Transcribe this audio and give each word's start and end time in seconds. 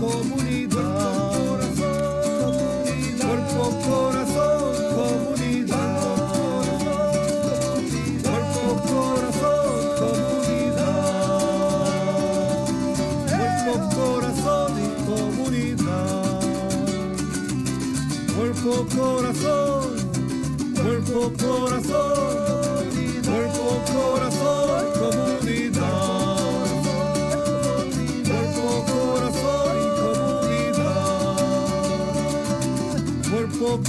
comunidad. 0.00 1.09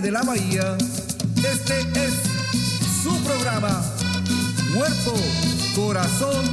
de 0.00 0.12
la 0.12 0.22
bahía, 0.22 0.76
este 1.36 1.80
es 2.04 2.14
su 3.02 3.16
programa. 3.24 3.82
Cuerpo, 4.74 5.14
corazón, 5.74 6.44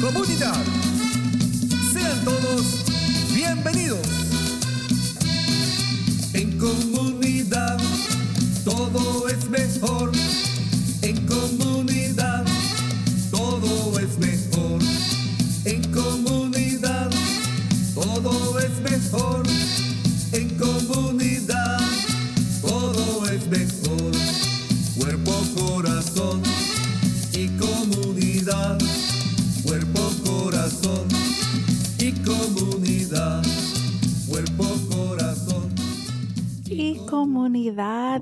comunidad. 0.00 0.54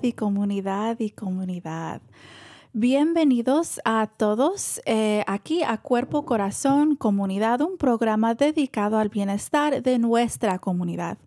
Y 0.03 0.13
comunidad, 0.15 0.99
y 0.99 1.11
comunidad. 1.11 2.03
Bienvenidos 2.73 3.81
a 3.85 4.09
todos 4.09 4.81
eh, 4.85 5.23
aquí 5.29 5.63
a 5.63 5.79
Cuerpo 5.79 6.25
Corazón 6.25 6.97
Comunidad, 6.97 7.61
un 7.61 7.77
programa 7.77 8.35
dedicado 8.35 8.99
al 8.99 9.11
bienestar 9.11 9.81
de 9.81 9.99
nuestra 10.01 10.59
comunidad. 10.59 11.19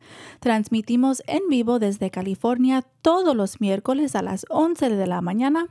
Transmitimos 0.42 1.24
en 1.26 1.48
vivo 1.50 1.80
desde 1.80 2.12
California 2.12 2.84
todos 3.02 3.34
los 3.34 3.62
miércoles 3.62 4.14
a 4.14 4.22
las 4.22 4.46
11 4.50 4.90
de 4.90 5.08
la 5.08 5.22
mañana 5.22 5.70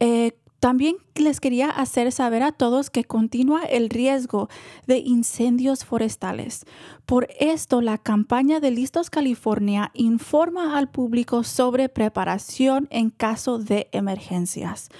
Eh, 0.00 0.39
también 0.60 0.96
les 1.14 1.40
quería 1.40 1.70
hacer 1.70 2.12
saber 2.12 2.42
a 2.42 2.52
todos 2.52 2.90
que 2.90 3.04
continúa 3.04 3.64
el 3.64 3.88
riesgo 3.88 4.48
de 4.86 4.98
incendios 4.98 5.84
forestales. 5.86 6.66
Por 7.06 7.28
esto, 7.40 7.80
la 7.80 7.96
campaña 7.96 8.60
de 8.60 8.70
Listos 8.70 9.08
California 9.08 9.90
informa 9.94 10.76
al 10.78 10.90
público 10.90 11.44
sobre 11.44 11.88
preparación 11.88 12.88
en 12.90 13.08
caso 13.10 13.58
de 13.58 13.88
emergencias. 13.92 14.90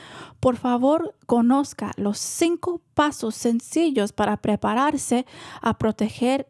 Por 0.41 0.57
favor, 0.57 1.15
conozca 1.27 1.93
los 1.97 2.19
cinco 2.19 2.81
pasos 2.95 3.35
sencillos 3.35 4.13
para 4.13 4.39
prepararse 4.39 5.27
a 5.61 5.77
proteger, 5.77 6.49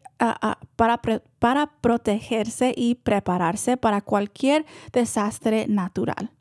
para, 0.77 1.01
para 1.39 1.67
protegerse 1.81 2.73
y 2.75 2.95
prepararse 2.95 3.75
para 3.75 3.99
cualquier 3.99 4.65
desastre 4.93 5.67
natural. 5.67 6.31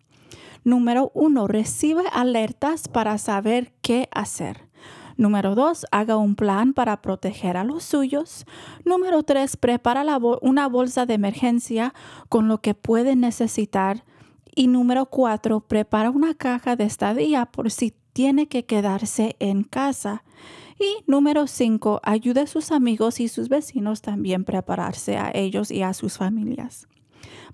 Número 0.64 1.10
uno, 1.14 1.46
recibe 1.46 2.04
alertas 2.12 2.88
para 2.88 3.18
saber 3.18 3.72
qué 3.82 4.08
hacer. 4.12 4.68
Número 5.16 5.54
dos, 5.54 5.84
haga 5.90 6.16
un 6.16 6.34
plan 6.34 6.72
para 6.72 7.02
proteger 7.02 7.56
a 7.56 7.64
los 7.64 7.84
suyos. 7.84 8.46
Número 8.84 9.22
tres, 9.22 9.56
prepara 9.56 10.02
una 10.40 10.66
bolsa 10.66 11.04
de 11.04 11.14
emergencia 11.14 11.92
con 12.28 12.48
lo 12.48 12.62
que 12.62 12.74
puede 12.74 13.16
necesitar. 13.16 14.04
Y 14.54 14.66
número 14.66 15.06
cuatro, 15.06 15.60
prepara 15.60 16.10
una 16.10 16.34
caja 16.34 16.74
de 16.74 16.84
estadía 16.84 17.46
por 17.46 17.70
si 17.70 17.94
tiene 18.12 18.48
que 18.48 18.64
quedarse 18.64 19.36
en 19.38 19.62
casa. 19.62 20.24
Y 20.78 21.04
número 21.06 21.46
cinco, 21.46 22.00
ayude 22.02 22.40
a 22.40 22.46
sus 22.46 22.72
amigos 22.72 23.20
y 23.20 23.28
sus 23.28 23.50
vecinos 23.50 24.00
también 24.00 24.44
prepararse 24.44 25.18
a 25.18 25.30
ellos 25.34 25.70
y 25.70 25.82
a 25.82 25.92
sus 25.92 26.16
familias. 26.16 26.88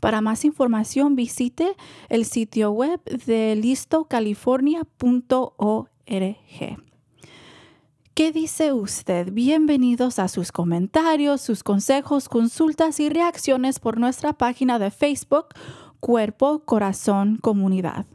Para 0.01 0.21
más 0.21 0.45
información 0.45 1.17
visite 1.17 1.75
el 2.09 2.25
sitio 2.25 2.71
web 2.71 3.03
de 3.05 3.57
listocalifornia.org. 3.57 6.37
¿Qué 8.15 8.33
dice 8.33 8.73
usted? 8.73 9.31
Bienvenidos 9.31 10.19
a 10.19 10.29
sus 10.29 10.51
comentarios, 10.51 11.43
sus 11.43 11.63
consejos, 11.63 12.31
consultas 12.31 12.99
y 12.99 13.11
reacciones 13.11 13.79
por 13.79 13.99
nuestra 13.99 14.33
página 14.33 14.79
de 14.79 14.91
Facebook 14.91 15.49
Cuerpo, 16.01 16.61
Corazón, 16.61 17.39
Comunidad. 17.43 18.07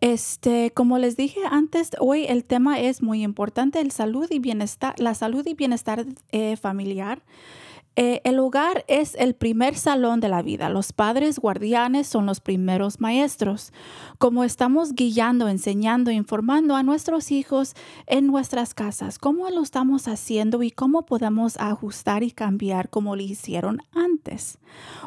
Este, 0.00 0.72
como 0.72 0.98
les 0.98 1.16
dije 1.16 1.40
antes, 1.48 1.90
hoy 2.00 2.24
el 2.26 2.44
tema 2.44 2.80
es 2.80 3.02
muy 3.02 3.22
importante, 3.22 3.80
el 3.80 3.92
salud 3.92 4.26
y 4.30 4.40
bienestar, 4.40 4.94
la 4.98 5.14
salud 5.14 5.46
y 5.46 5.54
bienestar 5.54 6.04
eh, 6.32 6.56
familiar. 6.56 7.22
Eh, 7.94 8.22
el 8.24 8.38
hogar 8.38 8.86
es 8.88 9.14
el 9.16 9.34
primer 9.34 9.76
salón 9.76 10.20
de 10.20 10.30
la 10.30 10.40
vida. 10.40 10.70
Los 10.70 10.94
padres 10.94 11.38
guardianes 11.38 12.06
son 12.06 12.24
los 12.24 12.40
primeros 12.40 13.00
maestros. 13.00 13.70
Como 14.16 14.44
estamos 14.44 14.94
guiando, 14.94 15.48
enseñando, 15.48 16.10
informando 16.10 16.74
a 16.74 16.82
nuestros 16.82 17.30
hijos 17.30 17.74
en 18.06 18.26
nuestras 18.28 18.72
casas, 18.72 19.18
cómo 19.18 19.50
lo 19.50 19.62
estamos 19.62 20.08
haciendo 20.08 20.62
y 20.62 20.70
cómo 20.70 21.04
podemos 21.04 21.58
ajustar 21.58 22.22
y 22.22 22.30
cambiar 22.30 22.88
como 22.88 23.14
lo 23.14 23.22
hicieron 23.22 23.82
antes. 23.92 24.58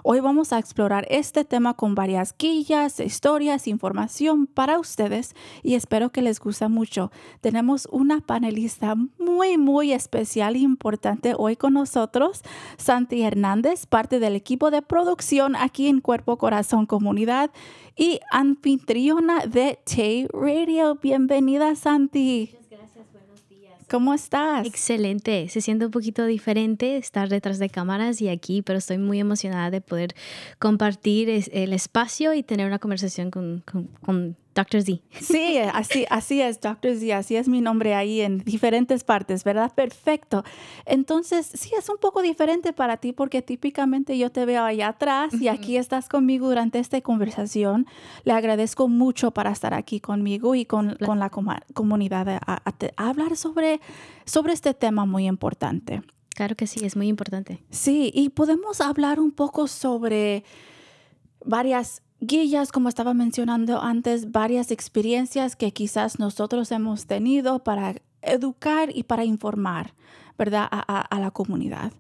Hoy 0.04 0.20
vamos 0.20 0.54
a 0.54 0.60
explorar 0.60 1.08
este 1.10 1.44
tema 1.44 1.74
con 1.74 1.96
varias 1.96 2.36
guías, 2.38 3.00
historias, 3.00 3.68
información 3.68 4.46
para 4.46 4.78
ustedes 4.78 5.34
y 5.64 5.74
espero 5.74 6.12
que 6.12 6.22
les 6.22 6.40
guste 6.40 6.68
mucho. 6.68 7.12
Tenemos 7.42 7.88
una 7.92 8.22
panelista 8.22 8.96
muy, 9.18 9.58
muy 9.58 9.92
especial 9.92 10.56
e 10.56 10.60
importante 10.60 11.34
hoy 11.36 11.56
con 11.56 11.74
nosotros. 11.74 12.44
Santi 12.78 13.24
Hernández, 13.24 13.86
parte 13.86 14.20
del 14.20 14.36
equipo 14.36 14.72
de 14.72 14.82
producción 14.82 15.56
aquí 15.56 15.88
en 15.88 16.02
Cuerpo 16.02 16.38
Corazón 16.38 16.86
Comunidad 16.86 17.52
y 17.96 18.20
anfitriona 18.32 19.46
de 19.46 19.80
Tay 19.86 20.28
Radio. 20.32 20.96
Bienvenida, 20.96 21.76
Santi. 21.76 22.52
Muchas 22.54 22.70
gracias, 22.70 23.12
buenos 23.12 23.50
días. 23.50 23.74
¿Cómo 23.90 24.14
estás? 24.14 24.66
Excelente, 24.66 25.48
se 25.50 25.62
siente 25.62 25.86
un 25.86 25.92
poquito 25.92 26.26
diferente 26.26 26.98
estar 26.98 27.30
detrás 27.30 27.60
de 27.60 27.70
cámaras 27.70 28.22
y 28.22 28.30
aquí, 28.30 28.62
pero 28.62 28.80
estoy 28.80 28.98
muy 28.98 29.20
emocionada 29.20 29.70
de 29.72 29.82
poder 29.82 30.16
compartir 30.60 31.30
el 31.30 31.74
espacio 31.74 32.34
y 32.34 32.44
tener 32.44 32.68
una 32.68 32.80
conversación 32.80 33.32
con, 33.32 33.64
con, 33.66 33.88
con 34.02 34.38
Dr. 34.56 34.82
Z. 34.82 35.02
Sí, 35.20 35.58
así, 35.58 36.06
así 36.10 36.42
es, 36.42 36.62
Dr. 36.62 36.96
Z, 36.96 37.18
así 37.18 37.36
es 37.36 37.50
mi 37.50 37.60
nombre 37.60 37.94
ahí 37.94 38.22
en 38.22 38.38
diferentes 38.40 39.04
partes, 39.04 39.44
¿verdad? 39.44 39.74
Perfecto. 39.76 40.46
Entonces, 40.86 41.52
sí, 41.54 41.72
es 41.78 41.90
un 41.90 41.98
poco 41.98 42.22
diferente 42.22 42.72
para 42.72 42.96
ti 42.98 43.12
porque 43.12 43.42
típicamente 43.42 44.18
yo 44.18 44.32
te 44.32 44.46
veo 44.46 44.64
allá 44.64 44.88
atrás 44.88 45.34
y 45.34 45.50
aquí 45.50 45.76
estás 45.76 46.08
conmigo 46.08 46.48
durante 46.48 46.80
esta 46.80 47.00
conversación. 47.02 47.86
Le 48.24 48.32
agradezco 48.32 48.88
mucho 48.88 49.32
para 49.32 49.52
estar 49.52 49.74
aquí 49.74 50.00
conmigo 50.00 50.56
y 50.56 50.66
con, 50.66 50.96
con 51.06 51.20
la 51.20 51.30
comunidad 51.30 52.30
a, 52.30 52.40
a, 52.46 52.74
a 52.96 53.10
hablar 53.10 53.36
sobre, 53.36 53.82
sobre 54.24 54.54
este 54.54 54.74
tema 54.74 55.06
muy 55.06 55.28
importante. 55.28 56.02
Claro 56.30 56.56
que 56.56 56.66
sí, 56.66 56.86
es 56.86 56.96
muy 56.96 57.08
importante. 57.10 57.62
Sí, 57.72 58.10
y 58.14 58.30
podemos 58.30 58.80
hablar 58.80 59.20
un 59.20 59.32
poco 59.32 59.68
sobre 59.68 60.44
varias 61.44 62.02
guías, 62.20 62.72
como 62.72 62.90
estaba 62.90 63.14
mencionando 63.14 63.82
antes, 63.82 64.32
varias 64.32 64.72
experiencias 64.72 65.56
que 65.56 65.72
quizás 65.72 66.20
nosotros 66.20 66.72
hemos 66.72 67.06
tenido 67.06 67.64
para 67.64 67.96
educar 68.22 68.90
y 68.94 69.04
para 69.04 69.26
informar, 69.26 69.94
¿verdad?, 70.38 70.68
a, 70.72 70.84
a, 70.88 71.02
a 71.02 71.20
la 71.20 71.32
comunidad. 71.32 71.92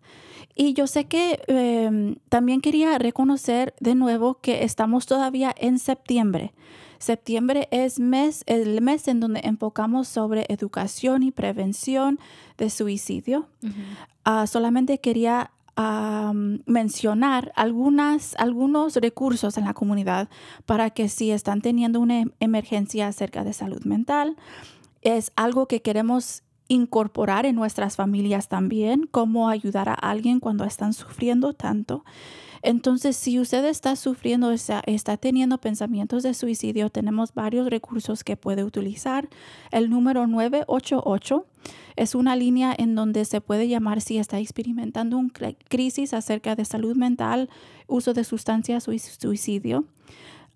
Y 0.56 0.73
yo 0.73 0.88
sé 0.88 1.06
que 1.06 1.41
eh, 1.47 2.15
también 2.29 2.62
quería 2.62 2.97
reconocer 2.97 3.75
de 3.79 3.94
nuevo 3.94 4.35
que 4.35 4.63
estamos 4.63 5.06
todavía 5.06 5.53
en 5.57 5.79
septiembre. 5.79 6.53
Septiembre 6.97 7.67
es 7.71 8.00
mes, 8.00 8.44
el 8.47 8.81
mes 8.81 9.07
en 9.09 9.19
donde 9.19 9.41
enfocamos 9.44 10.07
sobre 10.07 10.45
educación 10.47 11.23
y 11.23 11.31
prevención 11.31 12.19
de 12.57 12.69
suicidio. 12.69 13.50
Uh 13.62 13.67
-huh. 13.67 14.44
uh, 14.44 14.47
solamente 14.47 15.00
quería 15.00 15.51
a 15.75 16.31
mencionar 16.66 17.51
algunas, 17.56 18.36
algunos 18.38 18.95
recursos 18.95 19.57
en 19.57 19.66
la 19.66 19.74
comunidad 19.74 20.30
para 20.66 20.89
que 20.89 21.10
si 21.10 21.31
están 21.31 21.62
teniendo 21.62 22.00
una 22.00 22.25
emergencia 22.39 23.07
acerca 23.07 23.44
de 23.44 23.54
salud 23.54 23.83
mental, 23.83 24.38
es 25.01 25.31
algo 25.36 25.68
que 25.68 25.81
queremos 25.81 26.44
incorporar 26.68 27.45
en 27.45 27.56
nuestras 27.56 27.95
familias 27.95 28.48
también, 28.48 29.07
cómo 29.12 29.50
ayudar 29.50 29.89
a 29.89 29.94
alguien 29.94 30.39
cuando 30.39 30.63
están 30.63 30.94
sufriendo 30.94 31.54
tanto. 31.54 32.04
Entonces, 32.65 33.15
si 33.15 33.39
usted 33.39 33.63
está 33.65 33.95
sufriendo, 33.95 34.50
está, 34.50 34.81
está, 34.88 35.17
teniendo 35.17 35.59
pensamientos 35.59 36.23
de 36.23 36.33
suicidio, 36.33 36.89
tenemos 36.89 37.35
varios 37.35 37.69
recursos 37.69 38.23
que 38.23 38.38
puede 38.38 38.63
utilizar. 38.63 39.29
El 39.69 39.91
número 39.91 40.25
988 40.25 41.45
es 41.95 42.15
una 42.15 42.35
línea 42.35 42.73
en 42.75 42.95
donde 42.95 43.23
se 43.25 43.39
puede 43.39 43.67
llamar 43.67 44.01
si 44.01 44.17
está 44.17 44.39
experimentando 44.39 45.19
una 45.19 45.31
crisis 45.67 46.15
acerca 46.15 46.56
de 46.56 46.65
salud 46.65 46.95
mental, 46.95 47.51
uso 47.85 48.15
de 48.15 48.23
sustancias 48.23 48.88
o 48.88 48.91
suicidio. 48.97 49.85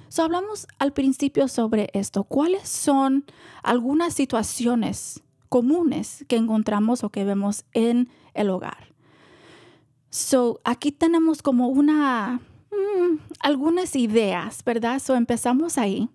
So, 0.08 0.22
hablamos 0.22 0.66
al 0.78 0.92
principio 0.92 1.46
sobre 1.48 1.90
esto. 1.92 2.24
¿Cuáles 2.24 2.68
son 2.68 3.24
algunas 3.62 4.14
situaciones 4.14 5.22
comunes 5.48 6.24
que 6.28 6.36
encontramos 6.36 7.04
o 7.04 7.10
que 7.10 7.24
vemos 7.24 7.64
en 7.72 8.08
el 8.32 8.50
hogar? 8.50 8.94
So, 10.08 10.60
aquí 10.64 10.90
tenemos 10.92 11.42
como 11.42 11.68
una, 11.68 12.40
mmm, 12.70 13.16
algunas 13.40 13.94
ideas, 13.96 14.64
¿verdad? 14.64 15.00
So, 15.00 15.16
empezamos 15.16 15.76
ahí. 15.76 16.08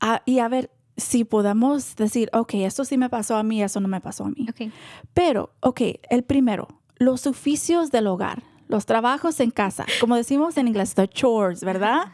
Ah, 0.00 0.22
y 0.24 0.38
a 0.38 0.48
ver, 0.48 0.70
si 1.00 1.24
podemos 1.24 1.96
decir, 1.96 2.30
ok, 2.32 2.54
esto 2.54 2.84
sí 2.84 2.96
me 2.98 3.08
pasó 3.08 3.36
a 3.36 3.42
mí, 3.42 3.62
eso 3.62 3.80
no 3.80 3.88
me 3.88 4.00
pasó 4.00 4.24
a 4.24 4.30
mí. 4.30 4.46
Okay. 4.50 4.72
Pero, 5.14 5.50
ok, 5.60 5.80
el 6.10 6.22
primero, 6.22 6.68
los 6.96 7.26
oficios 7.26 7.90
del 7.90 8.06
hogar, 8.06 8.42
los 8.68 8.86
trabajos 8.86 9.40
en 9.40 9.50
casa, 9.50 9.86
como 10.00 10.16
decimos 10.16 10.56
en 10.56 10.68
inglés, 10.68 10.94
the 10.94 11.08
chores, 11.08 11.64
¿verdad? 11.64 12.12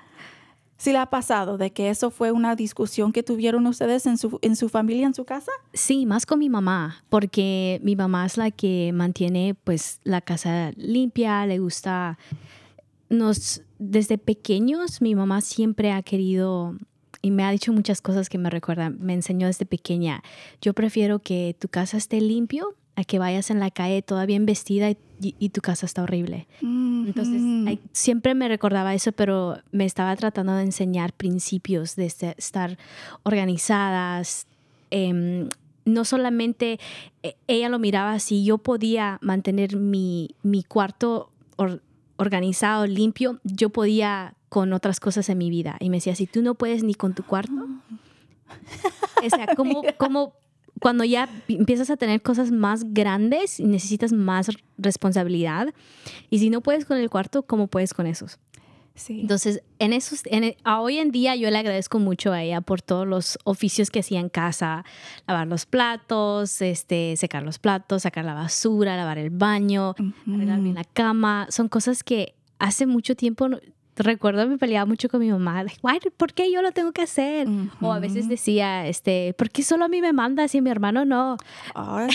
¿Sí 0.79 0.93
le 0.93 0.99
ha 0.99 1.07
pasado 1.07 1.57
de 1.57 1.73
que 1.73 1.89
eso 1.89 2.11
fue 2.11 2.33
una 2.33 2.55
discusión 2.55 3.13
que 3.13 3.23
tuvieron 3.23 3.67
ustedes 3.67 4.05
en 4.07 4.19
su, 4.19 4.39
en 4.43 4.57
su 4.57 4.69
familia, 4.69 5.07
en 5.07 5.15
su 5.15 5.25
casa? 5.25 5.51
Sí, 5.73 6.05
más 6.05 6.27
con 6.27 6.39
mi 6.39 6.51
mamá, 6.51 7.03
porque 7.09 7.81
mi 7.83 7.97
mamá 7.97 8.27
es 8.27 8.37
la 8.37 8.51
que 8.51 8.91
mantiene 8.93 9.55
pues 9.65 10.01
la 10.05 10.21
casa 10.21 10.73
limpia, 10.77 11.47
le 11.47 11.59
gusta... 11.59 12.19
Nos, 13.09 13.63
desde 13.79 14.19
pequeños, 14.19 15.01
mi 15.01 15.15
mamá 15.15 15.41
siempre 15.41 15.93
ha 15.93 16.03
querido 16.03 16.77
y 17.27 17.31
me 17.33 17.43
ha 17.45 17.51
dicho 17.51 17.73
muchas 17.73 18.01
cosas 18.01 18.29
que 18.29 18.39
me 18.39 18.51
recuerdan. 18.51 18.99
Me 19.01 19.15
enseñó 19.15 19.49
desde 19.49 19.67
pequeña, 19.67 20.23
yo 20.63 20.75
prefiero 20.75 21.19
que 21.19 21.57
tu 21.59 21.67
casa 21.69 21.97
esté 21.97 22.21
limpio 22.21 22.75
a 22.95 23.05
que 23.05 23.19
vayas 23.19 23.51
en 23.51 23.59
la 23.61 23.71
calle 23.71 24.01
toda 24.03 24.25
bien 24.27 24.47
vestida 24.47 24.91
y, 24.91 24.97
y 25.21 25.49
tu 25.51 25.61
casa 25.61 25.85
está 25.87 26.03
horrible. 26.03 26.47
Entonces, 26.63 27.79
siempre 27.93 28.35
me 28.35 28.49
recordaba 28.49 28.95
eso, 28.95 29.13
pero 29.13 29.59
me 29.73 29.85
estaba 29.85 30.15
tratando 30.17 30.55
de 30.55 30.63
enseñar 30.63 31.13
principios 31.13 31.95
de 31.97 32.07
este- 32.07 32.35
estar 32.39 32.79
organizadas. 33.25 34.47
em, 34.91 35.49
no 35.85 36.05
solamente 36.05 36.79
eh, 37.23 37.35
ella 37.49 37.69
lo 37.69 37.79
miraba 37.79 38.13
así, 38.13 38.45
yo 38.45 38.59
podía 38.59 39.19
mantener 39.21 39.77
mi, 39.77 40.31
mi 40.43 40.63
cuarto 40.65 41.31
or- 41.57 41.81
organizado, 42.17 42.87
limpio, 42.87 43.41
yo 43.45 43.71
podía 43.71 44.35
con 44.57 44.73
otras 44.73 45.01
cosas 45.01 45.29
en 45.29 45.37
mi 45.37 45.51
vida. 45.51 45.77
Y 45.81 45.91
me 45.91 45.99
decía, 45.99 46.15
si 46.15 46.27
tú 46.27 46.41
no 46.41 46.55
puedes 46.55 46.83
ni 46.83 46.95
con 46.95 47.13
tu 47.13 47.23
cuarto, 47.23 47.53
o 49.23 49.29
sea, 49.29 49.55
como, 49.55 49.83
como 49.99 50.33
cuando 50.81 51.05
ya 51.05 51.29
empiezas 51.47 51.91
a 51.91 51.99
tener 51.99 52.23
cosas 52.23 52.51
más 52.51 52.95
grandes 52.95 53.61
y 53.61 53.67
necesitas 53.67 54.15
más 54.15 54.49
responsabilidad, 54.79 55.75
y 56.31 56.39
si 56.39 56.49
no 56.49 56.63
puedes 56.63 56.87
con 56.87 56.97
el 56.97 57.11
cuarto, 57.11 57.43
¿cómo 57.43 57.67
puedes 57.67 57.93
con 57.93 58.07
esos? 58.07 58.39
Sí. 58.95 59.21
Entonces, 59.21 59.63
en 59.79 59.93
esos, 59.93 60.23
en 60.25 60.45
e- 60.45 60.57
a 60.65 60.81
hoy 60.81 60.97
en 60.97 61.11
día 61.11 61.37
yo 61.37 61.51
le 61.51 61.59
agradezco 61.59 61.99
mucho 61.99 62.33
a 62.33 62.43
ella 62.43 62.63
por 62.63 62.81
todos 62.81 63.07
los 63.07 63.39
oficios 63.45 63.91
que 63.91 63.99
hacía 63.99 64.21
en 64.21 64.31
casa, 64.31 64.87
lavar 65.29 65.49
los 65.49 65.67
platos, 65.67 66.63
este, 66.63 67.15
secar 67.19 67.43
los 67.43 67.59
platos, 67.59 68.05
sacar 68.05 68.25
la 68.25 68.33
basura, 68.33 68.97
lavar 68.97 69.19
el 69.19 69.29
baño, 69.29 69.95
arreglar 70.27 70.61
bien 70.61 70.77
la 70.77 70.85
cama. 70.85 71.47
Son 71.51 71.69
cosas 71.69 72.03
que 72.03 72.33
hace 72.59 72.87
mucho 72.87 73.15
tiempo 73.17 73.51
recuerdo 73.97 74.47
me 74.49 74.59
peleaba 74.59 74.87
mucho 74.87 75.09
con 75.09 75.21
mi 75.21 75.31
mamá, 75.31 75.65
"Why, 75.83 75.99
¿por 76.17 76.33
qué 76.33 76.51
yo 76.53 76.63
lo 76.63 76.73
tengo 76.73 76.93
que 76.93 77.03
hacer? 77.03 77.49
O 77.81 77.93
a 77.93 77.99
veces 77.99 78.29
decía, 78.29 78.87
este, 78.87 79.35
¿por 79.35 79.51
qué 79.51 79.63
solo 79.63 79.85
a 79.85 79.89
mí 79.89 80.01
me 80.01 80.13
mandas 80.13 80.55
y 80.55 80.59
a 80.59 80.63
mi 80.63 80.71
hermano 80.71 81.05
no? 81.05 81.37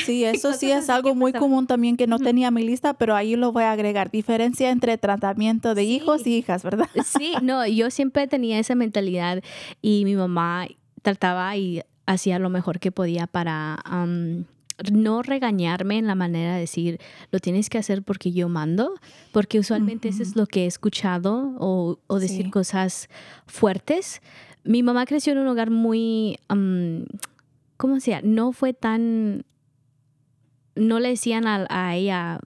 Sí, 0.06 0.24
eso 0.26 0.54
sí 0.54 0.72
es 0.72 0.90
algo 0.90 1.16
muy 1.16 1.34
común 1.34 1.68
también 1.68 1.98
que 1.98 2.08
no 2.08 2.20
tenía 2.20 2.50
en 2.50 2.54
mi 2.54 2.64
lista, 2.64 2.94
pero 2.94 3.16
ahí 3.16 3.36
lo 3.36 3.52
voy 3.52 3.64
a 3.64 3.72
agregar. 3.72 4.12
Diferencia 4.12 4.70
entre 4.70 4.98
tratamiento 4.98 5.74
de 5.76 5.82
Sí. 5.84 5.96
hijos 5.96 6.28
y 6.28 6.38
hijas, 6.38 6.64
¿verdad? 6.64 6.88
Sí, 7.06 7.34
no, 7.42 7.66
yo 7.68 7.90
siempre 7.90 8.28
tenía 8.28 8.60
esa 8.60 8.76
mentalidad 8.76 9.42
y 9.82 10.04
mi 10.06 10.16
mamá 10.16 10.68
trataba 11.02 11.56
y 11.58 11.82
hacía 12.06 12.40
lo 12.40 12.50
mejor 12.50 12.80
que 12.80 12.92
podía 12.92 13.26
para 13.28 13.76
am, 13.86 14.46
no 14.92 15.22
regañarme 15.22 15.98
en 15.98 16.08
la 16.08 16.16
manera 16.16 16.54
de 16.56 16.62
decir, 16.62 17.00
lo 17.32 17.40
tienes 17.40 17.70
que 17.70 17.78
hacer 17.78 18.04
porque 18.04 18.32
yo 18.32 18.50
mando, 18.50 18.94
porque 19.32 19.60
usualmente 19.60 20.08
eso 20.10 20.24
es 20.24 20.36
lo 20.36 20.46
que 20.48 20.64
he 20.64 20.68
escuchado 20.68 21.56
o, 21.60 22.00
o 22.08 22.20
decir 22.20 22.46
Sí. 22.46 22.52
cosas 22.52 23.10
fuertes. 23.48 24.22
Mi 24.64 24.84
mamá 24.84 25.06
creció 25.06 25.34
en 25.34 25.40
un 25.40 25.48
hogar 25.48 25.70
muy, 25.72 26.38
am, 26.48 27.06
¿cómo 27.78 28.00
se 28.00 28.12
llama? 28.12 28.22
No 28.28 28.52
fue 28.52 28.74
tan, 28.74 29.44
no 30.76 31.00
le 31.00 31.10
decían 31.10 31.48
a, 31.48 31.66
a 31.70 31.96
ella, 31.96 32.40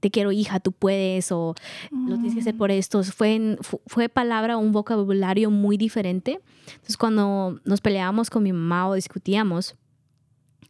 te 0.00 0.10
quiero 0.10 0.30
hija, 0.32 0.60
tú 0.60 0.70
puedes, 0.72 1.32
o 1.32 1.54
lo 1.90 2.14
tienes 2.14 2.34
que 2.34 2.40
hacer 2.40 2.56
por 2.56 2.70
esto. 2.70 3.02
Fue, 3.02 3.34
en- 3.34 3.58
fue 3.86 4.08
palabra, 4.08 4.56
un 4.56 4.70
vocabulario 4.72 5.50
muy 5.50 5.76
diferente. 5.76 6.40
Entonces, 6.68 6.96
cuando 6.96 7.60
nos 7.64 7.80
peleábamos 7.80 8.30
con 8.30 8.44
mi 8.44 8.52
mamá 8.52 8.88
o 8.88 8.94
discutíamos, 8.94 9.74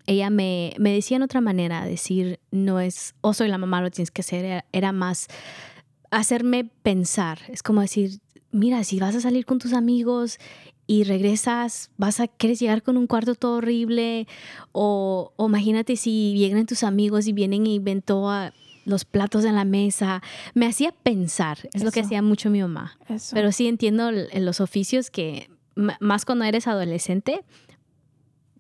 ella 0.06 0.30
me, 0.30 0.72
me 0.78 0.92
decía 0.92 1.16
en 1.18 1.22
otra 1.22 1.40
manera, 1.40 1.84
decir, 1.84 2.40
no 2.50 2.80
es, 2.80 3.14
o 3.20 3.34
soy 3.34 3.48
la 3.48 3.58
mamá, 3.58 3.82
lo 3.82 3.90
tienes 3.90 4.10
que 4.10 4.22
hacer, 4.22 4.44
era, 4.44 4.64
era 4.72 4.92
más 4.92 5.28
hacerme 6.10 6.70
pensar. 6.82 7.40
Es 7.48 7.62
como 7.62 7.82
decir, 7.82 8.20
mira, 8.50 8.84
si 8.84 8.98
vas 8.98 9.14
a 9.14 9.20
salir 9.20 9.44
con 9.44 9.58
tus 9.58 9.74
amigos 9.74 10.38
y 10.86 11.04
regresas, 11.04 11.90
vas 11.98 12.20
a, 12.20 12.28
quieres 12.28 12.58
llegar 12.58 12.82
con 12.82 12.96
un 12.96 13.06
cuarto 13.06 13.34
todo 13.34 13.56
horrible, 13.56 14.26
o, 14.72 15.32
o 15.36 15.46
imagínate 15.46 15.96
si 15.96 16.32
vienen 16.32 16.64
tus 16.64 16.82
amigos 16.84 17.26
y 17.26 17.34
vienen 17.34 17.66
y 17.66 17.78
ven 17.78 18.00
todos 18.00 18.52
los 18.86 19.04
platos 19.04 19.44
en 19.44 19.54
la 19.54 19.66
mesa. 19.66 20.22
Me 20.54 20.66
hacía 20.66 20.92
pensar, 20.92 21.68
es 21.74 21.84
lo 21.84 21.90
que 21.90 22.00
hacía 22.00 22.22
mucho 22.22 22.48
mi 22.48 22.62
mamá. 22.62 22.98
Eso. 23.08 23.34
Pero 23.34 23.52
sí 23.52 23.68
entiendo 23.68 24.10
los 24.10 24.60
oficios 24.62 25.10
que, 25.10 25.50
más 26.00 26.24
cuando 26.24 26.46
eres 26.46 26.66
adolescente, 26.66 27.44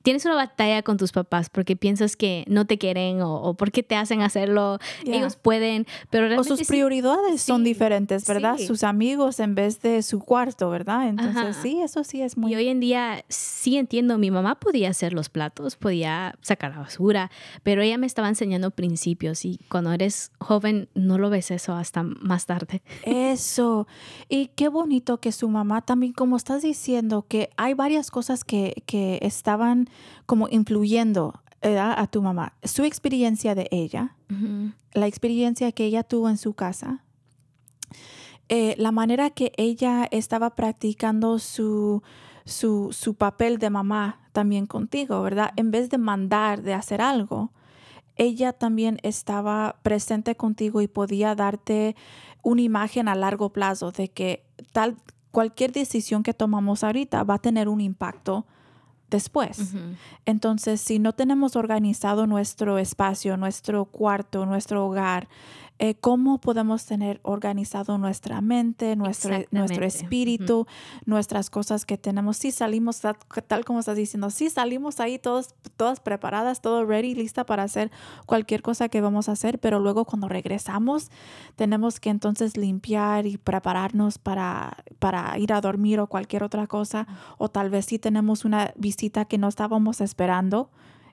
tienes 0.08 0.24
una 0.24 0.36
batalla 0.36 0.82
con 0.82 0.96
tus 0.96 1.12
papás 1.12 1.50
porque 1.50 1.76
piensas 1.76 2.16
que 2.16 2.42
no 2.48 2.66
te 2.66 2.78
quieren 2.78 3.20
o, 3.20 3.42
o 3.42 3.52
porque 3.52 3.82
te 3.82 3.94
hacen 3.94 4.22
hacerlo. 4.22 4.78
Ellos 5.04 5.36
pueden, 5.36 5.86
pero 6.08 6.40
o 6.40 6.44
sus 6.44 6.60
sí- 6.60 6.64
prioridades 6.64 7.42
son 7.42 7.62
diferentes, 7.62 8.26
¿verdad? 8.26 8.54
sí. 8.56 8.66
Sus 8.66 8.84
amigos 8.84 9.38
en 9.38 9.54
vez 9.54 9.82
de 9.82 10.02
su 10.02 10.20
cuarto, 10.20 10.70
¿verdad? 10.70 11.08
Entonces, 11.08 11.36
Ajá. 11.36 11.62
sí, 11.62 11.82
eso 11.82 12.04
sí 12.04 12.22
es 12.22 12.38
muy... 12.38 12.52
Y 12.52 12.56
hoy 12.56 12.68
en 12.68 12.80
día 12.80 13.22
sí 13.28 13.76
entiendo, 13.76 14.16
mi 14.16 14.30
mamá 14.30 14.54
podía 14.54 14.88
hacer 14.88 15.12
los 15.12 15.28
platos, 15.28 15.76
podía 15.76 16.38
sacar 16.40 16.70
la 16.70 16.78
basura, 16.78 17.30
pero 17.62 17.82
ella 17.82 17.98
me 17.98 18.06
estaba 18.06 18.30
enseñando 18.30 18.70
principios 18.70 19.44
y 19.44 19.60
cuando 19.68 19.92
eres 19.92 20.32
joven 20.40 20.88
no 20.94 21.18
lo 21.18 21.28
ves 21.28 21.50
eso 21.50 21.74
hasta 21.74 22.02
más 22.02 22.46
tarde. 22.46 22.80
Eso. 23.04 23.86
Y 24.30 24.46
qué 24.56 24.68
bonito 24.68 25.18
que 25.20 25.32
su 25.32 25.50
mamá 25.50 25.82
también, 25.82 26.14
como 26.14 26.38
estás 26.38 26.62
diciendo, 26.62 27.26
que 27.28 27.50
hay 27.58 27.74
varias 27.74 28.10
cosas 28.10 28.42
que, 28.42 28.82
que 28.86 29.18
estaban 29.20 29.90
como 30.26 30.48
influyendo 30.48 31.40
¿verdad? 31.62 31.94
a 31.96 32.06
tu 32.06 32.22
mamá. 32.22 32.54
Su 32.62 32.84
experiencia 32.84 33.54
de 33.54 33.68
ella, 33.70 34.16
la 34.92 35.06
experiencia 35.06 35.72
que 35.72 35.84
ella 35.84 36.02
tuvo 36.02 36.28
en 36.28 36.38
su 36.38 36.54
casa, 36.54 37.04
eh, 38.48 38.74
la 38.78 38.92
manera 38.92 39.30
que 39.30 39.52
ella 39.56 40.08
estaba 40.10 40.54
practicando 40.54 41.38
su, 41.38 42.02
su, 42.44 42.88
su 42.92 43.14
papel 43.14 43.58
de 43.58 43.70
mamá 43.70 44.20
también 44.32 44.66
contigo, 44.66 45.20
¿verdad? 45.22 45.50
En 45.56 45.70
vez 45.70 45.90
de 45.90 45.98
mandar, 45.98 46.62
de 46.62 46.72
hacer 46.72 47.02
algo, 47.02 47.52
ella 48.16 48.52
también 48.52 48.98
estaba 49.02 49.76
presente 49.82 50.34
contigo 50.34 50.80
y 50.80 50.88
podía 50.88 51.34
darte 51.34 51.94
una 52.42 52.62
imagen 52.62 53.08
a 53.08 53.14
largo 53.14 53.50
plazo 53.52 53.92
de 53.92 54.08
que 54.08 54.44
tal 54.72 54.96
cualquier 55.30 55.72
decisión 55.72 56.22
que 56.22 56.34
tomamos 56.34 56.82
ahorita 56.82 57.22
va 57.22 57.34
a 57.34 57.38
tener 57.38 57.68
un 57.68 57.80
impacto 57.80 58.46
después. 59.10 59.74
Entonces, 60.26 60.80
si 60.80 60.98
no 60.98 61.12
tenemos 61.12 61.56
organizado 61.56 62.26
nuestro 62.26 62.78
espacio, 62.78 63.36
nuestro 63.36 63.84
cuarto, 63.86 64.46
nuestro 64.46 64.86
hogar, 64.86 65.28
eh, 65.80 65.94
¿cómo 65.94 66.38
podemos 66.38 66.84
tener 66.86 67.20
organizado 67.22 67.98
nuestra 67.98 68.40
mente, 68.40 68.96
nuestro, 68.96 69.36
nuestro 69.52 69.84
espíritu, 69.84 70.66
nuestras 71.06 71.50
cosas 71.50 71.86
que 71.86 71.96
tenemos? 71.96 72.36
Si 72.36 72.50
salimos, 72.50 73.00
tal, 73.00 73.16
tal 73.46 73.64
como 73.64 73.78
estás 73.78 73.96
diciendo, 73.96 74.30
si 74.30 74.50
salimos 74.50 74.98
ahí 74.98 75.18
todos, 75.18 75.54
todas 75.76 76.00
preparadas, 76.00 76.60
todo 76.60 76.84
ready, 76.84 77.14
lista 77.14 77.46
para 77.46 77.62
hacer 77.62 77.92
cualquier 78.26 78.62
cosa 78.62 78.88
que 78.88 79.00
vamos 79.00 79.28
a 79.28 79.32
hacer, 79.32 79.60
pero 79.60 79.78
luego 79.78 80.04
cuando 80.04 80.28
regresamos 80.28 81.10
tenemos 81.54 82.00
que 82.00 82.10
entonces 82.10 82.56
limpiar 82.56 83.26
y 83.26 83.36
prepararnos 83.36 84.18
para, 84.18 84.78
para 84.98 85.38
ir 85.38 85.52
a 85.52 85.60
dormir 85.60 86.00
o 86.00 86.08
cualquier 86.08 86.42
otra 86.42 86.66
cosa, 86.66 87.06
o 87.38 87.48
tal 87.48 87.70
vez 87.70 87.86
si 87.86 87.98
tenemos 87.98 88.44
una 88.44 88.72
visita 88.76 89.26
que 89.26 89.38
no 89.38 89.48
estábamos 89.48 90.00
esperando 90.00 90.70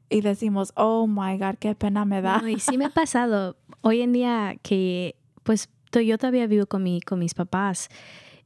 y 0.10 0.22
decimos, 0.22 0.72
oh 0.76 1.08
my 1.08 1.38
God, 1.38 1.56
qué 1.60 1.76
pena 1.76 2.06
me 2.06 2.22
da. 2.22 2.40
No, 2.42 2.50
y 2.50 2.60
sí 2.60 2.78
me 2.78 2.86
ha 2.86 2.90
pasado 2.90 3.58
hoy 3.82 4.02
en 4.02 4.14
día 4.14 4.56
que, 4.62 5.16
pues, 5.44 5.70
yo 5.92 6.18
todavía 6.18 6.46
vivo 6.48 6.66
con, 6.66 6.84
mi, 6.84 7.00
con 7.00 7.20
mis 7.20 7.34
papás 7.34 7.90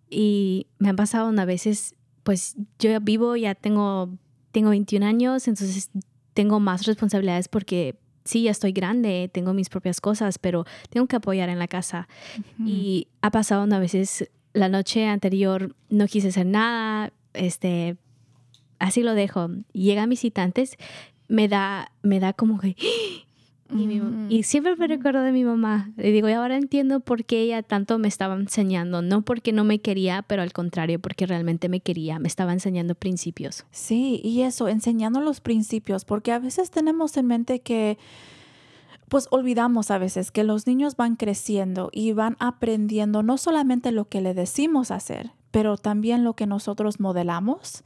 y 0.10 0.68
me 0.78 0.89
han 0.89 0.96
pasado 0.96 1.34
a 1.36 1.46
veces, 1.46 1.96
pues, 2.24 2.56
yo 2.78 3.00
vivo, 3.01 3.36
ya 3.36 3.56
tengo, 3.56 4.10
tengo 4.51 4.70
21 4.70 5.06
años, 5.06 5.48
entonces 5.48 5.89
tengo 6.34 6.60
más 6.60 6.86
responsabilidades 6.86 7.48
porque 7.48 7.98
sí, 8.24 8.44
ya 8.44 8.51
estoy 8.51 8.72
grande, 8.72 9.30
tengo 9.34 9.54
mis 9.54 9.70
propias 9.70 10.00
cosas, 10.00 10.38
pero 10.38 10.66
tengo 10.89 11.08
que 11.08 11.16
apoyar 11.16 11.50
en 11.50 11.60
la 11.60 11.68
casa. 11.68 12.08
Y 12.63 13.08
ha 13.22 13.32
pasado 13.32 13.63
a 13.74 13.80
veces 13.80 14.30
la 14.54 14.70
noche 14.70 15.06
anterior 15.08 15.75
no 15.89 16.08
quise 16.08 16.30
hacer 16.30 16.46
nada, 16.46 17.12
este, 17.34 17.98
así 18.78 19.01
lo 19.04 19.16
dejo. 19.16 19.50
Llegan 19.74 20.10
visitantes, 20.10 20.78
me 21.30 21.48
da, 21.48 21.92
me 22.02 22.20
da 22.20 22.34
como 22.34 22.60
que... 22.60 22.76
Y, 23.72 23.86
mi 23.86 24.02
y 24.36 24.42
siempre 24.42 24.76
me 24.76 24.88
recuerdo 24.88 25.22
de 25.22 25.32
mi 25.32 25.44
mamá. 25.44 25.92
Le 25.96 26.12
digo, 26.12 26.28
y 26.28 26.32
ahora 26.32 26.58
entiendo 26.58 27.02
por 27.02 27.24
qué 27.24 27.42
ella 27.42 27.62
tanto 27.62 28.00
me 28.00 28.08
estaba 28.08 28.34
enseñando. 28.34 29.04
No 29.04 29.22
porque 29.22 29.54
no 29.54 29.64
me 29.64 29.80
quería, 29.80 30.24
pero 30.24 30.42
al 30.42 30.54
contrario, 30.54 30.98
porque 30.98 31.28
realmente 31.28 31.70
me 31.70 31.80
quería. 31.80 32.18
Me 32.18 32.28
estaba 32.28 32.52
enseñando 32.52 32.96
principios. 32.96 33.66
Sí, 33.70 34.22
y 34.24 34.42
eso, 34.42 34.70
enseñando 34.70 35.22
los 35.22 35.40
principios, 35.40 36.04
porque 36.04 36.32
a 36.32 36.40
veces 36.40 36.72
tenemos 36.72 37.16
en 37.16 37.28
mente 37.28 37.60
que, 37.60 38.00
pues 39.08 39.28
olvidamos 39.30 39.92
a 39.92 40.00
veces 40.00 40.32
que 40.32 40.44
los 40.44 40.66
niños 40.66 40.96
van 40.96 41.16
creciendo 41.16 41.90
y 41.92 42.14
van 42.14 42.38
aprendiendo 42.40 43.22
no 43.22 43.38
solamente 43.38 43.92
lo 43.92 44.06
que 44.06 44.22
le 44.22 44.34
decimos 44.34 44.90
hacer, 44.90 45.32
pero 45.51 45.77
también 45.77 46.24
lo 46.24 46.34
que 46.36 46.46
nosotros 46.46 47.00
modelamos 47.00 47.84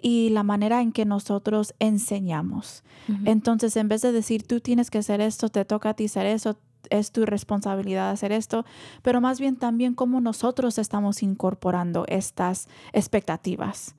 y 0.00 0.28
la 0.30 0.42
manera 0.42 0.82
en 0.82 0.92
que 0.92 1.04
nosotros 1.04 1.74
enseñamos. 1.78 2.84
Entonces, 3.24 3.76
en 3.76 3.88
vez 3.88 4.02
de 4.02 4.12
decir, 4.12 4.46
tú 4.46 4.60
tienes 4.60 4.90
que 4.90 4.98
hacer 4.98 5.20
esto, 5.20 5.48
te 5.48 5.64
toca 5.64 5.90
a 5.90 5.94
ti 5.94 6.06
hacer 6.06 6.26
eso, 6.26 6.58
es 6.90 7.12
tu 7.12 7.26
responsabilidad 7.26 8.10
hacer 8.10 8.32
esto, 8.32 8.64
pero 9.02 9.20
más 9.20 9.40
bien 9.40 9.56
también 9.56 9.94
cómo 9.94 10.20
nosotros 10.20 10.78
estamos 10.78 11.22
incorporando 11.22 12.04
estas 12.08 12.68
expectativas, 12.92 13.94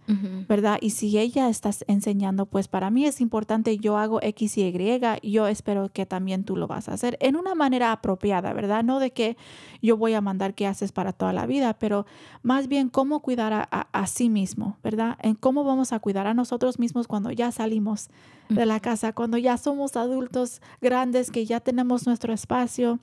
¿verdad? 0.48 0.78
Y 0.82 0.92
si 0.92 1.18
ella 1.18 1.50
está 1.50 1.72
enseñando, 1.88 2.46
pues 2.46 2.68
para 2.68 2.90
mí 2.90 3.06
es 3.06 3.22
importante, 3.22 3.78
yo 3.78 3.98
hago 3.98 4.22
X 4.22 4.58
y 4.58 4.64
Y, 4.64 5.32
yo 5.32 5.48
espero 5.48 5.90
que 5.92 6.06
también 6.06 6.44
tú 6.44 6.56
lo 6.56 6.68
vas 6.68 6.90
a 6.90 6.94
hacer 6.94 7.18
en 7.22 7.36
una 7.36 7.56
manera 7.56 7.92
apropiada, 7.92 8.54
¿verdad? 8.54 8.84
No 8.84 9.00
de 9.00 9.12
que 9.12 9.38
yo 9.82 9.98
voy 9.98 10.14
a 10.14 10.22
mandar 10.22 10.54
qué 10.54 10.68
haces 10.68 10.92
para 10.92 11.14
toda 11.14 11.34
la 11.34 11.46
vida, 11.46 11.78
pero 11.80 12.06
más 12.42 12.68
bien 12.68 12.90
cómo 12.90 13.22
cuidar 13.22 13.54
a, 13.54 13.68
a 13.72 13.87
sí 14.08 14.30
mismo, 14.30 14.78
¿verdad? 14.84 15.18
En 15.22 15.36
cómo 15.36 15.64
vamos 15.64 15.94
a 15.94 16.00
cuidar 16.00 16.28
a 16.28 16.34
nosotros 16.34 16.80
mismos 16.80 17.08
cuando 17.08 17.32
ya 17.32 17.52
salimos 17.52 18.10
de 18.50 18.66
la 18.66 18.80
casa, 18.80 19.14
cuando 19.14 19.38
ya 19.38 19.58
somos 19.58 19.98
adultos 19.98 20.62
grandes, 20.82 21.32
que 21.32 21.46
ya 21.46 21.60
tenemos 21.60 22.06
nuestro 22.06 22.34
espacio. 22.34 23.00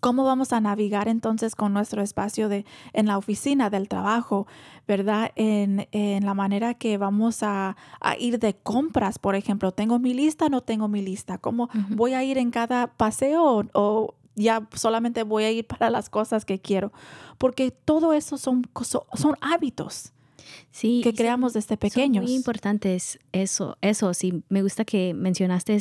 ¿Cómo 0.00 0.24
vamos 0.24 0.54
a 0.54 0.60
navegar 0.60 1.08
entonces 1.08 1.54
con 1.54 1.74
nuestro 1.74 2.00
espacio 2.00 2.48
de, 2.48 2.64
en 2.94 3.06
la 3.06 3.18
oficina 3.18 3.68
del 3.68 3.88
trabajo, 3.88 4.46
verdad? 4.88 5.32
En, 5.36 5.86
en 5.92 6.24
la 6.24 6.32
manera 6.32 6.72
que 6.72 6.96
vamos 6.96 7.42
a, 7.42 7.76
a, 8.00 8.16
ir 8.16 8.38
de 8.38 8.54
compras, 8.54 9.18
por 9.18 9.34
ejemplo, 9.34 9.72
¿tengo 9.72 9.98
mi 9.98 10.14
lista 10.14 10.48
no 10.48 10.62
tengo 10.62 10.88
mi 10.88 11.02
lista? 11.02 11.36
¿Cómo 11.36 11.68
voy 11.90 12.14
a 12.14 12.24
ir 12.24 12.38
en 12.38 12.50
cada 12.50 12.86
paseo 12.86 13.68
o 13.74 14.14
ya 14.40 14.66
solamente 14.74 15.22
voy 15.22 15.44
a 15.44 15.50
ir 15.52 15.66
para 15.66 15.90
las 15.90 16.08
cosas 16.10 16.44
que 16.44 16.58
quiero? 16.58 16.92
Porque 17.38 17.70
todo 17.70 18.12
eso 18.12 18.38
son, 18.38 18.62
son 18.82 19.36
hábitos 19.40 20.12
sí, 20.70 21.00
que 21.02 21.12
creamos 21.14 21.52
desde 21.52 21.76
pequeños. 21.76 22.22
Son 22.22 22.30
muy 22.30 22.34
importantes 22.34 23.18
eso, 23.32 23.76
eso, 23.80 24.14
sí, 24.14 24.42
me 24.48 24.62
gusta 24.62 24.84
que 24.84 25.14
mencionaste 25.14 25.78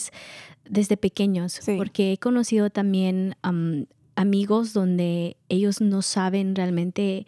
desde 0.69 0.97
pequeños, 0.97 1.53
Sí. 1.53 1.75
porque 1.77 2.13
he 2.13 2.17
conocido 2.17 2.69
también 2.69 3.35
am, 3.41 3.85
amigos 4.15 4.73
donde 4.73 5.37
ellos 5.47 5.81
no 5.81 6.01
saben 6.01 6.55
realmente 6.55 7.25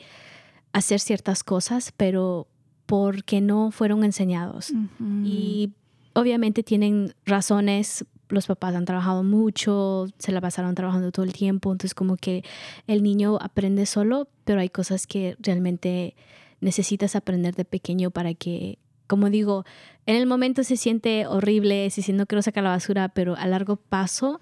hacer 0.74 1.00
ciertas 1.00 1.44
cosas, 1.44 1.94
pero 1.96 2.48
porque 2.86 3.42
no 3.42 3.72
fueron 3.72 4.04
enseñados. 4.04 4.72
Ujú. 4.72 5.26
Y 5.26 5.72
obviamente 6.14 6.64
tienen 6.64 7.14
razones, 7.26 8.06
los 8.32 8.48
papás 8.48 8.76
han 8.76 8.86
trabajado 8.86 9.24
mucho, 9.24 10.08
se 10.18 10.32
la 10.32 10.42
pasaron 10.42 10.76
trabajando 10.76 11.12
todo 11.12 11.26
el 11.26 11.34
tiempo, 11.34 11.72
entonces 11.72 11.94
como 11.94 12.18
que 12.18 12.44
el 12.88 13.04
niño 13.04 13.38
aprende 13.42 13.86
solo, 13.86 14.28
pero 14.46 14.62
hay 14.62 14.70
cosas 14.70 15.08
que 15.08 15.36
realmente 15.40 16.16
necesitas 16.60 17.16
aprender 17.16 17.56
de 17.56 17.66
pequeño 17.66 18.12
para 18.12 18.34
que, 18.34 18.78
como 19.08 19.30
digo, 19.30 19.66
en 20.06 20.16
el 20.16 20.26
momento 20.28 20.64
se 20.64 20.78
siente 20.78 21.28
horrible, 21.28 21.90
se 21.90 22.02
siente 22.02 22.22
no 22.22 22.26
quiero 22.26 22.42
sacar 22.42 22.64
la 22.64 22.70
basura, 22.70 23.10
pero 23.10 23.36
a 23.36 23.48
largo 23.48 23.76
paso 23.76 24.40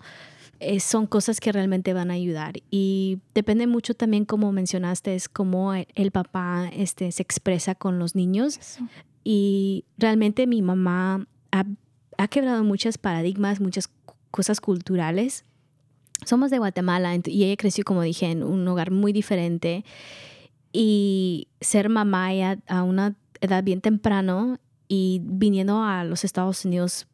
eh, 0.60 0.80
son 0.80 1.08
cosas 1.08 1.40
que 1.40 1.52
realmente 1.52 1.94
van 1.94 2.12
a 2.12 2.16
ayudar. 2.16 2.56
Y 2.70 3.20
depende 3.34 3.66
mucho 3.68 3.94
también, 3.94 4.26
como 4.26 4.52
mencionaste, 4.52 5.16
es 5.16 5.30
cómo 5.30 5.74
el, 5.74 5.88
el 5.96 6.12
papá 6.12 6.70
este, 6.74 7.12
se 7.12 7.24
expresa 7.24 7.76
con 7.76 7.98
los 7.98 8.16
niños. 8.16 8.58
Eso. 8.58 8.88
Y 9.24 9.86
realmente 9.98 10.48
mi 10.48 10.62
mamá 10.62 11.28
ha, 11.52 11.66
ha 12.20 12.28
quebrado 12.28 12.64
muchos 12.66 12.98
paradigmas, 12.98 13.62
muchas 13.62 13.90
cosas 14.30 14.60
culturales. 14.60 15.46
Somos 16.26 16.52
de 16.52 16.58
Guatemala 16.58 17.18
y 17.26 17.46
ella 17.46 17.56
creció, 17.56 17.86
como 17.86 18.02
dije, 18.02 18.30
en 18.30 18.44
un 18.44 18.68
hogar 18.68 18.92
muy 18.92 19.14
diferente. 19.14 19.86
Y 20.74 21.48
ser 21.62 21.88
mamá 21.88 22.30
a 22.68 22.84
una 22.84 23.16
edad 23.40 23.64
bien 23.64 23.80
temprano 23.80 24.60
y 24.90 25.22
viniendo 25.24 25.82
a 25.82 26.04
los 26.04 26.26
Estados 26.26 26.66
Unidos 26.66 27.08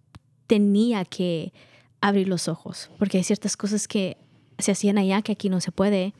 tenía 0.48 1.06
que 1.06 1.54
abrir 2.02 2.28
los 2.28 2.48
ojos, 2.48 2.90
porque 2.98 3.18
hay 3.18 3.24
ciertas 3.24 3.56
cosas 3.56 3.88
que 3.88 4.18
se 4.58 4.72
hacían 4.72 4.98
allá 4.98 5.22
que 5.22 5.34
aquí 5.34 5.50
no 5.50 5.62
se 5.62 5.72
puede, 5.72 6.14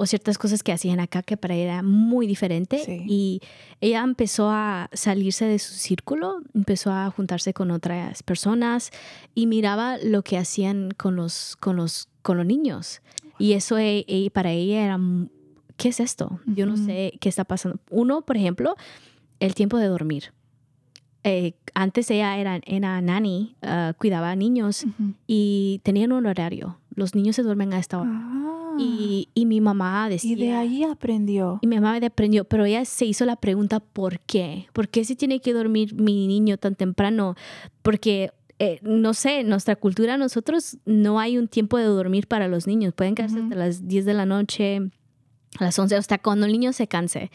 o 0.00 0.06
ciertas 0.06 0.38
cosas 0.38 0.62
que 0.62 0.72
hacían 0.72 0.98
acá 0.98 1.22
que 1.22 1.36
para 1.36 1.54
ella 1.54 1.64
era 1.74 1.82
muy 1.82 2.26
diferente. 2.26 2.78
Sí. 2.86 3.02
Y 3.06 3.40
ella 3.82 4.00
empezó 4.02 4.48
a 4.50 4.88
salirse 4.94 5.44
de 5.44 5.58
su 5.58 5.74
círculo, 5.74 6.40
empezó 6.54 6.90
a 6.90 7.10
juntarse 7.10 7.52
con 7.52 7.70
otras 7.70 8.22
personas 8.22 8.92
y 9.34 9.46
miraba 9.46 9.98
lo 10.02 10.22
que 10.22 10.38
hacían 10.38 10.90
con 10.96 11.16
los, 11.16 11.54
con 11.60 11.76
los, 11.76 12.08
con 12.22 12.38
los 12.38 12.46
niños. 12.46 13.02
Y 13.38 13.52
eso 13.52 13.76
e- 13.76 14.06
e- 14.08 14.30
para 14.30 14.52
ella 14.52 14.86
era, 14.86 14.98
¿qué 15.76 15.90
es 15.90 16.00
esto? 16.00 16.40
Yo 16.46 16.64
no 16.64 16.78
sé 16.78 17.12
qué 17.20 17.28
está 17.28 17.44
pasando. 17.44 17.78
Uno, 17.90 18.22
por 18.22 18.38
ejemplo, 18.38 18.76
el 19.38 19.54
tiempo 19.54 19.76
de 19.76 19.86
dormir. 19.88 20.32
Eh, 21.22 21.52
antes 21.74 22.10
ella 22.10 22.38
era, 22.38 22.60
era 22.64 23.00
nanny, 23.00 23.54
ah, 23.62 23.92
cuidaba 23.98 24.30
a 24.30 24.36
niños 24.36 24.86
y 25.26 25.80
tenían 25.82 26.12
un 26.12 26.26
horario. 26.26 26.78
Los 26.94 27.14
niños 27.14 27.36
se 27.36 27.42
duermen 27.42 27.72
a 27.72 27.78
esta 27.78 27.98
hora. 28.00 28.10
Ah. 28.12 28.76
Y, 28.78 29.28
y 29.34 29.46
mi 29.46 29.60
mamá 29.60 30.08
decía... 30.08 30.32
Y 30.32 30.36
de 30.36 30.52
ahí 30.52 30.84
aprendió. 30.84 31.58
Y 31.60 31.66
mi 31.66 31.76
mamá 31.76 31.98
me 32.00 32.06
aprendió, 32.06 32.44
pero 32.44 32.64
ella 32.64 32.84
se 32.84 33.04
hizo 33.04 33.26
la 33.26 33.36
pregunta 33.36 33.80
¿por 33.80 34.20
qué? 34.20 34.66
¿Por 34.72 34.88
qué 34.88 35.04
se 35.04 35.16
tiene 35.16 35.40
que 35.40 35.52
dormir 35.52 35.94
mi 35.94 36.26
niño 36.26 36.56
tan 36.56 36.74
temprano? 36.74 37.34
Porque, 37.82 38.32
eh, 38.58 38.78
no 38.82 39.12
sé, 39.12 39.40
en 39.40 39.48
nuestra 39.48 39.76
cultura 39.76 40.16
nosotros 40.16 40.78
no 40.86 41.20
hay 41.20 41.36
un 41.36 41.48
tiempo 41.48 41.76
de 41.76 41.84
dormir 41.84 42.26
para 42.26 42.48
los 42.48 42.66
niños. 42.66 42.94
Pueden 42.94 43.14
quedarse 43.14 43.40
hasta 43.40 43.54
las 43.54 43.86
10 43.86 44.06
de 44.06 44.14
la 44.14 44.24
noche, 44.24 44.90
a 45.58 45.64
las 45.64 45.78
11, 45.78 45.96
hasta 45.96 46.18
cuando 46.18 46.46
el 46.46 46.52
niño 46.52 46.72
se 46.72 46.86
canse. 46.86 47.30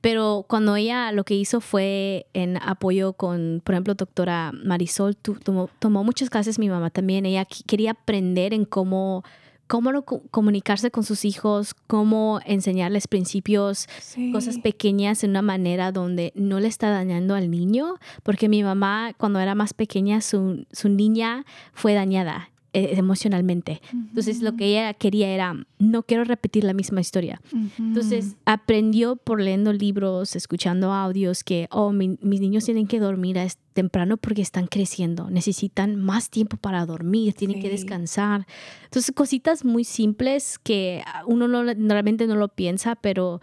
Pero 0.00 0.44
cuando 0.48 0.76
ella 0.76 1.12
lo 1.12 1.24
que 1.24 1.34
hizo 1.34 1.60
fue 1.60 2.26
en 2.32 2.56
apoyo 2.56 3.12
con, 3.12 3.60
por 3.64 3.74
ejemplo, 3.74 3.94
doctora 3.94 4.50
Marisol, 4.52 5.16
tu- 5.16 5.34
tomó, 5.34 5.68
tomó 5.78 6.02
muchas 6.02 6.30
clases, 6.30 6.58
mi 6.58 6.68
mamá 6.70 6.90
también, 6.90 7.26
ella 7.26 7.46
qu- 7.46 7.64
quería 7.66 7.92
aprender 7.92 8.54
en 8.54 8.64
cómo 8.64 9.22
cómo 9.66 10.04
comunicarse 10.32 10.90
con 10.90 11.04
sus 11.04 11.24
hijos, 11.24 11.74
cómo 11.86 12.40
enseñarles 12.44 13.06
principios, 13.06 13.86
Sí. 14.00 14.32
cosas 14.32 14.58
pequeñas 14.58 15.22
en 15.22 15.30
una 15.30 15.42
manera 15.42 15.92
donde 15.92 16.32
no 16.34 16.58
le 16.58 16.66
está 16.66 16.90
dañando 16.90 17.36
al 17.36 17.52
niño, 17.52 17.94
porque 18.24 18.48
mi 18.48 18.64
mamá 18.64 19.12
cuando 19.16 19.38
era 19.38 19.54
más 19.54 19.72
pequeña, 19.72 20.22
su, 20.22 20.66
su 20.72 20.88
niña 20.88 21.44
fue 21.72 21.94
dañada 21.94 22.49
eh, 22.72 22.90
emocionalmente. 22.96 23.80
Entonces 23.92 24.42
lo 24.42 24.54
que 24.56 24.66
ella 24.66 24.94
quería 24.94 25.28
era, 25.28 25.66
no 25.78 26.02
quiero 26.04 26.24
repetir 26.24 26.62
la 26.64 26.72
misma 26.72 27.00
historia. 27.00 27.40
Ujú. 27.52 27.66
Entonces 27.78 28.36
aprendió 28.44 29.16
por 29.16 29.40
leyendo 29.40 29.72
libros, 29.72 30.36
escuchando 30.36 30.92
audios 30.92 31.42
que, 31.42 31.66
oh, 31.72 31.90
mi- 31.92 32.18
mis 32.22 32.40
niños 32.40 32.64
tienen 32.64 32.86
que 32.86 33.00
dormir 33.00 33.38
a 33.38 33.46
temprano 33.72 34.16
porque 34.18 34.42
están 34.42 34.66
creciendo, 34.66 35.30
necesitan 35.30 35.96
más 35.96 36.30
tiempo 36.30 36.56
para 36.56 36.86
dormir, 36.86 37.34
tienen 37.34 37.60
que 37.60 37.68
Sí. 37.68 37.72
descansar. 37.72 38.46
Entonces 38.84 39.12
cositas 39.14 39.64
muy 39.64 39.84
simples 39.84 40.58
que 40.58 41.02
uno 41.26 41.48
no, 41.48 41.62
realmente 41.64 42.26
no 42.26 42.36
lo 42.36 42.48
piensa, 42.48 42.94
pero 42.96 43.40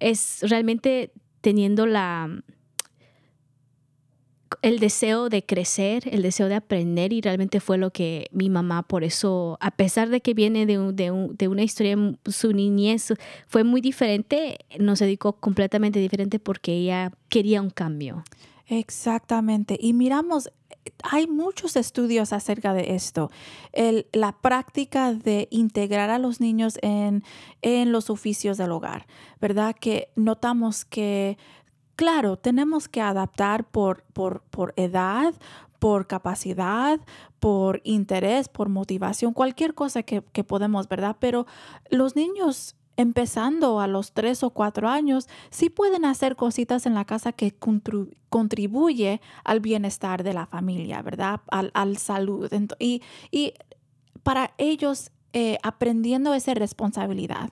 es 0.00 0.38
realmente 0.42 1.12
teniendo 1.40 1.86
la 1.86 2.42
el 4.62 4.78
deseo 4.78 5.28
de 5.28 5.44
crecer, 5.44 6.04
el 6.10 6.22
deseo 6.22 6.48
de 6.48 6.54
aprender 6.54 7.12
y 7.12 7.20
realmente 7.20 7.60
fue 7.60 7.78
lo 7.78 7.90
que 7.90 8.26
mi 8.32 8.50
mamá, 8.50 8.82
por 8.82 9.04
eso, 9.04 9.56
a 9.60 9.70
pesar 9.70 10.08
de 10.08 10.20
que 10.20 10.34
viene 10.34 10.66
de, 10.66 10.78
un- 10.78 10.96
de, 10.96 11.10
un- 11.10 11.36
de 11.36 11.48
una 11.48 11.62
historia, 11.62 11.96
su 12.26 12.52
niñez 12.52 13.12
fue 13.46 13.64
muy 13.64 13.80
diferente, 13.80 14.58
nos 14.78 14.98
dedicó 14.98 15.34
completamente 15.34 15.98
diferente 15.98 16.38
porque 16.38 16.72
ella 16.72 17.12
quería 17.28 17.60
un 17.62 17.70
cambio. 17.70 18.24
Exactamente. 18.66 19.76
Y 19.80 19.92
miramos, 19.92 20.50
hay 21.02 21.26
muchos 21.26 21.76
estudios 21.76 22.32
acerca 22.32 22.72
de 22.74 22.94
esto. 22.94 23.30
El- 23.72 24.06
la 24.12 24.32
práctica 24.32 25.12
de 25.14 25.48
integrar 25.50 26.10
a 26.10 26.18
los 26.18 26.40
niños 26.40 26.78
en, 26.82 27.22
en 27.62 27.92
los 27.92 28.10
oficios 28.10 28.56
del 28.58 28.70
hogar, 28.72 29.06
¿verdad? 29.40 29.74
Que 29.78 30.08
notamos 30.16 30.84
que, 30.84 31.36
claro, 31.96 32.36
tenemos 32.36 32.88
que 32.88 33.00
adaptar 33.00 33.64
por, 33.64 34.02
por, 34.12 34.42
por 34.50 34.74
edad, 34.76 35.34
por 35.78 36.06
capacidad, 36.06 37.00
por 37.40 37.80
interés, 37.84 38.48
por 38.48 38.68
motivación, 38.68 39.34
cualquier 39.34 39.74
cosa 39.74 40.02
que, 40.02 40.22
que 40.32 40.44
podemos, 40.44 40.88
¿verdad? 40.88 41.16
Pero 41.20 41.46
los 41.90 42.16
niños 42.16 42.76
empezando 42.96 43.80
a 43.80 43.86
los 43.86 44.12
tres 44.12 44.42
o 44.42 44.50
cuatro 44.50 44.88
años, 44.88 45.28
sí 45.50 45.70
pueden 45.70 46.04
hacer 46.04 46.36
cositas 46.36 46.86
en 46.86 46.94
la 46.94 47.04
casa 47.04 47.32
que 47.32 47.54
contribuye 48.28 49.20
al 49.44 49.60
bienestar 49.60 50.22
de 50.22 50.32
la 50.32 50.46
familia, 50.46 51.02
¿verdad? 51.02 51.40
Al, 51.50 51.70
al 51.74 51.96
salud. 51.96 52.50
Y, 52.78 53.02
y 53.30 53.54
para 54.22 54.54
ellos, 54.58 55.10
eh, 55.32 55.58
aprendiendo 55.62 56.34
esa 56.34 56.54
responsabilidad, 56.54 57.50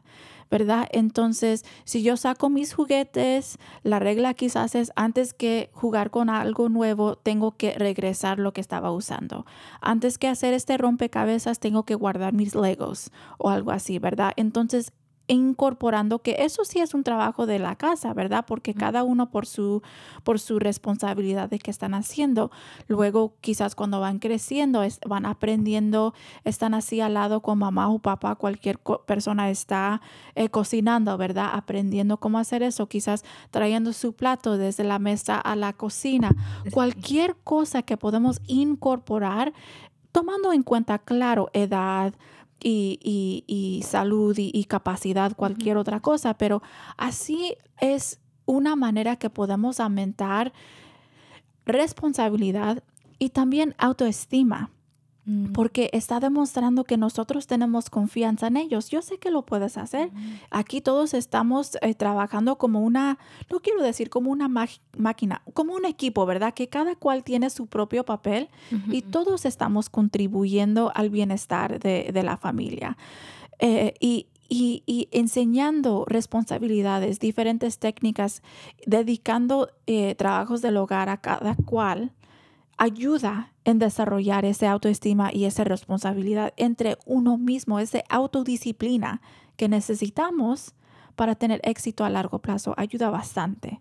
¿verdad? 0.52 0.86
Entonces, 0.92 1.64
si 1.84 2.02
yo 2.02 2.18
saco 2.18 2.50
mis 2.50 2.74
juguetes, 2.74 3.58
la 3.82 3.98
regla 3.98 4.34
quizás 4.34 4.74
es 4.74 4.92
antes 4.96 5.32
que 5.32 5.70
jugar 5.72 6.10
con 6.10 6.28
algo 6.28 6.68
nuevo, 6.68 7.16
tengo 7.16 7.56
que 7.56 7.72
regresar 7.72 8.38
lo 8.38 8.52
que 8.52 8.60
estaba 8.60 8.92
usando. 8.92 9.46
Antes 9.80 10.18
que 10.18 10.28
hacer 10.28 10.52
este 10.52 10.76
rompecabezas, 10.76 11.58
tengo 11.58 11.84
que 11.84 11.94
guardar 11.94 12.34
mis 12.34 12.54
legos 12.54 13.10
o 13.38 13.48
algo 13.48 13.70
así, 13.70 13.98
¿verdad? 13.98 14.34
Entonces, 14.36 14.92
incorporando 15.28 16.20
que 16.20 16.36
eso 16.40 16.64
sí 16.64 16.80
es 16.80 16.94
un 16.94 17.04
trabajo 17.04 17.46
de 17.46 17.58
la 17.58 17.76
casa, 17.76 18.12
¿verdad? 18.12 18.44
Porque 18.46 18.74
cada 18.74 19.04
uno 19.04 19.30
por 19.30 19.46
su, 19.46 19.82
por 20.24 20.40
su 20.40 20.58
responsabilidad 20.58 21.48
de 21.48 21.58
que 21.58 21.70
están 21.70 21.94
haciendo. 21.94 22.50
Luego, 22.88 23.34
quizás 23.40 23.74
cuando 23.74 24.00
van 24.00 24.18
creciendo, 24.18 24.82
van 25.06 25.26
aprendiendo, 25.26 26.14
están 26.44 26.74
así 26.74 27.00
al 27.00 27.14
lado 27.14 27.40
con 27.40 27.58
mamá 27.58 27.88
o 27.88 27.98
papá, 27.98 28.34
cualquier 28.34 28.78
persona 29.06 29.50
está 29.50 30.00
eh, 30.34 30.48
cocinando, 30.48 31.16
¿verdad? 31.16 31.50
Aprendiendo 31.52 32.18
cómo 32.18 32.38
hacer 32.38 32.62
eso, 32.62 32.88
quizás 32.88 33.24
trayendo 33.50 33.92
su 33.92 34.14
plato 34.14 34.58
desde 34.58 34.84
la 34.84 34.98
mesa 34.98 35.38
a 35.38 35.56
la 35.56 35.72
cocina. 35.72 36.34
Cualquier 36.72 37.36
cosa 37.36 37.82
que 37.82 37.96
podemos 37.96 38.40
incorporar, 38.46 39.52
tomando 40.10 40.52
en 40.52 40.62
cuenta, 40.62 40.98
claro, 40.98 41.48
edad, 41.52 42.14
y, 42.62 43.82
salud 43.84 44.34
y, 44.38 44.64
capacidad, 44.64 45.34
cualquier 45.34 45.76
otra 45.76 46.00
cosa, 46.00 46.34
pero 46.34 46.62
así 46.96 47.56
es 47.80 48.20
una 48.46 48.76
manera 48.76 49.16
que 49.16 49.30
podemos 49.30 49.80
aumentar 49.80 50.52
responsabilidad 51.64 52.82
y 53.18 53.30
también 53.30 53.74
autoestima. 53.78 54.70
Mm. 55.24 55.52
porque 55.52 55.88
está 55.92 56.18
demostrando 56.18 56.82
que 56.82 56.96
nosotros 56.96 57.46
tenemos 57.46 57.90
confianza 57.90 58.48
en 58.48 58.56
ellos. 58.56 58.90
Yo 58.90 59.02
sé 59.02 59.18
que 59.18 59.30
lo 59.30 59.42
puedes 59.42 59.78
hacer. 59.78 60.10
Mm. 60.12 60.18
Aquí 60.50 60.80
todos 60.80 61.14
estamos 61.14 61.78
eh, 61.80 61.94
trabajando 61.94 62.58
como 62.58 62.80
una, 62.80 63.18
no 63.48 63.60
quiero 63.60 63.84
decir 63.84 64.10
como 64.10 64.32
una 64.32 64.48
máquina, 64.48 65.42
como 65.54 65.74
un 65.74 65.84
equipo, 65.84 66.26
¿verdad? 66.26 66.54
Que 66.54 66.68
cada 66.68 66.96
cual 66.96 67.22
tiene 67.22 67.50
su 67.50 67.68
propio 67.68 68.04
papel 68.04 68.48
y 68.90 69.02
todos 69.02 69.44
estamos 69.44 69.90
contribuyendo 69.90 70.90
al 70.92 71.08
bienestar 71.10 71.78
de, 71.78 72.22
la 72.22 72.36
familia. 72.36 72.96
Eh, 73.60 73.94
y, 74.00 74.26
enseñando 75.12 76.04
responsabilidades, 76.06 77.20
diferentes 77.20 77.78
técnicas, 77.78 78.42
dedicando 78.86 79.70
eh, 79.86 80.14
trabajos 80.16 80.60
del 80.62 80.76
hogar 80.76 81.08
a 81.08 81.16
cada 81.18 81.54
cual, 81.54 82.12
ayuda 82.78 83.52
en 83.64 83.78
desarrollar 83.78 84.44
esa 84.44 84.70
autoestima 84.70 85.30
y 85.32 85.44
esa 85.44 85.64
responsabilidad 85.64 86.52
entre 86.56 86.98
uno 87.06 87.38
mismo, 87.38 87.78
esa 87.78 88.02
autodisciplina 88.08 89.20
que 89.56 89.68
necesitamos 89.68 90.74
para 91.14 91.34
tener 91.34 91.60
éxito 91.64 92.04
a 92.04 92.10
largo 92.10 92.40
plazo. 92.40 92.74
Ayuda 92.76 93.10
bastante. 93.10 93.80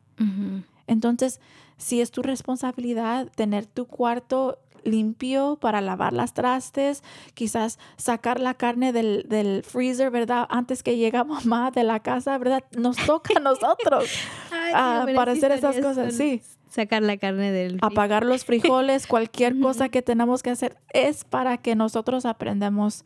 Entonces, 0.86 1.40
si 1.78 2.02
es 2.02 2.12
tu 2.12 2.22
responsabilidad 2.22 3.30
tener 3.36 3.66
tu 3.66 3.88
cuarto 3.88 4.60
limpio 4.84 5.58
para 5.60 5.82
lavar 5.82 6.14
las 6.14 6.34
trastes, 6.34 7.04
quizás 7.34 7.80
sacar 7.98 8.40
la 8.40 8.54
carne 8.54 8.94
del, 8.94 9.64
freezer, 9.64 10.12
¿verdad? 10.12 10.46
Antes 10.50 10.84
que 10.84 10.98
llega 10.98 11.24
mamá 11.24 11.72
de 11.72 11.84
la 11.84 12.02
casa, 12.02 12.38
¿verdad? 12.38 12.64
Nos 12.78 12.98
toca 12.98 13.34
a 13.38 13.40
nosotros 13.42 14.10
ah, 14.52 15.06
para 15.16 15.32
hacer 15.32 15.52
esas 15.52 15.78
cosas, 15.80 16.14
sí 16.14 16.42
sacar 16.72 17.04
la 17.04 17.18
carne 17.18 17.52
del... 17.52 17.78
Apagar 17.82 18.26
los 18.26 18.46
frijoles, 18.46 19.06
cualquier 19.06 19.60
cosa 19.60 19.90
que 19.90 20.02
tenemos 20.02 20.42
que 20.42 20.50
hacer 20.50 20.78
es 20.94 21.26
para 21.26 21.58
que 21.58 21.76
nosotros 21.76 22.26
aprendamos 22.26 23.06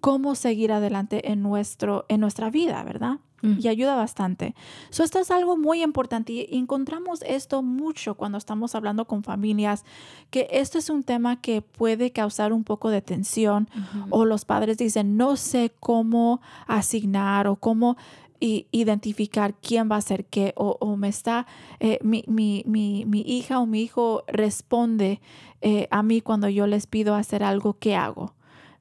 cómo 0.00 0.34
seguir 0.34 0.72
adelante 0.72 1.30
en, 1.30 1.40
nuestro, 1.42 2.04
en 2.08 2.20
nuestra 2.20 2.50
vida, 2.50 2.82
¿verdad? 2.84 3.18
Y 3.42 3.68
ayuda 3.68 3.94
bastante. 3.94 4.56
So, 4.90 5.04
esto 5.04 5.20
es 5.20 5.30
algo 5.30 5.56
muy 5.56 5.84
importante 5.84 6.32
y 6.32 6.48
encontramos 6.50 7.22
esto 7.24 7.62
mucho 7.62 8.16
cuando 8.16 8.38
estamos 8.38 8.74
hablando 8.74 9.04
con 9.04 9.22
familias, 9.22 9.84
que 10.30 10.48
esto 10.50 10.78
es 10.78 10.90
un 10.90 11.04
tema 11.04 11.40
que 11.40 11.62
puede 11.62 12.10
causar 12.10 12.52
un 12.52 12.64
poco 12.64 12.90
de 12.90 13.02
tensión 13.02 13.68
o 14.10 14.24
los 14.24 14.44
padres 14.44 14.78
dicen, 14.78 15.16
no 15.16 15.36
sé 15.36 15.72
cómo 15.78 16.40
asignar 16.66 17.46
o 17.46 17.54
cómo 17.54 17.96
y 18.40 18.66
identificar 18.70 19.54
quién 19.54 19.90
va 19.90 19.96
a 19.96 19.98
hacer 19.98 20.26
qué 20.26 20.52
o, 20.56 20.96
me 20.96 21.08
está, 21.08 21.46
eh, 21.80 21.98
mi, 22.02 22.24
mi, 22.26 22.62
mi, 22.66 23.04
mi, 23.06 23.20
hija 23.20 23.58
o 23.58 23.66
mi 23.66 23.82
hijo 23.82 24.24
responde 24.26 25.20
eh, 25.60 25.88
a 25.90 26.02
mí 26.02 26.20
cuando 26.20 26.48
yo 26.48 26.66
les 26.66 26.86
pido 26.86 27.14
hacer 27.14 27.42
algo, 27.42 27.74
¿qué 27.78 27.96
hago? 27.96 28.34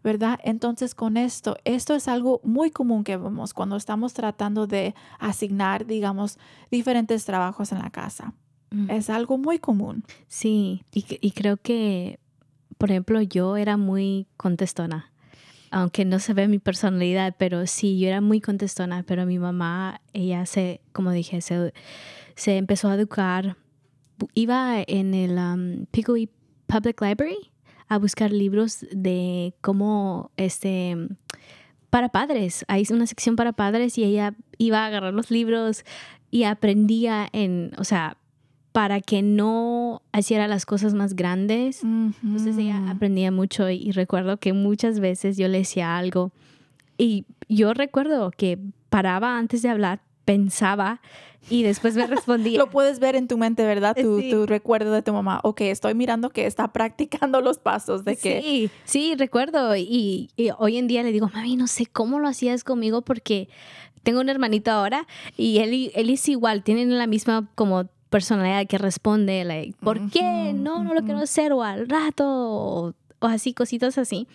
¿Verdad? 0.03 0.39
Entonces 0.43 0.93
con 0.93 1.17
esto, 1.17 1.57
esto 1.65 1.95
es 1.95 2.07
algo 2.07 2.39
muy 2.43 2.69
común 2.69 3.03
que 3.03 3.17
vemos 3.17 3.53
cuando 3.53 3.75
estamos 3.75 4.13
tratando 4.13 4.67
de 4.67 4.93
asignar, 5.19 5.87
digamos, 5.87 6.37
diferentes 6.69 7.25
trabajos 7.25 7.71
en 7.71 7.79
la 7.79 7.89
casa. 7.89 8.33
Mm. 8.69 8.91
Es 8.91 9.09
algo 9.09 9.37
muy 9.37 9.57
común. 9.57 10.03
Sí, 10.27 10.83
y, 10.93 11.05
y 11.21 11.31
creo 11.31 11.57
que, 11.57 12.19
por 12.77 12.91
ejemplo, 12.91 13.19
yo 13.21 13.57
era 13.57 13.77
muy 13.77 14.27
contestona 14.37 15.11
aunque 15.75 16.05
no 16.05 16.19
se 16.19 16.33
ve 16.33 16.47
mi 16.47 16.57
personalidad, 16.57 17.35
pero 17.37 17.67
sí, 17.67 17.99
yo 17.99 18.07
era 18.07 18.21
muy 18.21 18.39
contestona, 18.39 19.03
pero 19.05 19.25
mi 19.25 19.39
mamá, 19.39 19.99
ella 20.13 20.45
se, 20.45 20.79
como 20.93 21.11
dije, 21.11 21.41
se, 21.41 21.73
se 22.37 22.55
empezó 22.55 22.87
a 22.87 22.95
educar. 22.95 23.57
Iba 24.35 24.77
en 24.87 25.13
el 25.13 25.37
um, 25.37 25.85
Public 26.65 27.01
Library 27.01 27.51
a 27.89 27.97
buscar 27.97 28.31
libros 28.31 28.85
de 28.89 29.53
cómo, 29.59 30.31
este, 30.37 30.95
para 31.89 32.07
padres. 32.07 32.63
Hay 32.69 32.85
una 32.89 33.05
sección 33.05 33.35
para 33.35 33.51
padres 33.51 33.97
y 33.97 34.05
ella 34.05 34.33
iba 34.57 34.79
a 34.79 34.85
agarrar 34.85 35.13
los 35.13 35.29
libros 35.29 35.83
y 36.31 36.43
aprendía 36.43 37.27
en, 37.33 37.73
o 37.77 37.83
sea, 37.83 38.15
para 38.75 38.99
que 38.99 39.21
no 39.21 40.01
hiciera 40.13 40.49
las 40.49 40.65
cosas 40.65 40.93
más 40.93 41.15
grandes. 41.15 41.81
Entonces 41.81 42.57
ella 42.57 42.91
aprendía 42.91 43.31
mucho 43.31 43.69
y, 43.69 43.91
recuerdo 43.91 44.35
que 44.35 44.51
muchas 44.51 44.99
veces 44.99 45.37
yo 45.37 45.47
le 45.47 45.59
decía 45.59 45.95
algo 45.95 46.33
y 46.97 47.23
yo 47.47 47.73
recuerdo 47.73 48.31
que 48.31 48.59
paraba 48.89 49.37
antes 49.37 49.61
de 49.61 49.69
hablar, 49.69 50.01
pensaba 50.25 50.99
y 51.49 51.63
después 51.63 51.95
me 51.95 52.05
respondía. 52.07 52.59
Lo 52.59 52.69
puedes 52.69 52.99
ver 52.99 53.15
en 53.15 53.29
tu 53.29 53.37
mente, 53.37 53.63
¿verdad? 53.63 53.95
Tu, 53.95 54.45
recuerdo 54.45 54.91
de 54.91 55.01
tu 55.01 55.13
mamá. 55.13 55.39
Ok, 55.43 55.61
estoy 55.61 55.93
mirando 55.93 56.29
que 56.29 56.45
está 56.45 56.67
practicando 56.73 57.39
los 57.39 57.59
pasos 57.59 58.03
de 58.03 58.17
que... 58.17 58.41
Sí, 58.41 58.69
sí, 58.83 59.15
recuerdo. 59.15 59.73
Y, 59.77 60.31
hoy 60.57 60.75
en 60.75 60.87
día 60.87 61.01
le 61.01 61.13
digo, 61.13 61.29
mami, 61.33 61.55
no 61.55 61.67
sé 61.67 61.85
cómo 61.85 62.19
lo 62.19 62.27
hacías 62.27 62.65
conmigo 62.65 63.03
porque 63.03 63.47
tengo 64.03 64.19
un 64.19 64.27
hermanito 64.27 64.69
ahora 64.69 65.07
y 65.37 65.59
él, 65.59 65.93
él 65.95 66.09
es 66.09 66.27
igual, 66.27 66.61
tienen 66.61 66.97
la 66.97 67.07
misma 67.07 67.49
como 67.55 67.85
personalidad 68.15 68.65
que 68.65 68.77
responde, 68.77 69.43
like, 69.43 69.75
¿por 69.81 70.09
qué? 70.09 70.53
No, 70.55 70.85
no 70.85 70.93
lo 70.93 71.01
quiero 71.01 71.19
hacer, 71.19 71.51
o 71.51 71.63
al 71.63 71.89
rato, 71.89 72.25
o, 72.25 72.93
así, 73.19 73.53
cositas 73.53 73.97
así. 73.97 74.25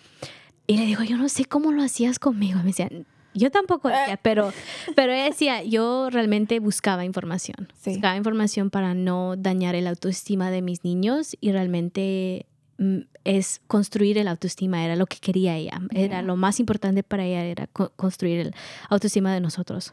Y 0.67 0.77
le 0.77 0.85
digo, 0.85 1.01
yo 1.01 1.17
no 1.17 1.27
sé 1.29 1.45
cómo 1.45 1.71
lo 1.71 1.81
hacías 1.81 2.19
conmigo. 2.19 2.59
Me 2.59 2.65
decía, 2.65 2.89
yo 3.33 3.49
tampoco 3.49 3.87
hacía, 3.87 4.17
pero, 4.17 4.53
pero 4.95 5.13
ella 5.13 5.23
decía, 5.23 5.63
yo 5.63 6.11
realmente 6.11 6.59
buscaba 6.59 7.05
información. 7.05 7.69
Buscaba 7.83 8.15
información 8.15 8.69
para 8.69 8.93
no 8.93 9.35
dañar 9.35 9.73
el 9.73 9.87
autoestima 9.87 10.51
de 10.51 10.61
mis 10.61 10.83
niños 10.83 11.35
y 11.41 11.51
realmente 11.51 12.45
mm, 12.77 12.99
es 13.23 13.61
construir 13.65 14.19
el 14.19 14.27
autoestima, 14.27 14.85
era 14.85 14.95
lo 14.95 15.07
que 15.07 15.17
quería 15.17 15.57
ella. 15.57 15.81
Era 15.89 16.21
lo 16.21 16.35
más 16.35 16.59
importante 16.59 17.01
para 17.01 17.25
ella, 17.25 17.45
era 17.45 17.65
construir 17.65 18.41
el 18.41 18.53
autoestima 18.89 19.33
de 19.33 19.39
nosotros. 19.39 19.91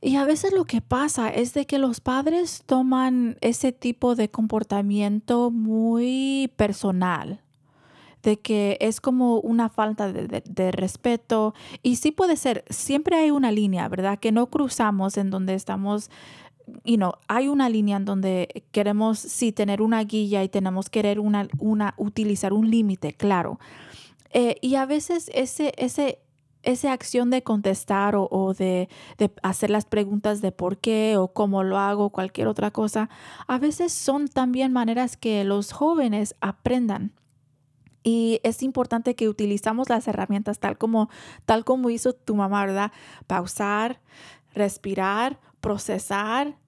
Y 0.00 0.16
a 0.16 0.24
veces 0.24 0.52
lo 0.52 0.64
que 0.64 0.80
pasa 0.80 1.28
es 1.28 1.54
de 1.54 1.66
que 1.66 1.78
los 1.78 2.00
padres 2.00 2.62
toman 2.66 3.36
ese 3.40 3.72
tipo 3.72 4.14
de 4.14 4.30
comportamiento 4.30 5.50
muy 5.50 6.52
personal, 6.56 7.40
de 8.22 8.38
que 8.38 8.78
es 8.80 9.00
como 9.00 9.40
una 9.40 9.68
falta 9.68 10.12
de, 10.12 10.70
respeto. 10.70 11.52
Y 11.82 11.96
sí 11.96 12.12
puede 12.12 12.36
ser, 12.36 12.64
siempre 12.70 13.16
hay 13.16 13.32
una 13.32 13.50
línea, 13.50 13.88
¿verdad? 13.88 14.20
Que 14.20 14.30
no 14.30 14.46
cruzamos 14.46 15.16
en 15.16 15.30
donde 15.30 15.54
estamos, 15.54 16.10
y 16.84 16.96
no, 16.96 17.14
hay 17.26 17.48
una 17.48 17.68
línea 17.68 17.96
en 17.96 18.04
donde 18.04 18.64
queremos 18.70 19.18
sí 19.18 19.50
tener 19.50 19.82
una 19.82 20.04
guía 20.04 20.44
y 20.44 20.48
tenemos 20.48 20.90
querer 20.90 21.18
una, 21.18 21.48
una 21.58 21.94
utilizar 21.96 22.52
un 22.52 22.70
límite, 22.70 23.14
claro. 23.14 23.58
Eh, 24.30 24.56
y 24.60 24.76
a 24.76 24.86
veces 24.86 25.30
ese, 25.34 25.72
ese, 25.76 26.18
esa 26.68 26.92
acción 26.92 27.30
de 27.30 27.42
contestar 27.42 28.14
o, 28.14 28.54
de, 28.54 28.88
hacer 29.42 29.70
las 29.70 29.86
preguntas 29.86 30.42
de 30.42 30.52
por 30.52 30.76
qué 30.76 31.16
o 31.16 31.28
cómo 31.28 31.62
lo 31.62 31.78
hago, 31.78 32.10
cualquier 32.10 32.46
otra 32.46 32.70
cosa, 32.70 33.08
a 33.46 33.58
veces 33.58 33.92
son 33.92 34.28
también 34.28 34.72
maneras 34.72 35.16
que 35.16 35.44
los 35.44 35.72
jóvenes 35.72 36.34
aprendan. 36.40 37.12
Y 38.02 38.40
es 38.42 38.62
importante 38.62 39.14
que 39.14 39.28
utilizamos 39.28 39.88
las 39.88 40.06
herramientas 40.08 40.58
tal 40.60 40.76
como, 40.76 41.08
tal 41.46 41.64
como 41.64 41.88
hizo 41.88 42.12
tu 42.12 42.34
mamá, 42.34 42.66
¿verdad? 42.66 42.92
Pausar, 43.26 44.00
respirar, 44.54 45.40
procesar, 45.60 46.58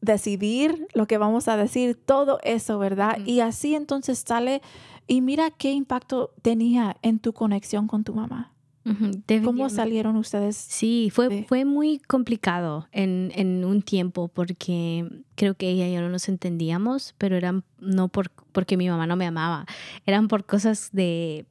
decidir 0.00 0.88
lo 0.92 1.06
que 1.06 1.18
vamos 1.18 1.46
a 1.46 1.56
decir, 1.56 1.94
todo 2.04 2.40
eso, 2.42 2.78
¿verdad? 2.78 3.18
Y 3.24 3.40
así 3.40 3.76
entonces 3.76 4.24
sale 4.26 4.60
y 5.06 5.20
mira 5.20 5.50
qué 5.52 5.70
impacto 5.70 6.32
tenía 6.42 6.96
en 7.02 7.20
tu 7.20 7.32
conexión 7.32 7.86
con 7.86 8.02
tu 8.02 8.12
mamá. 8.12 8.55
¿Cómo 9.44 9.68
salieron 9.68 10.16
ustedes? 10.16 10.56
Sí, 10.56 11.10
fue, 11.12 11.44
fue 11.44 11.64
muy 11.64 11.98
complicado 11.98 12.88
en, 12.92 13.32
en, 13.34 13.64
un 13.64 13.82
tiempo 13.82 14.28
porque 14.28 15.08
creo 15.34 15.54
que 15.54 15.70
ella 15.70 15.88
y 15.88 15.94
yo 15.94 16.00
no 16.00 16.08
nos 16.08 16.28
entendíamos, 16.28 17.14
pero 17.18 17.36
eran 17.36 17.64
no 17.80 18.08
por, 18.08 18.30
porque 18.52 18.76
mi 18.76 18.88
mamá 18.88 19.06
no 19.06 19.16
me 19.16 19.26
amaba, 19.26 19.66
eran 20.06 20.28
por 20.28 20.44
cosas 20.46 20.90
de 20.92 21.46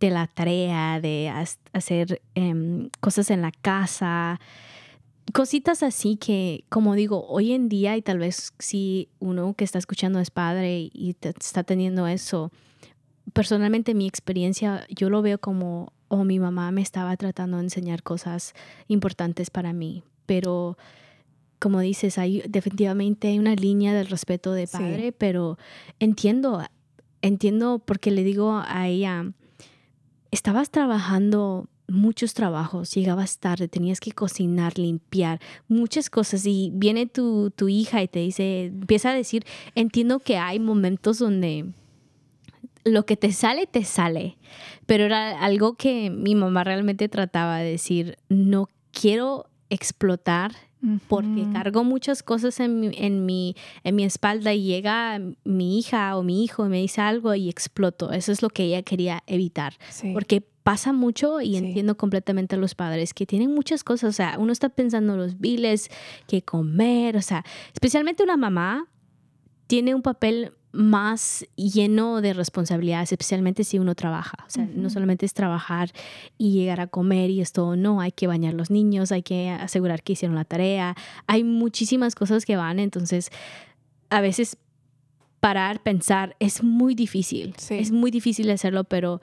de 0.00 0.10
la 0.10 0.26
tarea, 0.26 1.00
de 1.00 1.32
hacer 1.72 2.20
em, 2.34 2.88
cosas 2.98 3.30
en 3.30 3.40
la 3.40 3.52
casa, 3.52 4.40
cositas 5.32 5.84
así 5.84 6.16
que, 6.16 6.64
como 6.68 6.94
digo, 6.94 7.24
hoy 7.28 7.52
en 7.52 7.68
día 7.68 7.96
y 7.96 8.02
tal 8.02 8.18
vez 8.18 8.52
si 8.58 9.08
uno 9.20 9.54
que 9.54 9.62
está 9.64 9.78
escuchando 9.78 10.18
es 10.18 10.30
padre 10.32 10.90
y 10.92 11.14
te- 11.14 11.28
está 11.38 11.62
teniendo 11.62 12.06
eso, 12.08 12.50
personalmente 13.32 13.94
mi 13.94 14.06
experiencia 14.06 14.84
yo 14.90 15.08
lo 15.08 15.22
veo 15.22 15.38
como, 15.38 15.92
oh, 16.14 16.24
mi 16.24 16.38
mamá 16.38 16.70
me 16.72 16.82
estaba 16.82 17.16
tratando 17.16 17.56
de 17.56 17.62
enseñar 17.64 18.02
cosas 18.02 18.52
importantes 18.86 19.48
para 19.48 19.72
mí, 19.72 20.02
pero 20.26 20.76
como 21.58 21.80
dices, 21.80 22.18
hay 22.18 22.42
definitivamente 22.48 23.28
hay 23.28 23.38
una 23.38 23.54
línea 23.54 23.94
del 23.94 24.08
respeto 24.08 24.52
de 24.52 24.66
Sí. 24.66 24.76
padre, 24.76 25.12
pero 25.12 25.56
entiendo, 26.00 26.62
entiendo 27.22 27.78
porque 27.78 28.10
le 28.10 28.24
digo 28.24 28.62
a 28.66 28.88
ella, 28.88 29.32
estabas 30.30 30.70
trabajando 30.70 31.68
muchos 31.88 32.34
trabajos, 32.34 32.94
llegabas 32.94 33.38
tarde, 33.38 33.68
tenías 33.68 34.00
que 34.00 34.12
cocinar, 34.12 34.78
limpiar, 34.78 35.40
muchas 35.68 36.10
cosas 36.10 36.44
y 36.46 36.70
viene 36.74 37.06
tu, 37.06 37.50
tu 37.54 37.68
hija 37.68 38.02
y 38.02 38.08
te 38.08 38.18
dice, 38.20 38.66
empieza 38.66 39.10
a 39.10 39.14
decir, 39.14 39.44
entiendo 39.74 40.18
que 40.18 40.36
hay 40.36 40.58
momentos 40.58 41.18
donde 41.18 41.72
lo 42.84 43.06
que 43.06 43.16
te 43.16 43.32
sale, 43.32 43.66
te 43.66 43.84
sale, 43.84 44.36
pero 44.86 45.04
era 45.04 45.40
algo 45.42 45.74
que 45.74 46.10
mi 46.10 46.34
mamá 46.34 46.64
realmente 46.64 47.08
trataba 47.08 47.58
de 47.58 47.70
decir, 47.70 48.16
no 48.28 48.68
quiero 48.92 49.46
explotar 49.70 50.52
porque 51.06 51.46
cargo 51.52 51.84
muchas 51.84 52.24
cosas 52.24 52.58
en 52.58 52.80
mi, 52.80 52.90
en, 52.96 53.24
mi, 53.24 53.54
en 53.84 53.94
mi 53.94 54.02
espalda 54.02 54.52
y 54.52 54.64
llega 54.64 55.20
mi 55.44 55.78
hija 55.78 56.16
o 56.16 56.24
mi 56.24 56.42
hijo 56.42 56.66
y 56.66 56.70
me 56.70 56.80
dice 56.80 57.00
algo 57.00 57.36
y 57.36 57.48
exploto. 57.48 58.10
Eso 58.10 58.32
es 58.32 58.42
lo 58.42 58.48
que 58.50 58.64
ella 58.64 58.82
quería 58.82 59.22
evitar. 59.28 59.74
Sí. 59.90 60.10
Porque 60.12 60.40
pasa 60.64 60.92
mucho 60.92 61.40
y 61.40 61.50
Sí. 61.52 61.56
entiendo 61.58 61.96
completamente 61.96 62.56
a 62.56 62.58
los 62.58 62.74
padres 62.74 63.14
que 63.14 63.26
tienen 63.26 63.54
muchas 63.54 63.84
cosas. 63.84 64.10
O 64.10 64.12
sea, 64.12 64.34
uno 64.40 64.50
está 64.52 64.70
pensando 64.70 65.12
en 65.12 65.20
los 65.20 65.38
biles, 65.38 65.88
que 66.26 66.42
comer, 66.42 67.16
o 67.16 67.22
sea, 67.22 67.44
especialmente 67.72 68.24
una 68.24 68.36
mamá 68.36 68.88
tiene 69.68 69.94
un 69.94 70.02
papel 70.02 70.52
más 70.72 71.46
lleno 71.56 72.20
de 72.22 72.32
responsabilidades, 72.32 73.12
especialmente 73.12 73.62
si 73.64 73.78
uno 73.78 73.94
trabaja. 73.94 74.44
O 74.46 74.50
sea, 74.50 74.66
no 74.74 74.88
solamente 74.90 75.26
es 75.26 75.34
trabajar 75.34 75.90
y 76.38 76.52
llegar 76.52 76.80
a 76.80 76.86
comer 76.86 77.30
y 77.30 77.40
esto, 77.42 77.76
no, 77.76 78.00
hay 78.00 78.12
que 78.12 78.26
bañar 78.26 78.54
los 78.54 78.70
niños, 78.70 79.12
hay 79.12 79.22
que 79.22 79.50
asegurar 79.50 80.02
que 80.02 80.14
hicieron 80.14 80.34
la 80.34 80.44
tarea. 80.44 80.96
Hay 81.26 81.44
muchísimas 81.44 82.14
cosas 82.14 82.44
que 82.46 82.56
van, 82.56 82.78
entonces 82.78 83.30
a 84.08 84.20
veces 84.20 84.56
parar, 85.40 85.82
pensar, 85.82 86.36
es 86.38 86.62
muy 86.62 86.94
difícil. 86.94 87.54
Sí. 87.58 87.74
Es 87.74 87.90
muy 87.90 88.10
difícil 88.10 88.50
hacerlo, 88.50 88.84
pero 88.84 89.20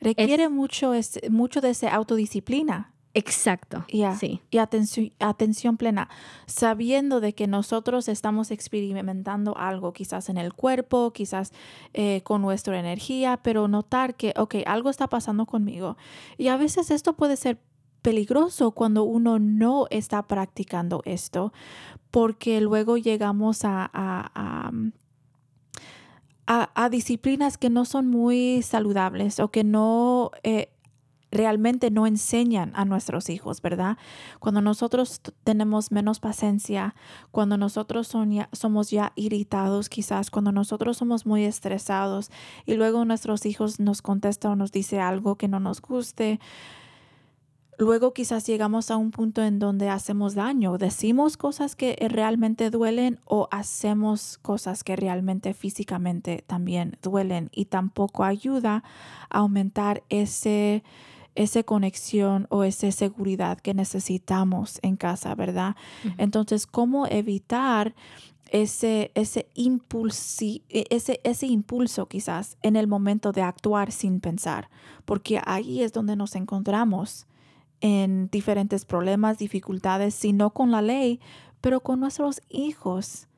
Requiere 0.00 0.44
es- 0.44 0.50
mucho, 0.50 0.92
es, 0.92 1.20
mucho 1.30 1.60
de 1.60 1.70
esa 1.70 1.94
autodisciplina 1.94 2.92
exacto. 3.18 3.84
Sí. 4.14 4.40
y 4.50 4.58
atención, 4.58 5.10
atención 5.18 5.76
plena, 5.76 6.08
sabiendo 6.46 7.20
de 7.20 7.34
que 7.34 7.46
nosotros 7.46 8.08
estamos 8.08 8.50
experimentando 8.50 9.56
algo, 9.56 9.92
quizás 9.92 10.28
en 10.28 10.36
el 10.36 10.52
cuerpo, 10.52 11.12
quizás 11.12 11.52
eh, 11.94 12.20
con 12.22 12.42
nuestra 12.42 12.78
energía, 12.78 13.38
pero 13.42 13.68
notar 13.68 14.14
que, 14.16 14.34
ok, 14.36 14.56
algo 14.66 14.90
está 14.90 15.08
pasando 15.08 15.46
conmigo. 15.46 15.96
Y 16.38 16.48
a 16.48 16.56
veces 16.56 16.90
esto 16.90 17.14
puede 17.14 17.36
ser 17.36 17.58
peligroso 18.02 18.70
cuando 18.70 19.02
uno 19.04 19.38
no 19.38 19.86
está 19.90 20.26
practicando 20.26 21.02
esto, 21.06 21.52
porque 22.10 22.60
luego 22.60 22.96
llegamos 22.98 23.64
a, 23.64 23.90
a- 23.92 24.30
a, 24.34 24.70
mm, 24.70 24.92
a- 26.46 26.70
a 26.74 26.88
disciplinas 26.90 27.58
que 27.58 27.70
no 27.70 27.84
son 27.84 28.06
muy 28.08 28.62
saludables 28.62 29.40
o 29.40 29.48
que 29.50 29.64
no... 29.64 30.30
eh, 30.44 30.70
realmente 31.36 31.90
no 31.90 32.06
enseñan 32.06 32.72
a 32.74 32.84
nuestros 32.84 33.28
hijos, 33.28 33.60
¿verdad? 33.62 33.98
Cuando 34.40 34.60
nosotros 34.60 35.20
tenemos 35.44 35.92
menos 35.92 36.18
paciencia, 36.18 36.94
cuando 37.30 37.56
nosotros 37.56 38.08
somos 38.52 38.90
ya 38.90 39.12
irritados 39.14 39.88
quizás, 39.88 40.30
cuando 40.30 40.52
nosotros 40.52 40.96
somos 40.96 41.26
muy 41.26 41.44
estresados 41.44 42.30
y 42.64 42.74
luego 42.74 43.04
nuestros 43.04 43.46
hijos 43.46 43.80
nos 43.80 44.02
contestan 44.02 44.52
o 44.52 44.56
nos 44.56 44.72
dice 44.72 45.00
algo 45.00 45.36
que 45.36 45.48
no 45.48 45.60
nos 45.60 45.80
guste, 45.80 46.40
luego 47.78 48.12
quizás 48.12 48.46
llegamos 48.46 48.90
a 48.90 48.96
un 48.96 49.10
punto 49.10 49.42
en 49.42 49.58
donde 49.58 49.88
hacemos 49.88 50.34
daño, 50.34 50.78
decimos 50.78 51.36
cosas 51.36 51.76
que 51.76 51.96
eh, 51.98 52.08
realmente 52.08 52.70
duelen 52.70 53.20
o 53.24 53.48
hacemos 53.50 54.38
cosas 54.38 54.84
que 54.84 54.96
realmente 54.96 55.54
físicamente 55.54 56.42
también 56.46 56.98
duelen 57.02 57.50
y 57.52 57.66
tampoco 57.66 58.24
ayuda 58.24 58.82
a 59.28 59.38
aumentar 59.38 60.02
ese 60.08 60.82
esa 61.36 61.62
conexión 61.62 62.46
o 62.50 62.64
esa 62.64 62.90
seguridad 62.90 63.58
que 63.60 63.74
necesitamos 63.74 64.78
en 64.82 64.96
casa, 64.96 65.34
¿verdad? 65.34 65.76
Entonces, 66.18 66.66
¿cómo 66.66 67.06
evitar 67.06 67.94
ese, 68.50 69.10
ese, 69.14 69.48
impulsi- 69.54 70.62
e- 70.68 70.86
ese, 70.90 71.20
ese 71.24 71.46
impulso 71.46 72.06
quizás 72.06 72.56
en 72.62 72.76
el 72.76 72.86
momento 72.86 73.32
de 73.32 73.42
actuar 73.42 73.92
sin 73.92 74.20
pensar? 74.20 74.68
Porque 75.04 75.40
ahí 75.44 75.82
es 75.82 75.92
donde 75.92 76.16
nos 76.16 76.34
encontramos 76.34 77.26
en 77.80 78.28
diferentes 78.30 78.84
problemas, 78.84 79.38
dificultades, 79.38 80.14
si 80.14 80.32
no 80.32 80.50
con 80.50 80.70
la 80.70 80.80
ley, 80.82 81.20
pero 81.60 81.80
con 81.80 82.00
nuestros 82.00 82.40
hijos. 82.48 83.28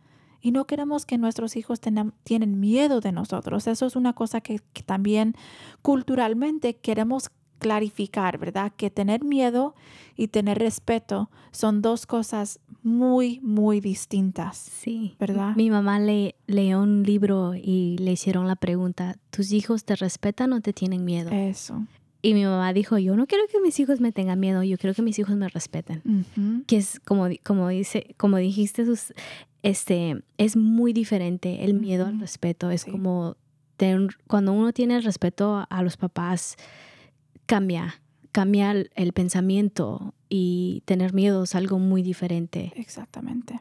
Y 0.41 0.53
no 0.53 0.67
queremos 0.67 1.05
que 1.05 1.19
nuestros 1.19 1.57
hijos 1.57 1.81
tengan, 1.81 2.15
tienen 2.23 2.61
miedo 2.61 3.01
de 3.01 3.11
nosotros. 3.11 3.67
Eso 3.67 3.87
es 3.87 3.97
una 3.97 4.13
cosa 4.13 4.41
que, 4.41 4.61
que 4.73 4.85
también 4.85 5.35
culturalmente 5.83 6.77
queremos 6.77 7.31
clarificar, 7.59 8.39
¿verdad? 8.39 8.73
Que 8.77 8.91
tener 8.91 9.25
miedo 9.25 9.75
y 10.17 10.29
tener 10.29 10.59
respeto 10.59 11.31
son 11.51 11.83
dos 11.83 12.07
cosas 12.07 12.61
muy, 12.83 13.41
muy 13.41 13.81
distintas. 13.81 14.57
Sí. 14.57 15.17
¿Verdad? 15.19 15.55
Mi 15.57 15.71
mamá 15.71 15.99
le 16.01 16.35
leyó 16.47 16.81
un 16.83 17.03
libro 17.03 17.55
y 17.55 17.97
le 17.99 18.13
hicieron 18.13 18.47
la 18.47 18.57
pregunta, 18.57 19.17
¿tus 19.31 19.53
hijos 19.53 19.85
te 19.85 19.97
respetan 19.97 20.53
o 20.53 20.61
te 20.61 20.73
tienen 20.73 21.05
miedo? 21.05 21.31
Eso. 21.31 21.85
Y 22.21 22.35
mi 22.35 22.45
mamá 22.45 22.73
dijo, 22.73 22.99
yo 22.99 23.15
no 23.17 23.27
quiero 23.27 23.45
que 23.51 23.61
mis 23.61 23.79
hijos 23.79 24.01
me 24.01 24.11
tengan 24.11 24.41
miedo, 24.41 24.63
yo 24.65 24.77
quiero 24.77 24.93
que 24.95 25.03
mis 25.03 25.19
hijos 25.19 25.37
me 25.37 25.49
respeten. 25.49 26.25
Que 26.67 26.77
es 26.79 26.99
como, 27.01 27.29
como, 27.45 27.69
dice, 27.69 28.15
como 28.17 28.39
dijiste, 28.39 28.85
sus- 28.85 29.13
este, 29.63 30.23
es 30.37 30.57
muy 30.57 30.93
diferente 30.93 31.65
el 31.65 31.75
miedo 31.75 32.07
al 32.07 32.19
respeto. 32.21 32.71
Es 32.71 32.83
Sí. 32.83 32.91
como 32.91 33.37
ten- 33.77 34.09
cuando 34.27 34.53
uno 34.53 34.73
tiene 34.73 34.97
el 34.97 35.05
respeto 35.05 35.65
a 35.71 35.83
los 35.83 35.97
papás, 35.97 36.57
cambia, 37.49 38.03
cambia 38.31 38.71
el, 38.71 38.91
el 38.95 39.13
pensamiento 39.15 40.15
y 40.29 40.83
tener 40.85 41.15
miedo 41.15 41.43
es 41.45 41.55
algo 41.55 41.79
muy 41.79 42.03
diferente. 42.03 42.73
Exactamente. 42.77 43.61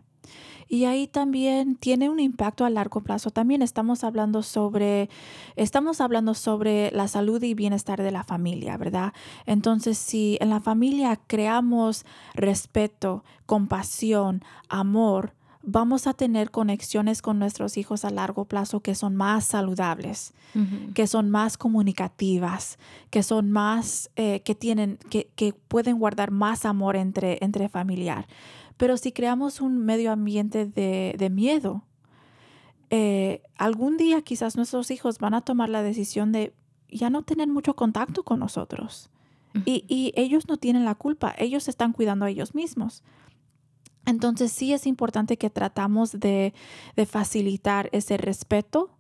Y 0.68 0.84
ahí 0.84 1.08
también 1.08 1.78
tiene 1.78 2.10
un 2.10 2.20
impacto 2.20 2.66
a 2.66 2.70
largo 2.70 3.00
plazo. 3.00 3.30
También 3.30 3.62
estamos 3.62 4.04
hablando 4.04 4.44
sobre, 4.44 5.10
estamos 5.56 6.02
hablando 6.02 6.34
sobre 6.34 6.92
la 6.92 7.08
salud 7.08 7.42
y 7.42 7.54
bienestar 7.54 8.04
de 8.04 8.12
la 8.12 8.26
familia, 8.26 8.76
¿verdad? 8.76 9.14
Entonces, 9.46 9.98
si 9.98 10.38
en 10.42 10.50
la 10.50 10.60
familia 10.60 11.18
creamos 11.28 12.06
respeto, 12.36 13.24
compasión, 13.46 14.44
amor, 14.68 15.34
vamos 15.62 16.08
a 16.08 16.14
tener 16.14 16.52
conexiones 16.52 17.22
con 17.22 17.40
nuestros 17.40 17.78
hijos 17.78 18.06
a 18.06 18.10
largo 18.10 18.46
plazo 18.46 18.80
que 18.80 18.96
son 18.96 19.16
más 19.16 19.46
saludables 19.46 20.34
que 20.94 21.08
son 21.08 21.30
más 21.30 21.58
comunicativas, 21.58 22.80
que 23.10 23.24
son 23.24 23.52
más, 23.52 24.10
eh, 24.16 24.42
que 24.42 24.56
tienen, 24.56 24.98
que, 25.10 25.30
que 25.36 25.54
pueden 25.54 26.00
guardar 26.00 26.32
más 26.32 26.66
amor 26.66 26.96
entre, 26.96 27.38
entre 27.42 27.70
familiar. 27.70 28.28
Pero 28.78 28.98
si 28.98 29.12
creamos 29.12 29.62
un 29.62 29.78
medio 29.78 30.12
ambiente 30.12 30.66
de, 30.66 31.16
de 31.18 31.30
miedo, 31.30 31.84
eh, 32.90 33.42
algún 33.58 33.98
día 33.98 34.22
quizás 34.22 34.56
nuestros 34.56 34.92
hijos 34.92 35.20
van 35.20 35.34
a 35.34 35.42
tomar 35.42 35.70
la 35.70 35.84
decisión 35.84 36.32
de 36.32 36.54
ya 36.90 37.10
no 37.10 37.24
tener 37.24 37.48
mucho 37.48 37.76
contacto 37.76 38.24
con 38.24 38.40
nosotros. 38.40 39.10
Y, 39.66 39.86
y 39.88 40.14
ellos 40.16 40.48
no 40.48 40.58
tienen 40.58 40.86
la 40.86 40.94
culpa, 40.94 41.34
ellos 41.36 41.68
están 41.68 41.92
cuidando 41.92 42.26
a 42.26 42.30
ellos 42.30 42.54
mismos. 42.54 43.02
Entonces 44.08 44.52
sí 44.52 44.74
es 44.74 44.88
importante 44.88 45.38
que 45.38 45.50
tratamos 45.50 46.14
de, 46.20 46.54
de 46.96 47.06
facilitar 47.06 47.90
ese 47.92 48.18
respeto 48.18 48.98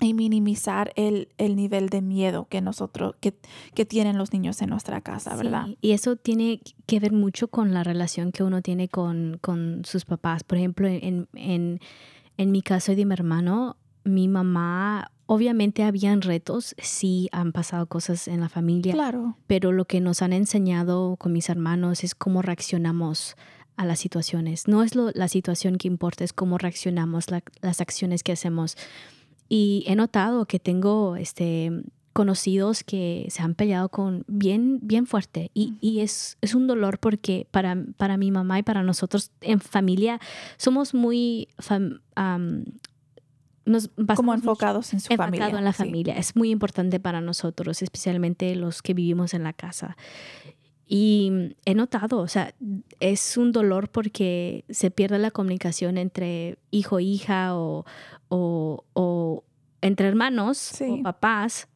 y 0.00 0.14
minimizar 0.14 0.92
el, 0.96 1.28
el 1.38 1.56
nivel 1.56 1.88
de 1.88 2.00
miedo 2.00 2.46
que 2.48 2.60
nosotros, 2.60 3.16
que, 3.20 3.34
que 3.74 3.84
tienen 3.84 4.16
los 4.16 4.32
niños 4.32 4.62
en 4.62 4.70
nuestra 4.70 5.00
casa, 5.00 5.36
¿verdad? 5.36 5.66
Sí, 5.66 5.78
y 5.80 5.92
eso 5.92 6.16
tiene 6.16 6.60
que 6.86 7.00
ver 7.00 7.12
mucho 7.12 7.48
con 7.48 7.74
la 7.74 7.82
relación 7.84 8.32
que 8.32 8.44
uno 8.44 8.62
tiene 8.62 8.88
con, 8.88 9.38
con 9.40 9.82
sus 9.84 10.04
papás. 10.04 10.44
Por 10.44 10.58
ejemplo, 10.58 10.86
en, 10.88 11.28
en, 11.34 11.80
en 12.36 12.50
mi 12.50 12.62
caso 12.62 12.92
y 12.92 12.94
de 12.94 13.04
mi 13.04 13.12
hermano, 13.12 13.76
mi 14.04 14.28
mamá, 14.28 15.10
obviamente 15.26 15.82
habían 15.82 16.22
retos, 16.22 16.74
sí 16.78 17.28
han 17.32 17.52
pasado 17.52 17.86
cosas 17.86 18.28
en 18.28 18.40
la 18.40 18.48
familia, 18.48 18.92
Claro, 18.92 19.36
pero 19.48 19.72
lo 19.72 19.84
que 19.84 20.00
nos 20.00 20.22
han 20.22 20.32
enseñado 20.32 21.16
con 21.16 21.32
mis 21.32 21.48
hermanos 21.50 22.04
es 22.04 22.14
cómo 22.14 22.40
reaccionamos 22.40 23.36
a 23.78 23.86
las 23.86 24.00
situaciones. 24.00 24.68
No 24.68 24.82
es 24.82 24.94
lo- 24.94 25.12
la 25.14 25.28
situación 25.28 25.78
que 25.78 25.88
importa, 25.88 26.24
es 26.24 26.34
cómo 26.34 26.58
reaccionamos, 26.58 27.30
la- 27.30 27.42
las 27.62 27.80
acciones 27.80 28.22
que 28.22 28.32
hacemos. 28.32 28.76
Y 29.48 29.84
he 29.86 29.96
notado 29.96 30.44
que 30.44 30.58
tengo 30.58 31.16
este, 31.16 31.70
conocidos 32.12 32.82
que 32.82 33.28
se 33.30 33.42
han 33.42 33.54
peleado 33.54 33.88
con 33.88 34.24
bien, 34.26 34.80
bien 34.82 35.06
fuerte 35.06 35.52
y, 35.54 35.74
y 35.80 36.00
es, 36.00 36.36
es, 36.40 36.54
un 36.56 36.66
dolor 36.66 36.98
porque 36.98 37.46
para, 37.52 37.76
para 37.96 38.16
mi 38.16 38.32
mamá 38.32 38.58
y 38.58 38.64
para 38.64 38.82
nosotros 38.82 39.30
en 39.40 39.60
familia 39.60 40.20
somos 40.56 40.94
muy... 40.94 41.48
Fam, 41.58 42.00
um, 42.16 42.64
nos 43.64 43.90
como 44.16 44.34
enfocados 44.34 44.92
en 44.94 45.00
su 45.00 45.14
familia. 45.14 45.50
en 45.50 45.64
la 45.64 45.72
familia. 45.74 46.16
Es 46.16 46.34
muy 46.34 46.50
importante 46.50 46.98
para 46.98 47.20
nosotros, 47.20 47.82
especialmente 47.82 48.56
los 48.56 48.82
que 48.82 48.94
vivimos 48.94 49.34
en 49.34 49.44
la 49.44 49.52
casa. 49.52 49.96
Y 50.90 51.54
he 51.66 51.74
notado, 51.74 52.18
o 52.18 52.28
sea, 52.28 52.54
es 52.98 53.36
un 53.36 53.52
dolor 53.52 53.90
porque 53.90 54.64
se 54.70 54.90
pierde 54.90 55.18
la 55.18 55.30
comunicación 55.30 55.98
entre 55.98 56.56
hijo, 56.70 56.98
hija 56.98 57.54
o, 57.54 57.84
o, 58.28 58.84
o 58.94 59.44
entre 59.82 60.08
hermanos 60.08 60.80
o 60.80 61.02
papás. 61.02 61.68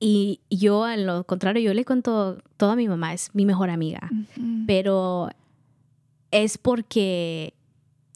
Y 0.00 0.40
yo, 0.50 0.84
a 0.84 0.96
lo 0.96 1.24
contrario, 1.24 1.62
yo 1.62 1.74
le 1.74 1.84
cuento, 1.84 2.38
toda 2.56 2.74
mi 2.74 2.88
mamá 2.88 3.14
es 3.14 3.32
mi 3.34 3.46
mejor 3.46 3.70
amiga, 3.70 4.10
pero 4.66 5.28
es 6.30 6.58
porque 6.58 7.54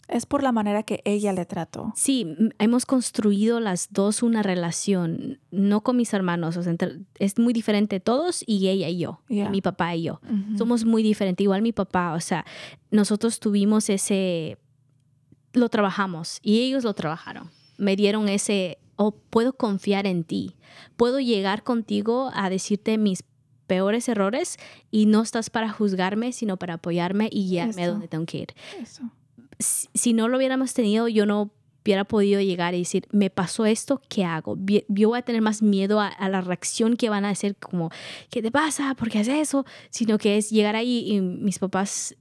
es 0.09 0.27
por 0.27 0.43
la 0.43 0.53
manera 0.53 0.83
que 0.83 1.01
ella 1.05 1.33
le 1.33 1.45
trató. 1.47 1.93
Sí, 1.97 2.37
hemos 2.59 2.87
construido 2.87 3.61
las 3.61 3.93
dos 3.93 4.23
una 4.23 4.43
relación, 4.43 5.41
no 5.51 5.83
con 5.83 5.97
mis 5.97 6.12
hermanos, 6.12 6.57
o 6.57 6.62
sea, 6.62 6.75
es 7.19 7.38
muy 7.38 7.53
diferente 7.53 8.01
todos 8.01 8.43
y 8.47 8.69
ella 8.69 8.88
y 8.88 8.99
yo, 8.99 9.21
mi 9.29 9.61
papá 9.61 9.95
y 9.95 10.05
yo. 10.05 10.21
Somos 10.57 10.85
muy 10.85 11.03
diferentes, 11.03 11.43
igual 11.43 11.62
mi 11.62 11.73
papá, 11.73 12.15
o 12.15 12.21
sea, 12.21 12.45
nosotros 12.91 13.41
tuvimos 13.41 13.88
ese, 13.88 14.59
lo 15.53 15.69
trabajamos 15.69 16.38
y 16.43 16.61
ellos 16.61 16.85
lo 16.85 16.95
trabajaron. 16.95 17.51
Me 17.79 17.97
dieron 17.97 18.29
ese, 18.29 18.79
oh, 18.97 19.12
puedo 19.12 19.55
confiar 19.55 20.07
en 20.07 20.25
ti, 20.25 20.57
puedo 20.97 21.21
llegar 21.21 21.62
contigo 21.62 22.31
a 22.35 22.51
decirte 22.51 22.99
mis 22.99 23.25
peores 23.67 24.09
errores 24.09 24.59
y 24.91 25.07
no 25.07 25.23
estás 25.23 25.49
para 25.49 25.71
juzgarme, 25.71 26.33
sino 26.33 26.59
para 26.59 26.75
apoyarme 26.75 27.31
y 27.33 27.49
guiarme 27.49 27.85
a 27.85 27.88
donde 27.88 28.09
tengo 28.09 28.27
que 28.27 28.38
ir. 28.38 28.55
Eso 28.79 29.11
si 29.59 30.12
no 30.12 30.29
lo 30.29 30.38
hubiéramos 30.38 30.75
tenido, 30.75 31.09
yo 31.09 31.27
no 31.27 31.53
hubiera 31.85 32.05
podido 32.05 32.41
llegar 32.41 32.75
y 32.75 32.79
decir, 32.79 33.07
me 33.11 33.31
pasó 33.31 33.67
esto, 33.67 34.01
¿qué 34.09 34.25
hago? 34.25 34.57
Yo 34.88 35.09
voy 35.09 35.19
a 35.19 35.23
tener 35.23 35.43
más 35.43 35.62
miedo 35.62 36.01
a, 36.01 36.29
la 36.29 36.41
reacción 36.41 36.97
que 36.97 37.09
van 37.09 37.25
a 37.25 37.31
hacer 37.31 37.57
como, 37.57 37.91
¿qué 38.31 38.41
te 38.41 38.51
pasa? 38.51 38.95
¿Por 38.95 39.11
qué 39.11 39.19
haces 39.19 39.37
eso? 39.37 39.65
Sino 39.91 40.19
que 40.19 40.37
es 40.37 40.51
llegar 40.51 40.77
ahí 40.77 41.05
y 41.11 41.21
mis 41.21 41.59
papás 41.59 42.17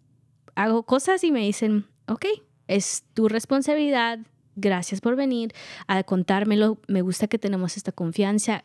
hago 0.55 0.83
cosas 0.83 1.23
y 1.23 1.31
me 1.31 1.41
dicen, 1.41 1.85
ok, 2.07 2.25
es 2.67 3.03
tu 3.13 3.27
responsabilidad, 3.27 4.19
gracias 4.55 4.99
por 5.01 5.15
venir 5.15 5.53
a 5.87 6.03
contármelo, 6.03 6.79
me 6.87 7.01
gusta 7.01 7.27
que 7.27 7.37
tenemos 7.37 7.77
esta 7.77 7.91
confianza, 7.91 8.63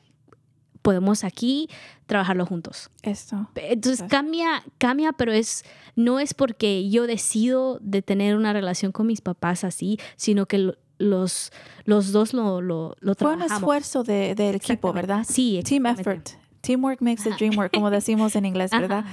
podemos 0.87 1.25
aquí 1.25 1.68
trabajarlo 2.07 2.46
juntos. 2.46 2.90
Esto. 3.03 3.51
Entonces 3.57 4.07
cambia, 4.09 4.62
cambia, 4.79 5.12
pero 5.12 5.33
es 5.33 5.64
no 5.96 6.20
es 6.20 6.33
porque 6.33 6.88
yo 6.88 7.09
decido 7.09 7.81
de 7.81 8.03
tener 8.03 8.37
una 8.37 8.53
relación 8.53 8.92
con 8.92 9.09
mis 9.09 9.20
papás 9.20 9.64
así, 9.64 9.99
sino 10.14 10.46
que 10.46 10.75
los, 10.99 11.51
los 11.87 12.12
dos 12.12 12.33
lo, 12.33 12.61
lo, 12.61 12.94
lo 13.01 13.14
Fue 13.16 13.33
un 13.33 13.42
esfuerzo 13.42 14.05
de, 14.05 14.37
del 14.37 14.55
equipo, 14.55 14.92
¿verdad? 14.92 15.27
Sí. 15.29 15.61
Team 15.64 15.87
effort. 15.87 16.31
Teamwork 16.61 17.01
makes 17.01 17.25
the 17.25 17.31
dream 17.31 17.59
work, 17.59 17.72
como 17.72 17.90
decimos 17.90 18.37
en 18.37 18.44
inglés, 18.44 18.70
¿verdad? 18.70 19.05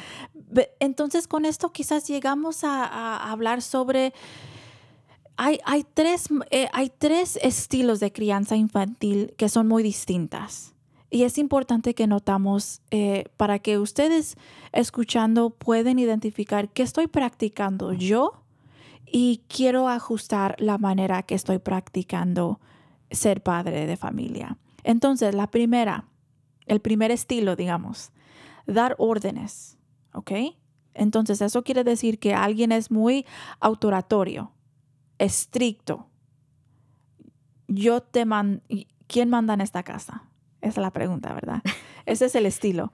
Entonces, 0.79 1.27
con 1.27 1.45
esto 1.45 1.71
quizás 1.71 2.07
llegamos 2.07 2.63
a, 2.63 3.31
hablar 3.31 3.63
sobre... 3.63 4.13
Hay, 5.37 5.59
hay, 5.65 5.83
tres, 5.91 6.29
eh, 6.51 6.67
hay 6.73 6.91
tres 6.95 7.39
estilos 7.41 7.99
de 7.99 8.11
crianza 8.11 8.55
infantil 8.55 9.33
que 9.37 9.49
son 9.49 9.67
muy 9.67 9.81
distintas. 9.81 10.72
Y 11.13 11.25
es 11.25 11.37
importante 11.37 11.93
que 11.93 12.07
notamos 12.07 12.81
eh, 12.89 13.25
para 13.37 13.59
que 13.59 13.77
ustedes 13.77 14.35
escuchando 14.71 15.51
pueden 15.51 15.99
identificar 15.99 16.69
qué 16.69 16.81
estoy 16.81 17.05
practicando 17.05 17.93
yo 17.93 18.41
y 19.05 19.43
quiero 19.47 19.89
ajustar 19.89 20.55
la 20.57 20.79
manera 20.79 21.21
que 21.21 21.35
estoy 21.35 21.59
practicando 21.59 22.59
ser 23.11 23.43
padre 23.43 23.85
de 23.85 23.95
familia. 23.95 24.57
Entonces, 24.83 25.35
la 25.35 25.51
primera, 25.51 26.07
el 26.65 26.79
primer 26.79 27.11
estilo, 27.11 27.55
digamos, 27.55 28.11
dar 28.65 28.95
órdenes, 28.97 29.77
¿ok? 30.15 30.31
Entonces, 30.95 31.41
eso 31.41 31.63
quiere 31.63 31.83
decir 31.83 32.17
que 32.17 32.33
alguien 32.33 32.71
es 32.71 32.89
muy 32.89 33.27
autoratorio, 33.59 34.51
estricto. 35.19 36.07
Yo 37.67 38.01
te 38.01 38.25
mando, 38.25 38.63
¿quién 39.05 39.29
manda 39.29 39.53
en 39.53 39.61
esta 39.61 39.83
casa? 39.83 40.32
Esa 40.63 40.79
es 40.79 40.83
la 40.83 40.91
pregunta, 40.91 41.33
¿verdad? 41.33 41.61
Ese 42.05 42.25
es 42.25 42.35
el 42.35 42.45
estilo. 42.45 42.93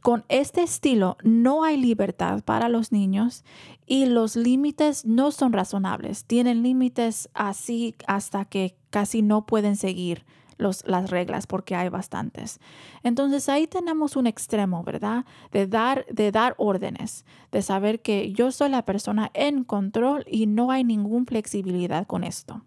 Con 0.00 0.24
este 0.28 0.62
estilo 0.62 1.16
no 1.24 1.64
hay 1.64 1.76
libertad 1.76 2.44
para 2.44 2.68
los 2.68 2.92
niños 2.92 3.44
y 3.84 4.06
los 4.06 4.36
límites 4.36 5.04
no 5.04 5.32
son 5.32 5.52
razonables. 5.52 6.24
Tienen 6.24 6.62
límites 6.62 7.28
así 7.34 7.96
hasta 8.06 8.44
que 8.44 8.76
casi 8.90 9.22
no 9.22 9.44
pueden 9.44 9.74
seguir 9.74 10.24
los, 10.56 10.86
las 10.86 11.10
reglas 11.10 11.48
porque 11.48 11.74
hay 11.74 11.88
bastantes. 11.88 12.60
Entonces 13.02 13.48
ahí 13.48 13.66
tenemos 13.66 14.14
un 14.14 14.28
extremo, 14.28 14.84
¿verdad? 14.84 15.24
De 15.50 15.66
dar, 15.66 16.06
de 16.06 16.30
dar 16.30 16.54
órdenes, 16.58 17.24
de 17.50 17.62
saber 17.62 18.00
que 18.00 18.32
yo 18.32 18.52
soy 18.52 18.68
la 18.68 18.84
persona 18.84 19.32
en 19.34 19.64
control 19.64 20.24
y 20.30 20.46
no 20.46 20.70
hay 20.70 20.84
ninguna 20.84 21.26
flexibilidad 21.26 22.06
con 22.06 22.22
esto. 22.22 22.62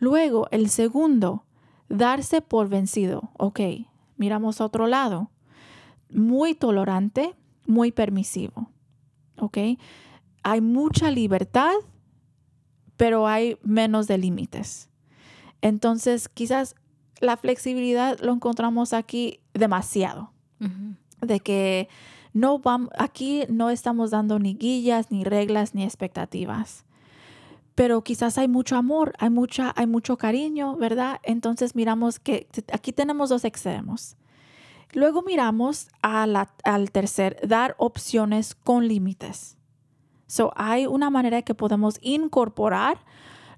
Luego, 0.00 0.48
el 0.50 0.70
segundo 0.70 1.44
Darse 1.88 2.40
por 2.40 2.68
vencido. 2.68 3.30
Ok, 3.38 3.60
miramos 4.16 4.60
a 4.60 4.66
otro 4.66 4.86
lado. 4.86 5.30
Muy 6.10 6.54
tolerante, 6.54 7.34
muy 7.66 7.92
permisivo. 7.92 8.70
Ok, 9.36 9.58
hay 10.42 10.60
mucha 10.60 11.10
libertad, 11.10 11.72
pero 12.96 13.26
hay 13.26 13.58
menos 13.62 14.06
de 14.06 14.18
límites. 14.18 14.88
Entonces, 15.60 16.28
quizás 16.28 16.76
la 17.20 17.36
flexibilidad 17.36 18.18
lo 18.20 18.32
encontramos 18.32 18.92
aquí 18.92 19.40
demasiado. 19.52 20.32
De 21.20 21.40
que 21.40 21.88
no 22.32 22.58
vamos, 22.58 22.90
aquí 22.98 23.42
no 23.48 23.70
estamos 23.70 24.10
dando 24.10 24.38
ni 24.38 24.54
guías, 24.54 25.10
ni 25.10 25.24
reglas, 25.24 25.74
ni 25.74 25.84
expectativas 25.84 26.84
pero 27.74 28.02
quizás 28.02 28.38
hay 28.38 28.48
mucho 28.48 28.76
amor, 28.76 29.14
hay, 29.18 29.30
mucha, 29.30 29.72
hay 29.76 29.86
mucho 29.86 30.16
cariño, 30.16 30.76
¿verdad? 30.76 31.20
Entonces 31.22 31.74
miramos 31.74 32.18
que 32.18 32.46
aquí 32.72 32.92
tenemos 32.92 33.30
dos 33.30 33.44
extremos. 33.44 34.16
Luego 34.92 35.22
miramos 35.22 35.88
al 36.02 36.90
tercer, 36.92 37.40
dar 37.46 37.74
opciones 37.78 38.54
con 38.54 38.86
límites. 38.86 39.56
So, 40.26 40.52
hay 40.56 40.86
una 40.86 41.10
manera 41.10 41.42
que 41.42 41.54
podemos 41.54 41.98
incorporar 42.00 42.98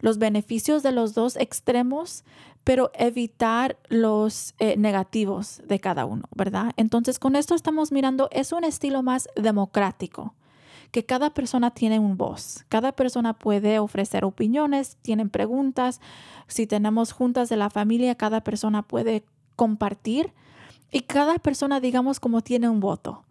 los 0.00 0.18
beneficios 0.18 0.82
de 0.82 0.92
los 0.92 1.14
dos 1.14 1.36
extremos, 1.36 2.24
pero 2.64 2.90
evitar 2.94 3.78
los 3.88 4.54
eh, 4.58 4.76
negativos 4.76 5.62
de 5.66 5.78
cada 5.78 6.06
uno, 6.06 6.24
¿verdad? 6.34 6.72
Entonces, 6.76 7.18
con 7.18 7.36
esto 7.36 7.54
estamos 7.54 7.92
mirando, 7.92 8.28
es 8.32 8.52
un 8.52 8.64
estilo 8.64 9.02
más 9.02 9.28
democrático 9.36 10.34
que 10.96 11.04
cada 11.04 11.34
persona 11.34 11.72
tiene 11.72 11.98
un 11.98 12.16
voz, 12.16 12.64
cada 12.70 12.92
persona 12.92 13.34
puede 13.34 13.78
ofrecer 13.78 14.24
opiniones, 14.24 14.96
tienen 15.02 15.28
preguntas, 15.28 16.00
si 16.46 16.66
tenemos 16.66 17.12
juntas 17.12 17.50
de 17.50 17.58
la 17.58 17.68
familia, 17.68 18.14
cada 18.14 18.40
persona 18.40 18.80
puede 18.80 19.22
compartir. 19.56 20.32
Y 20.90 21.00
cada 21.00 21.38
persona, 21.38 21.80
digamos, 21.80 22.18
como 22.18 22.40
tiene 22.40 22.70
un 22.70 22.80
voto, 22.80 23.26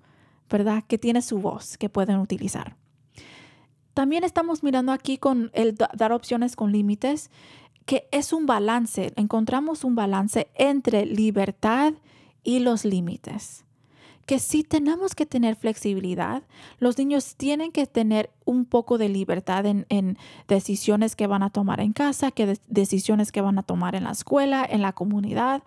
¿verdad? 0.47 0.83
Que 0.87 0.99
tiene 0.99 1.23
su 1.23 1.39
voz 1.39 1.75
que 1.79 1.89
pueden 1.89 2.19
utilizar. 2.19 2.75
También 3.95 4.23
estamos 4.23 4.61
mirando 4.61 4.91
aquí 4.91 5.17
con 5.17 5.49
el 5.55 5.73
dar 5.73 6.11
opciones 6.11 6.55
con 6.55 6.71
límites, 6.71 7.31
que 7.87 8.07
es 8.11 8.31
un 8.31 8.45
balance, 8.45 9.11
encontramos 9.15 9.83
un 9.83 9.95
balance 9.95 10.51
entre 10.53 11.07
libertad 11.07 11.93
y 12.43 12.59
los 12.59 12.85
límites 12.85 13.64
que 14.25 14.39
sí 14.39 14.63
tenemos 14.63 15.13
que 15.13 15.25
tener 15.25 15.55
flexibilidad. 15.55 16.43
Los 16.79 16.97
niños 16.97 17.35
tienen 17.35 17.71
que 17.71 17.85
tener 17.85 18.31
un 18.43 18.65
poco 18.65 18.97
de 18.97 19.09
libertad 19.09 19.65
en, 19.65 20.17
decisiones 20.47 21.15
que 21.15 21.27
van 21.27 21.43
a 21.43 21.51
tomar 21.51 21.79
en 21.79 21.93
casa, 21.93 22.31
que 22.31 22.57
decisiones 22.67 23.31
que 23.31 23.41
van 23.41 23.59
a 23.59 23.63
tomar 23.63 23.95
en 23.95 24.05
la 24.05 24.11
escuela, 24.11 24.65
en 24.67 24.81
la 24.81 24.93
comunidad. 24.93 25.63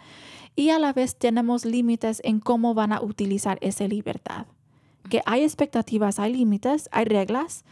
Y 0.57 0.71
a 0.71 0.79
la 0.79 0.93
vez 0.93 1.17
tenemos 1.17 1.65
límites 1.65 2.21
en 2.25 2.41
cómo 2.41 2.75
van 2.75 2.93
a 2.93 3.01
utilizar 3.01 3.59
esa 3.61 3.87
libertad. 3.87 4.47
Que 5.09 5.23
hay 5.25 5.45
expectativas, 5.45 6.19
hay 6.19 6.33
límites, 6.33 6.89
hay 6.91 7.05
reglas, 7.05 7.65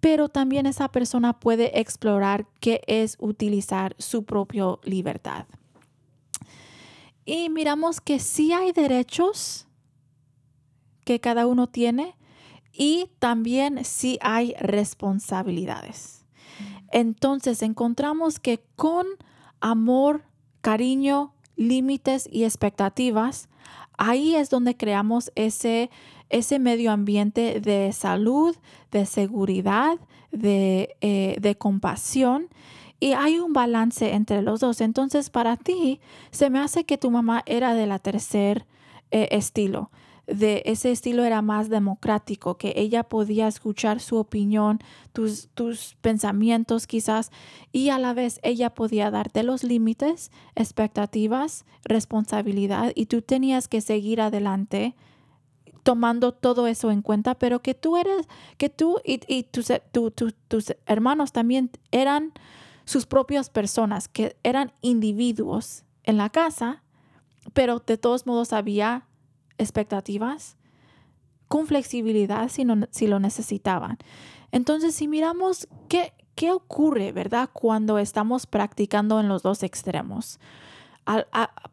pero 0.00 0.28
también 0.28 0.66
esa 0.66 0.88
persona 0.88 1.40
puede 1.40 1.80
explorar 1.80 2.46
qué 2.60 2.82
es 2.86 3.16
utilizar 3.18 3.96
su 3.98 4.24
propia 4.24 4.66
libertad. 4.84 5.46
Y 7.24 7.48
miramos 7.48 8.00
que 8.00 8.20
sí 8.20 8.52
hay 8.52 8.72
derechos 8.72 9.67
que 11.08 11.20
cada 11.20 11.46
uno 11.46 11.68
tiene 11.68 12.16
y 12.70 13.08
también 13.18 13.82
si 13.86 14.18
hay 14.20 14.54
responsabilidades. 14.60 16.26
Entonces 16.92 17.62
encontramos 17.62 18.38
que 18.38 18.60
con 18.76 19.06
amor, 19.58 20.24
cariño, 20.60 21.32
límites 21.56 22.28
y 22.30 22.44
expectativas, 22.44 23.48
ahí 23.96 24.34
es 24.34 24.50
donde 24.50 24.76
creamos 24.76 25.32
ese, 25.34 25.88
ese 26.28 26.58
medio 26.58 26.92
ambiente 26.92 27.58
de 27.62 27.90
salud, 27.94 28.54
de 28.90 29.06
seguridad, 29.06 29.96
de, 30.30 30.94
eh, 31.00 31.38
de 31.40 31.56
compasión. 31.56 32.48
Y 33.00 33.12
hay 33.12 33.38
un 33.38 33.54
balance 33.54 34.12
entre 34.12 34.42
los 34.42 34.60
dos. 34.60 34.82
Entonces, 34.82 35.30
para 35.30 35.56
ti, 35.56 36.02
se 36.32 36.50
me 36.50 36.58
hace 36.58 36.84
que 36.84 36.98
tu 36.98 37.10
mamá 37.10 37.44
era 37.46 37.72
de 37.72 37.86
la 37.86 37.98
tercer 37.98 38.66
eh, 39.10 39.28
estilo 39.30 39.90
de 40.28 40.62
ese 40.66 40.92
estilo 40.92 41.24
era 41.24 41.42
más 41.42 41.68
democrático, 41.70 42.58
que 42.58 42.74
ella 42.76 43.02
podía 43.02 43.48
escuchar 43.48 44.00
su 44.00 44.16
opinión, 44.16 44.78
tus, 45.12 45.48
tus 45.54 45.96
pensamientos 46.00 46.86
quizás, 46.86 47.30
y 47.72 47.88
a 47.88 47.98
la 47.98 48.12
vez 48.12 48.38
ella 48.42 48.70
podía 48.70 49.10
darte 49.10 49.42
los 49.42 49.64
límites, 49.64 50.30
expectativas, 50.54 51.64
responsabilidad, 51.84 52.92
y 52.94 53.06
tú 53.06 53.22
tenías 53.22 53.68
que 53.68 53.80
seguir 53.80 54.20
adelante 54.20 54.94
tomando 55.82 56.32
todo 56.32 56.66
eso 56.66 56.90
en 56.90 57.00
cuenta, 57.00 57.36
pero 57.36 57.62
que 57.62 57.72
tú 57.72 57.96
eres, 57.96 58.28
que 58.58 58.68
tú 58.68 59.00
y, 59.04 59.20
y 59.26 59.44
tus, 59.44 59.72
tus 60.48 60.74
hermanos 60.84 61.32
también 61.32 61.70
eran 61.90 62.34
sus 62.84 63.06
propias 63.06 63.48
personas, 63.48 64.08
que 64.08 64.36
eran 64.42 64.72
individuos 64.82 65.84
en 66.04 66.18
la 66.18 66.28
casa, 66.28 66.82
pero 67.54 67.78
de 67.78 67.96
todos 67.96 68.26
modos 68.26 68.52
había 68.52 69.07
expectativas 69.58 70.56
con 71.48 71.66
flexibilidad 71.66 72.48
si, 72.48 72.64
si 72.90 73.06
lo 73.06 73.20
necesitaban. 73.20 73.98
Entonces, 74.52 74.94
si 74.94 75.08
miramos 75.08 75.68
qué, 75.88 76.12
qué 76.34 76.52
ocurre, 76.52 77.10
¿verdad? 77.12 77.50
Cuando 77.52 77.98
estamos 77.98 78.46
practicando 78.46 79.18
en 79.18 79.28
los 79.28 79.42
dos 79.42 79.62
extremos. 79.62 80.38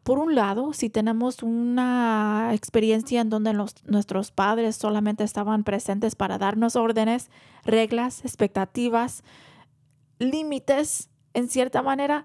por 0.02 0.18
un 0.18 0.34
lado, 0.34 0.72
si 0.72 0.90
tenemos 0.90 1.42
una 1.42 2.50
experiencia 2.52 3.20
en 3.20 3.30
donde 3.30 3.52
nuestros 3.52 4.30
padres 4.30 4.76
solamente 4.76 5.24
estaban 5.24 5.62
presentes 5.62 6.16
para 6.16 6.38
darnos 6.38 6.74
órdenes, 6.74 7.30
reglas, 7.64 8.24
expectativas, 8.24 9.22
límites, 10.18 11.10
en 11.34 11.48
cierta 11.48 11.82
manera, 11.82 12.24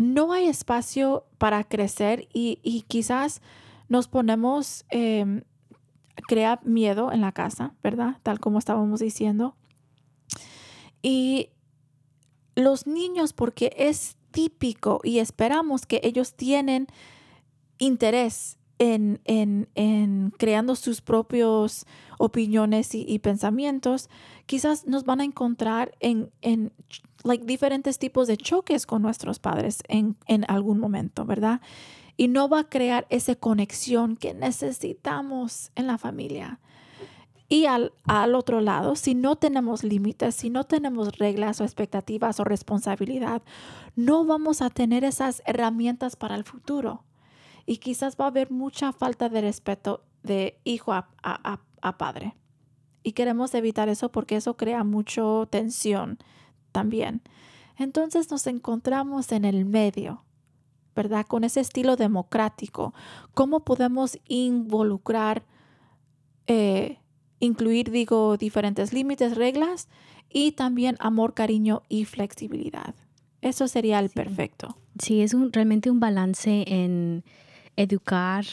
no 0.00 0.32
hay 0.32 0.46
espacio 0.46 1.26
para 1.36 1.64
crecer 1.64 2.28
y 2.32 2.84
quizás 2.86 3.42
nos 3.88 4.08
ponemos, 4.08 4.84
eh, 4.90 5.42
crea 6.28 6.60
miedo 6.64 7.12
en 7.12 7.20
la 7.20 7.32
casa, 7.32 7.74
¿verdad? 7.82 8.18
Tal 8.22 8.40
como 8.40 8.58
estábamos 8.58 9.00
diciendo. 9.00 9.56
Y 11.02 11.50
los 12.54 12.86
niños, 12.86 13.32
porque 13.32 13.72
es 13.76 14.16
típico 14.30 15.00
y 15.04 15.18
esperamos 15.18 15.86
que 15.86 16.00
ellos 16.02 16.34
tienen 16.34 16.88
interés 17.78 18.58
en, 18.78 19.20
en, 19.24 20.32
creando 20.36 20.74
sus 20.74 21.00
propios 21.00 21.86
opiniones 22.18 22.94
y, 22.94 23.18
pensamientos, 23.20 24.10
quizás 24.44 24.86
nos 24.86 25.04
van 25.04 25.20
a 25.20 25.24
encontrar 25.24 25.92
en, 26.00 26.30
en 26.42 26.72
like, 27.24 27.44
diferentes 27.46 27.98
tipos 27.98 28.26
de 28.26 28.36
choques 28.36 28.86
con 28.86 29.00
nuestros 29.00 29.38
padres 29.38 29.82
en, 29.88 30.16
en 30.26 30.44
algún 30.48 30.78
momento, 30.78 31.24
¿verdad? 31.24 31.60
Y 32.16 32.28
no 32.28 32.48
va 32.48 32.60
a 32.60 32.68
crear 32.68 33.06
esa 33.10 33.34
conexión 33.34 34.16
que 34.16 34.34
necesitamos 34.34 35.70
en 35.74 35.86
la 35.86 35.98
familia. 35.98 36.60
Y 37.48 37.66
al, 37.66 37.92
al, 38.04 38.34
otro 38.34 38.60
lado, 38.60 38.96
si 38.96 39.14
no 39.14 39.36
tenemos 39.36 39.84
límites, 39.84 40.34
si 40.34 40.50
no 40.50 40.64
tenemos 40.64 41.16
reglas 41.18 41.60
o 41.60 41.64
expectativas 41.64 42.40
o 42.40 42.44
responsabilidad, 42.44 43.42
no 43.94 44.24
vamos 44.24 44.62
a 44.62 44.70
tener 44.70 45.04
esas 45.04 45.42
herramientas 45.46 46.16
para 46.16 46.34
el 46.34 46.42
futuro. 46.42 47.04
Y 47.64 47.76
quizás 47.76 48.16
va 48.20 48.24
a 48.24 48.28
haber 48.28 48.50
mucha 48.50 48.92
falta 48.92 49.28
de 49.28 49.40
respeto 49.42 50.02
de 50.24 50.58
hijo 50.64 50.92
a, 50.92 51.08
a, 51.22 51.60
a 51.82 51.98
padre. 51.98 52.34
Y 53.04 53.12
queremos 53.12 53.54
evitar 53.54 53.88
eso 53.88 54.10
porque 54.10 54.36
eso 54.36 54.56
crea 54.56 54.82
mucha 54.82 55.22
tensión 55.48 56.18
también. 56.72 57.22
Entonces 57.78 58.30
nos 58.30 58.46
encontramos 58.48 59.30
en 59.30 59.44
el 59.44 59.64
medio 59.64 60.25
¿verdad? 60.96 61.26
Con 61.26 61.44
ese 61.44 61.60
estilo 61.60 61.94
democrático. 61.94 62.94
¿Cómo 63.34 63.60
podemos 63.60 64.18
involucrar, 64.26 65.44
eh, 66.46 66.98
incluir, 67.38 67.90
digo, 67.90 68.36
diferentes 68.38 68.92
límites, 68.92 69.36
reglas 69.36 69.88
y 70.30 70.52
también 70.52 70.96
amor, 70.98 71.34
cariño 71.34 71.82
y 71.88 72.06
flexibilidad? 72.06 72.94
Eso 73.42 73.68
sería 73.68 74.00
el 74.00 74.08
perfecto. 74.10 74.76
Sí, 74.98 75.20
es 75.20 75.34
un, 75.34 75.52
realmente 75.52 75.90
un 75.90 76.00
balance 76.00 76.64
en 76.66 77.22
educar 77.76 78.46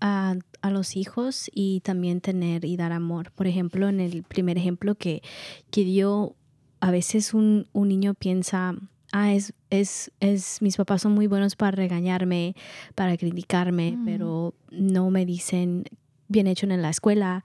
a, 0.00 0.34
a, 0.62 0.70
los 0.70 0.96
hijos 0.96 1.50
y 1.54 1.80
también 1.80 2.20
tener 2.22 2.64
y 2.64 2.76
dar 2.76 2.92
amor. 2.92 3.30
Por 3.32 3.46
ejemplo, 3.46 3.88
en 3.88 4.00
el 4.00 4.22
primer 4.22 4.56
ejemplo 4.56 4.94
que, 4.94 5.22
que 5.70 5.84
dio, 5.84 6.34
a 6.80 6.90
veces 6.90 7.34
un, 7.34 7.68
un 7.72 7.88
niño 7.88 8.14
piensa, 8.14 8.74
ah, 9.12 9.32
es, 9.32 9.52
es, 9.70 10.10
es, 10.20 10.60
mis 10.60 10.76
papás 10.76 11.02
son 11.02 11.12
muy 11.12 11.26
buenos 11.26 11.56
para 11.56 11.70
regañarme, 11.70 12.54
para 12.94 13.16
criticarme, 13.16 13.92
mm. 13.92 14.04
pero 14.04 14.54
no 14.70 15.10
me 15.10 15.24
dicen 15.24 15.84
bien 16.28 16.46
hecho 16.46 16.66
en 16.66 16.82
la 16.82 16.90
escuela 16.90 17.44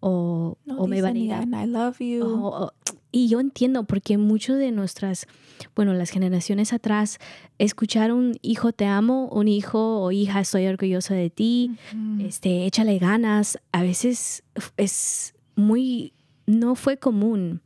o, 0.00 0.56
o 0.76 0.86
me 0.86 1.02
van 1.02 1.16
a 1.16 1.18
ir 1.18 1.32
I 1.32 1.66
love 1.66 1.98
you. 1.98 2.70
y 3.10 3.28
yo 3.28 3.40
entiendo 3.40 3.84
porque 3.84 4.16
muchos 4.16 4.56
de 4.56 4.70
nuestras, 4.70 5.26
bueno, 5.74 5.92
las 5.92 6.10
generaciones 6.10 6.72
atrás, 6.72 7.18
escuchar 7.58 8.12
un 8.12 8.38
hijo 8.42 8.72
te 8.72 8.86
amo, 8.86 9.28
un 9.28 9.48
hijo 9.48 10.00
o 10.00 10.12
hija 10.12 10.40
estoy 10.40 10.66
orgulloso 10.66 11.14
de 11.14 11.30
ti, 11.30 11.72
este, 12.20 12.66
échale 12.66 12.98
ganas, 12.98 13.58
a 13.72 13.82
veces 13.82 14.44
es 14.76 15.34
muy, 15.56 16.12
no 16.46 16.76
fue 16.76 16.98
común. 16.98 17.60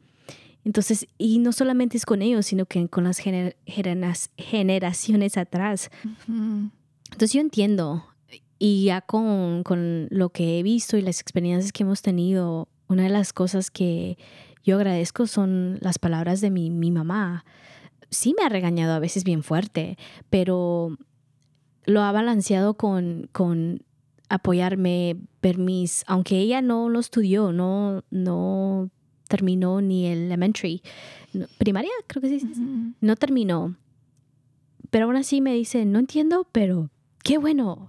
Entonces, 0.64 1.08
y 1.18 1.38
no 1.38 1.52
solamente 1.52 1.96
es 1.96 2.06
con 2.06 2.22
ellos, 2.22 2.46
sino 2.46 2.66
que 2.66 2.88
con 2.88 3.04
las 3.04 3.18
generaciones 3.18 5.36
atrás. 5.36 5.90
Entonces 6.28 7.32
yo 7.32 7.40
entiendo, 7.40 8.06
y 8.58 8.84
ya 8.84 9.00
con, 9.00 9.64
con, 9.64 10.06
lo 10.10 10.30
que 10.30 10.58
he 10.58 10.62
visto 10.62 10.96
y 10.96 11.02
las 11.02 11.20
experiencias 11.20 11.72
que 11.72 11.82
hemos 11.82 12.02
tenido, 12.02 12.68
una 12.86 13.04
de 13.04 13.08
las 13.08 13.32
cosas 13.32 13.70
que 13.70 14.18
yo 14.62 14.76
agradezco 14.76 15.26
son 15.26 15.78
las 15.80 15.98
palabras 15.98 16.40
de 16.40 16.50
mi, 16.50 16.70
mi 16.70 16.92
mamá. 16.92 17.44
Sí 18.10 18.34
me 18.38 18.44
ha 18.44 18.48
regañado 18.48 18.92
a 18.92 19.00
veces 19.00 19.24
bien 19.24 19.42
fuerte, 19.42 19.98
pero 20.30 20.96
lo 21.84 22.02
ha 22.02 22.12
balanceado 22.12 22.74
con, 22.74 23.28
con 23.32 23.82
apoyarme, 24.28 25.16
ver 25.42 25.58
mis, 25.58 26.04
aunque 26.06 26.38
ella 26.38 26.62
no 26.62 26.88
lo 26.88 27.00
estudió, 27.00 27.52
no, 27.52 28.04
no 28.10 28.90
terminó 29.32 29.80
ni 29.80 30.06
el 30.08 30.24
elementary. 30.24 30.82
primaria, 31.56 31.90
creo 32.06 32.20
que 32.20 32.38
sí. 32.38 32.46
No 33.00 33.16
terminó. 33.16 33.74
Pero 34.90 35.06
aún 35.06 35.16
así 35.16 35.40
me 35.40 35.54
dice, 35.54 35.86
no 35.86 36.00
entiendo, 36.00 36.46
pero 36.52 36.90
qué 37.22 37.38
bueno. 37.38 37.88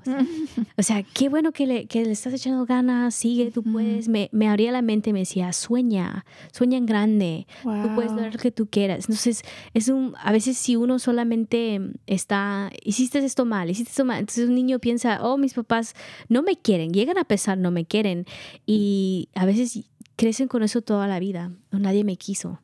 O 0.78 0.84
sea, 0.84 1.04
qué 1.14 1.30
bueno 1.30 1.52
que 1.52 1.68
le, 1.68 1.86
que 1.88 2.06
le, 2.06 2.12
estás 2.12 2.34
echando 2.34 2.66
ganas, 2.66 3.16
sigue, 3.16 3.52
tú 3.52 3.64
puedes. 3.64 4.08
Me, 4.08 4.30
me, 4.32 4.48
abría 4.48 4.72
la 4.72 4.82
mente 4.82 5.10
y 5.10 5.14
me 5.14 5.20
decía, 5.20 5.52
sueña, 5.54 6.26
sueña 6.52 6.78
en 6.78 6.86
grande, 6.86 7.48
tú 7.64 7.96
puedes 7.96 8.12
lograr 8.12 8.34
lo 8.34 8.40
que 8.40 8.52
tú 8.52 8.68
quieras. 8.68 9.06
Entonces, 9.06 9.44
es 9.74 9.90
un, 9.90 10.16
a 10.22 10.32
veces 10.32 10.58
si 10.58 10.76
uno 10.76 11.00
solamente 11.00 11.82
está, 12.08 12.72
hiciste 12.84 13.20
esto 13.20 13.46
mal, 13.46 13.70
hiciste 13.70 13.90
esto 13.90 14.06
mal, 14.06 14.20
entonces 14.20 14.48
un 14.48 14.56
niño 14.56 14.80
piensa, 14.80 15.20
oh, 15.24 15.38
mis 15.38 15.54
papás 15.54 15.94
no 16.30 16.42
me 16.42 16.56
quieren, 16.56 16.92
llegan 16.92 17.18
a 17.18 17.26
pesar, 17.26 17.58
no 17.58 17.72
me 17.72 17.86
quieren. 17.86 18.26
Y 18.66 19.30
a 19.36 19.46
veces 19.46 19.84
crecen 20.16 20.48
con 20.48 20.64
eso 20.64 20.82
toda 20.82 21.08
la 21.08 21.20
vida. 21.20 21.52
nadie 21.72 22.04
me 22.04 22.18
quiso. 22.18 22.60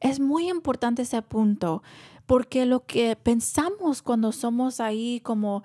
Es 0.00 0.20
muy 0.20 0.48
importante 0.48 1.02
ese 1.02 1.22
punto, 1.22 1.82
porque 2.26 2.66
lo 2.66 2.84
que 2.86 3.16
pensamos 3.16 4.02
cuando 4.02 4.32
somos 4.32 4.80
ahí 4.80 5.20
como, 5.20 5.62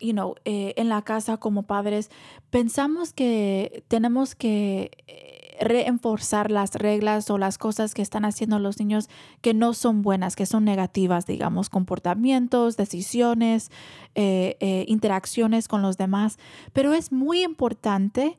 you 0.00 0.12
know, 0.12 0.34
eh, 0.44 0.74
en 0.76 0.88
la 0.88 1.02
casa 1.02 1.36
como 1.38 1.64
padres, 1.64 2.10
pensamos 2.50 3.12
que 3.12 3.84
tenemos 3.88 4.34
que 4.34 4.90
eh, 5.06 5.56
reenforzar 5.60 6.50
las 6.50 6.74
reglas 6.74 7.30
o 7.30 7.38
las 7.38 7.58
cosas 7.58 7.94
que 7.94 8.02
están 8.02 8.24
haciendo 8.24 8.58
los 8.58 8.78
niños 8.78 9.08
que 9.40 9.54
no 9.54 9.74
son 9.74 10.02
buenas, 10.02 10.36
que 10.36 10.46
son 10.46 10.64
negativas, 10.64 11.26
digamos, 11.26 11.68
comportamientos, 11.68 12.76
decisiones, 12.76 13.70
eh, 14.14 14.84
interacciones 14.88 15.68
con 15.68 15.82
los 15.82 15.96
demás. 15.96 16.38
Pero 16.72 16.92
es 16.92 17.12
muy 17.12 17.42
importante 17.42 18.36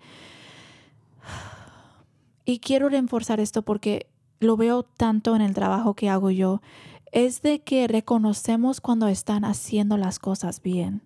y 2.46 2.60
quiero 2.60 2.90
reforzar 2.90 3.40
esto 3.40 3.62
porque 3.62 4.08
lo 4.40 4.58
veo 4.58 4.84
tanto 4.84 5.36
en 5.36 5.42
el 5.42 5.54
trabajo 5.54 5.94
que 5.94 6.10
hago 6.10 6.30
yo, 6.32 6.62
es 7.12 7.42
de 7.42 7.62
que 7.62 7.88
reconocemos 7.88 8.82
cuando 8.82 9.08
están 9.08 9.46
haciendo 9.46 9.98
las 9.98 10.20
cosas 10.20 10.62
bien. 10.62 11.02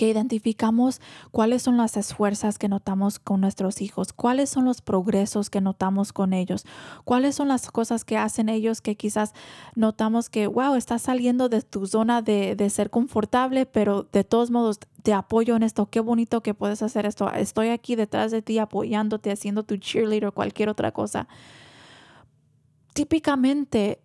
Que 0.00 0.08
identificamos 0.08 0.98
cuáles 1.30 1.60
son 1.60 1.76
las 1.76 1.98
esfuerzas 1.98 2.56
que 2.56 2.70
notamos 2.70 3.18
con 3.18 3.42
nuestros 3.42 3.82
hijos, 3.82 4.14
cuáles 4.14 4.48
son 4.48 4.64
los 4.64 4.80
progresos 4.80 5.50
que 5.50 5.60
notamos 5.60 6.14
con 6.14 6.32
ellos, 6.32 6.64
cuáles 7.04 7.34
son 7.34 7.48
las 7.48 7.70
cosas 7.70 8.06
que 8.06 8.16
hacen 8.16 8.48
ellos 8.48 8.80
que 8.80 8.96
quizás 8.96 9.34
notamos 9.74 10.30
que, 10.30 10.46
wow, 10.46 10.74
estás 10.74 11.02
saliendo 11.02 11.50
de 11.50 11.60
tu 11.60 11.86
zona 11.86 12.22
de, 12.22 12.56
de 12.56 12.70
ser 12.70 12.88
confortable, 12.88 13.66
pero 13.66 14.08
de 14.10 14.24
todos 14.24 14.50
modos 14.50 14.78
te 15.02 15.12
apoyo 15.12 15.54
en 15.54 15.64
esto, 15.64 15.90
qué 15.90 16.00
bonito 16.00 16.42
que 16.42 16.54
puedes 16.54 16.80
hacer 16.80 17.04
esto, 17.04 17.30
estoy 17.34 17.68
aquí 17.68 17.94
detrás 17.94 18.30
de 18.30 18.40
ti 18.40 18.58
apoyándote, 18.58 19.30
haciendo 19.30 19.64
tu 19.64 19.76
cheerleader 19.76 20.28
o 20.28 20.32
cualquier 20.32 20.70
otra 20.70 20.92
cosa. 20.92 21.28
Típicamente 22.94 24.00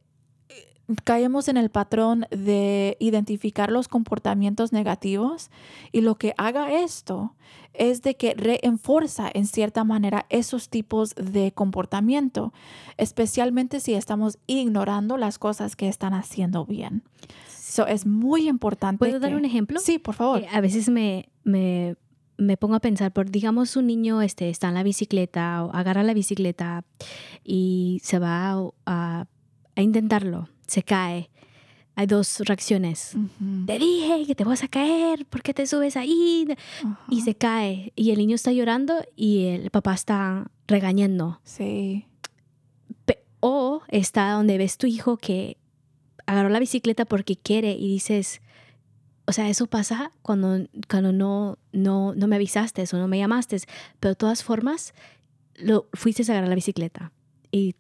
caemos 1.04 1.48
en 1.48 1.58
el 1.58 1.70
patrón 1.70 2.26
de 2.30 2.96
identificar 3.00 3.72
los 3.72 3.88
comportamientos 3.88 4.72
negativos 4.72 5.50
y 5.92 6.02
lo 6.02 6.16
que 6.16 6.34
haga 6.38 6.72
esto 6.72 7.34
es 7.74 8.02
de 8.04 8.16
que 8.16 8.34
reenforza 8.36 9.30
en 9.34 9.48
cierta 9.48 9.84
manera 9.84 10.26
esos 10.30 10.70
tipos 10.70 11.14
de 11.16 11.52
comportamiento, 11.52 12.54
especialmente 12.98 13.80
si 13.80 13.94
estamos 13.94 14.38
ignorando 14.48 15.18
las 15.18 15.40
cosas 15.40 15.76
que 15.76 15.88
están 15.90 16.14
haciendo 16.14 16.66
bien. 16.66 17.04
So, 17.50 17.86
es 17.88 18.06
muy 18.06 18.48
importante. 18.48 19.00
¿Puedo 19.00 19.20
dar 19.20 19.32
que- 19.32 19.36
un 19.36 19.46
ejemplo? 19.46 19.80
Sí, 19.80 20.00
por 20.00 20.16
favor. 20.16 20.40
Eh, 20.42 20.48
a 20.52 20.62
veces 20.62 20.88
me, 20.88 21.28
me, 21.44 21.96
me 22.38 22.56
pongo 22.56 22.76
a 22.76 22.80
pensar, 22.80 23.12
por 23.12 23.30
digamos 23.30 23.76
un 23.76 23.88
niño 23.88 24.22
este, 24.22 24.50
está 24.50 24.70
en 24.70 24.76
la 24.76 24.84
bicicleta 24.84 25.66
o 25.66 25.74
agarra 25.76 26.04
la 26.04 26.14
bicicleta 26.14 26.86
y 27.44 28.00
se 28.04 28.20
va 28.20 28.52
a, 28.52 28.62
a- 28.86 29.26
a 29.76 29.82
intentarlo, 29.82 30.50
se 30.68 30.84
cae. 30.84 31.30
Hay 31.98 32.08
dos 32.08 32.40
reacciones. 32.40 33.16
Ujú. 33.16 33.66
Te 33.66 33.80
dije 33.80 34.26
que 34.28 34.36
te 34.36 34.44
vas 34.44 34.64
a 34.64 34.68
caer, 34.68 35.26
¿por 35.26 35.42
qué 35.42 35.54
te 35.54 35.66
subes 35.66 35.96
ahí? 35.96 36.46
Y 37.10 37.16
Ajá. 37.20 37.26
se 37.26 37.36
cae 37.36 37.94
y 37.96 38.12
el 38.12 38.18
niño 38.18 38.36
está 38.36 38.52
llorando 38.52 38.96
y 39.16 39.46
el 39.46 39.72
papá 39.72 39.94
está 39.94 40.52
regañando. 40.68 41.40
Sí. 41.44 42.06
O 43.40 43.82
está 43.88 44.32
donde 44.32 44.58
ves 44.58 44.78
tu 44.78 44.88
hijo 44.88 45.18
que 45.18 45.58
agarró 46.26 46.50
la 46.50 46.60
bicicleta 46.60 47.06
porque 47.06 47.36
quiere 47.38 47.74
y 47.74 47.88
dices, 47.88 48.42
o 49.28 49.32
sea, 49.32 49.50
eso 49.50 49.68
pasa 49.68 50.12
cuando, 50.22 50.68
cuando 50.90 51.12
no, 51.12 51.58
no, 51.72 52.14
no 52.16 52.28
me 52.28 52.36
avisaste 52.36 52.84
o 52.92 52.98
no 52.98 53.08
me 53.08 53.18
llamaste, 53.18 53.58
pero 54.00 54.12
de 54.12 54.16
todas 54.16 54.44
formas, 54.44 54.94
lo, 55.56 55.88
fuiste 55.94 56.24
a 56.24 56.34
agarrar 56.34 56.50
la 56.50 56.56
bicicleta 56.56 57.12
y 57.52 57.76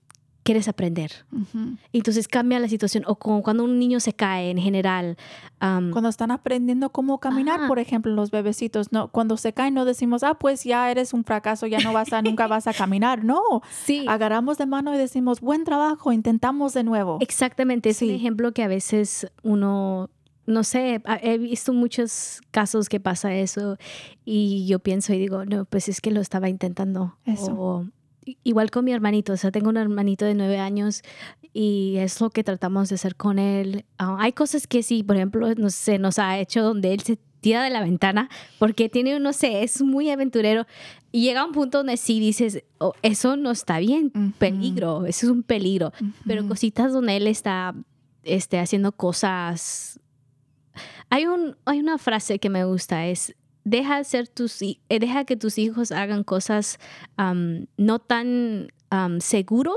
quieres 0.46 0.68
aprender. 0.68 1.12
Entonces 1.92 2.28
cambia 2.28 2.60
la 2.60 2.70
situación. 2.70 3.04
O 3.08 3.16
como 3.16 3.42
cuando 3.42 3.64
un 3.64 3.80
niño 3.80 4.00
se 4.00 4.14
cae 4.14 4.52
en 4.52 4.60
general. 4.60 5.18
Cuando 5.60 6.08
están 6.10 6.30
aprendiendo 6.30 6.92
cómo 6.92 7.20
caminar, 7.20 7.62
Ajá. 7.62 7.68
por 7.68 7.80
ejemplo, 7.80 8.14
los 8.14 8.30
bebecitos, 8.30 8.92
no, 8.92 9.08
cuando 9.08 9.36
se 9.38 9.52
caen 9.54 9.74
no 9.74 9.84
decimos, 9.84 10.22
ah, 10.22 10.36
pues 10.36 10.64
ya 10.64 10.92
eres 10.92 11.14
un 11.14 11.24
fracaso, 11.24 11.66
ya 11.66 11.80
no 11.80 11.92
vas 11.92 12.14
a, 12.14 12.22
nunca 12.22 12.46
vas 12.46 12.68
a 12.68 12.74
caminar. 12.74 13.24
No, 13.26 13.42
sí. 13.84 14.06
agarramos 14.08 14.60
de 14.60 14.68
mano 14.68 14.94
y 14.94 14.98
decimos, 15.00 15.42
buen 15.42 15.64
trabajo, 15.64 16.12
intentamos 16.12 16.74
de 16.76 16.84
nuevo. 16.84 17.18
Exactamente, 17.22 17.90
es 17.90 18.02
un 18.04 18.12
ejemplo 18.12 18.52
que 18.52 18.62
a 18.62 18.68
veces 18.68 19.26
uno, 19.42 20.12
no 20.46 20.64
sé, 20.64 21.02
he 21.24 21.40
visto 21.40 21.74
muchos 21.74 22.42
casos 22.52 22.88
que 22.88 23.00
pasa 23.00 23.34
eso 23.34 23.78
y 24.24 24.68
yo 24.68 24.78
pienso 24.78 25.12
y 25.12 25.18
digo, 25.18 25.44
no, 25.46 25.66
pues 25.66 25.90
es 25.90 26.02
que 26.02 26.12
lo 26.12 26.22
estaba 26.22 26.48
intentando. 26.50 27.18
Eso. 27.26 27.54
O- 27.54 27.86
igual 28.44 28.72
con 28.72 28.86
mi 28.86 28.92
hermanito, 28.92 29.34
o 29.34 29.38
sea, 29.38 29.52
tengo 29.52 29.70
un 29.70 29.78
hermanito 29.78 30.26
de 30.26 30.34
nueve 30.34 30.58
años 30.58 31.02
y 31.54 31.96
es 31.98 32.20
lo 32.22 32.30
que 32.30 32.44
tratamos 32.44 32.90
de 32.90 32.96
hacer 32.96 33.16
con 33.16 33.40
él. 33.40 33.86
Ah, 33.98 34.18
hay 34.20 34.34
cosas 34.34 34.68
que 34.68 34.84
sí, 34.84 35.04
por 35.04 35.16
ejemplo, 35.16 35.54
no 35.56 35.70
sé, 35.70 36.00
nos 36.00 36.20
ha 36.20 36.38
hecho 36.40 36.64
donde 36.64 36.94
él 36.94 37.02
se 37.02 37.18
tira 37.40 37.64
de 37.64 37.70
la 37.70 37.82
ventana 37.82 38.30
porque 38.58 38.90
tiene, 38.90 39.20
no 39.20 39.32
sé, 39.32 39.62
es 39.64 39.82
muy 39.84 40.10
aventurero 40.10 40.66
y 41.12 41.22
llega 41.22 41.42
a 41.42 41.46
un 41.46 41.52
punto 41.52 41.78
donde 41.80 41.98
sí 41.98 42.20
dices, 42.20 42.64
"Oh, 42.80 42.94
eso 43.04 43.38
no 43.38 43.52
está 43.52 43.78
bien, 43.80 44.12
Ujú. 44.16 44.32
peligro, 44.40 45.06
eso 45.06 45.28
es 45.28 45.32
un 45.32 45.44
peligro 45.44 45.92
pero 46.26 46.42
Ujú. 46.42 46.50
cositas 46.50 46.92
donde 46.92 47.18
él 47.18 47.28
está 47.28 47.76
este, 48.24 48.58
haciendo 48.58 48.92
cosas. 48.92 50.00
Hay, 51.12 51.28
un, 51.28 51.56
hay 51.66 51.80
una 51.80 52.00
frase 52.00 52.40
que 52.40 52.50
me 52.50 52.66
gusta, 52.66 53.06
es 53.06 53.36
deja, 53.66 53.98
hacer 53.98 54.30
tus, 54.30 54.62
eh, 54.62 54.78
deja 54.88 55.26
que 55.26 55.36
tus 55.36 55.58
hijos 55.58 55.92
hagan 55.92 56.24
cosas 56.24 56.80
no 57.78 58.00
tan 58.00 58.72
am, 58.90 59.20
seguro, 59.20 59.74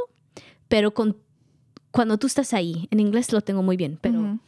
pero 0.69 0.95
con, 0.95 1.17
cuando 1.91 2.19
tú 2.19 2.29
estás 2.29 2.55
ahí. 2.55 2.87
En 2.93 3.01
inglés 3.01 3.33
lo 3.33 3.41
tengo 3.41 3.65
muy 3.65 3.77
bien, 3.77 3.99
pero... 4.01 4.39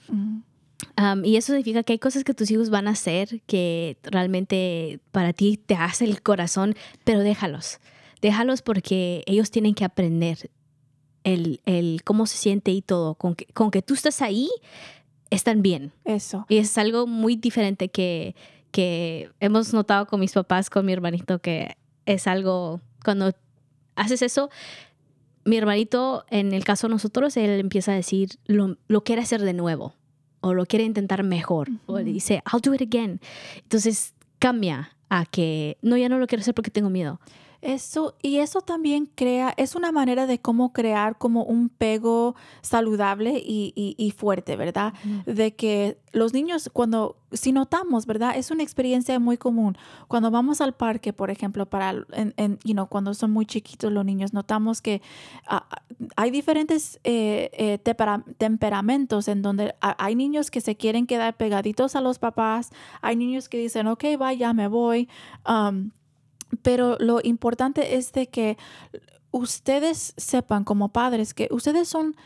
Um, 0.97 1.25
y 1.25 1.37
eso 1.37 1.53
significa 1.53 1.83
que 1.83 1.95
hay 1.95 1.99
cosas 1.99 2.25
que 2.25 2.35
tus 2.35 2.51
hijos 2.51 2.71
van 2.71 2.89
a 2.89 2.93
hacer 2.93 3.43
que 3.47 3.99
realmente 4.03 5.01
para 5.13 5.33
ti 5.33 5.59
te 5.59 5.75
hace 5.75 6.05
el 6.05 6.23
corazón, 6.23 6.75
pero 7.05 7.21
déjalos. 7.21 7.81
Déjalos 8.23 8.63
porque 8.63 9.23
ellos 9.27 9.51
tienen 9.51 9.75
que 9.75 9.85
aprender 9.85 10.51
el, 11.25 11.61
el 11.65 12.03
cómo 12.05 12.27
se 12.27 12.37
siente 12.37 12.71
y 12.71 12.83
todo. 12.83 13.15
Con 13.15 13.35
que, 13.35 13.47
con 13.47 13.71
que 13.71 13.83
tú 13.83 13.95
estás 13.95 14.21
ahí, 14.21 14.49
están 15.31 15.63
bien. 15.63 15.93
Eso. 16.05 16.47
Y 16.49 16.59
es 16.59 16.77
algo 16.77 17.07
muy 17.07 17.37
diferente 17.37 17.89
que, 17.89 18.35
que 18.71 19.31
hemos 19.41 19.73
notado 19.73 20.07
con 20.07 20.21
mis 20.21 20.33
papás, 20.33 20.71
con 20.71 20.87
mi 20.87 20.93
hermanito, 20.93 21.39
que 21.41 21.77
es 22.07 22.27
algo, 22.27 22.81
cuando 23.05 23.33
haces 23.97 24.23
eso, 24.23 24.51
mi 25.45 25.57
hermanito, 25.57 26.25
en 26.31 26.53
el 26.53 26.65
caso 26.65 26.87
de 26.87 26.93
nosotros, 26.95 27.37
él 27.37 27.61
empieza 27.61 27.93
a 27.93 27.95
decir, 27.95 28.39
lo, 28.47 28.77
lo 28.89 29.03
quiere 29.05 29.23
hacer 29.23 29.43
de 29.43 29.53
nuevo, 29.55 29.95
o 30.41 30.55
lo 30.55 30.67
quiere 30.67 30.85
intentar 30.85 31.23
mejor, 31.23 31.69
o 31.87 31.95
Ujú. 31.95 32.05
dice, 32.05 32.43
I'll 32.53 32.61
do 32.61 32.75
it 32.75 32.83
again. 32.83 33.21
Entonces 33.63 34.15
cambia 34.39 34.97
a 35.09 35.27
que, 35.27 35.77
no, 35.83 35.97
ya 35.97 36.09
no 36.09 36.19
lo 36.19 36.27
quiero 36.27 36.41
hacer 36.41 36.55
porque 36.55 36.71
tengo 36.71 36.91
miedo. 36.91 37.21
Eso, 37.63 38.17
y 38.23 38.39
eso 38.39 38.63
también 38.63 39.05
crea, 39.15 39.53
es 39.59 39.75
una 39.75 39.93
manera 39.93 40.27
de 40.27 40.39
cómo 40.41 40.73
crear 40.73 41.19
como 41.19 41.45
un 41.45 41.69
pego 41.69 42.35
saludable 42.63 43.39
y, 43.45 43.75
y- 43.77 43.95
y 43.99 44.11
fuerte, 44.13 44.57
¿verdad? 44.57 44.95
De 45.27 45.55
que 45.55 45.99
los 46.13 46.33
niños, 46.33 46.71
cuando, 46.73 47.17
si 47.33 47.53
notamos, 47.53 48.07
¿verdad? 48.07 48.33
Es 48.37 48.51
una 48.51 48.63
experiencia 48.63 49.19
muy 49.21 49.37
común. 49.37 49.77
Cuando 50.09 50.31
vamos 50.31 50.63
al 50.63 50.73
parque, 50.73 51.13
por 51.13 51.31
ejemplo, 51.31 51.67
para, 51.67 51.91
en, 52.13 52.33
en, 52.39 52.59
you 52.65 52.73
know, 52.73 52.87
cuando 52.89 53.13
son 53.13 53.31
muy 53.31 53.45
chiquitos 53.45 53.93
los 53.93 54.07
niños, 54.07 54.33
notamos 54.33 54.81
que 54.81 55.03
ah, 55.47 55.67
hay 56.17 56.31
diferentes 56.31 56.99
eh, 57.05 57.51
eh, 57.53 57.79
temperamentos 58.39 59.29
en 59.29 59.43
donde 59.43 59.75
hay 59.81 60.15
niños 60.15 60.51
que 60.51 60.61
se 60.63 60.77
quieren 60.77 61.07
quedar 61.07 61.37
pegaditos 61.37 61.95
a 61.95 62.01
los 62.01 62.19
papás, 62.19 62.71
hay 63.03 63.17
niños 63.17 63.49
que 63.51 63.59
dicen, 63.59 63.87
ok, 63.87 64.05
vaya, 64.19 64.53
me 64.55 64.67
voy. 64.69 65.09
um, 65.49 65.91
pero 66.63 66.97
lo 66.99 67.21
importante 67.23 67.97
es 67.97 68.13
de 68.13 68.29
que 68.29 68.57
ustedes 69.31 70.15
sepan 70.17 70.65
como 70.65 70.89
padres 70.91 71.35
que 71.35 71.49
ustedes 71.51 71.89
son 71.89 72.17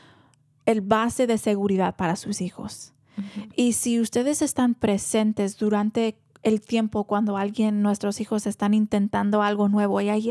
el 0.67 0.81
base 0.81 1.27
de 1.27 1.39
seguridad 1.39 1.97
para 1.97 2.17
sus 2.17 2.41
hijos. 2.41 2.93
Y 3.55 3.75
si 3.75 4.01
ustedes 4.01 4.43
están 4.43 4.75
presentes 4.75 5.57
durante 5.57 6.19
el 6.43 6.61
tiempo 6.61 7.05
cuando 7.05 7.37
alguien, 7.37 7.81
nuestros 7.81 8.21
hijos 8.21 8.47
están 8.47 8.75
intentando 8.75 9.43
algo 9.43 9.69
nuevo 9.69 10.01
y 10.01 10.11
ahí 10.11 10.31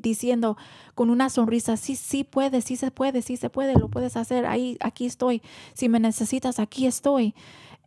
diciendo 0.00 0.56
con 0.94 1.10
una 1.10 1.30
sonrisa, 1.30 1.76
sí, 1.76 1.96
sí 1.96 2.24
puedes, 2.24 2.64
sí 2.64 2.76
se 2.76 2.90
puede, 2.90 3.22
sí 3.22 3.36
se 3.36 3.50
puede, 3.50 3.74
lo 3.74 3.88
puedes 3.88 4.16
hacer, 4.16 4.46
ahí, 4.46 4.76
aquí 4.80 5.06
estoy, 5.06 5.42
si 5.74 5.88
me 5.88 6.00
necesitas, 6.00 6.60
aquí 6.60 6.86
estoy. 6.86 7.34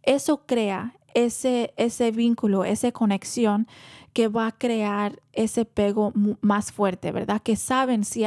Eso 0.04 0.46
crea 0.46 0.96
ese, 1.14 1.74
ese 1.78 2.12
vínculo, 2.12 2.66
esa 2.66 2.92
conexión 2.92 3.68
que 4.14 4.28
va 4.28 4.48
a 4.48 4.52
crear 4.52 5.22
ese 5.34 5.66
pego 5.66 6.14
más 6.42 6.72
fuerte, 6.72 7.12
¿verdad? 7.12 7.42
Que 7.42 7.56
saben 7.56 8.04
si, 8.04 8.26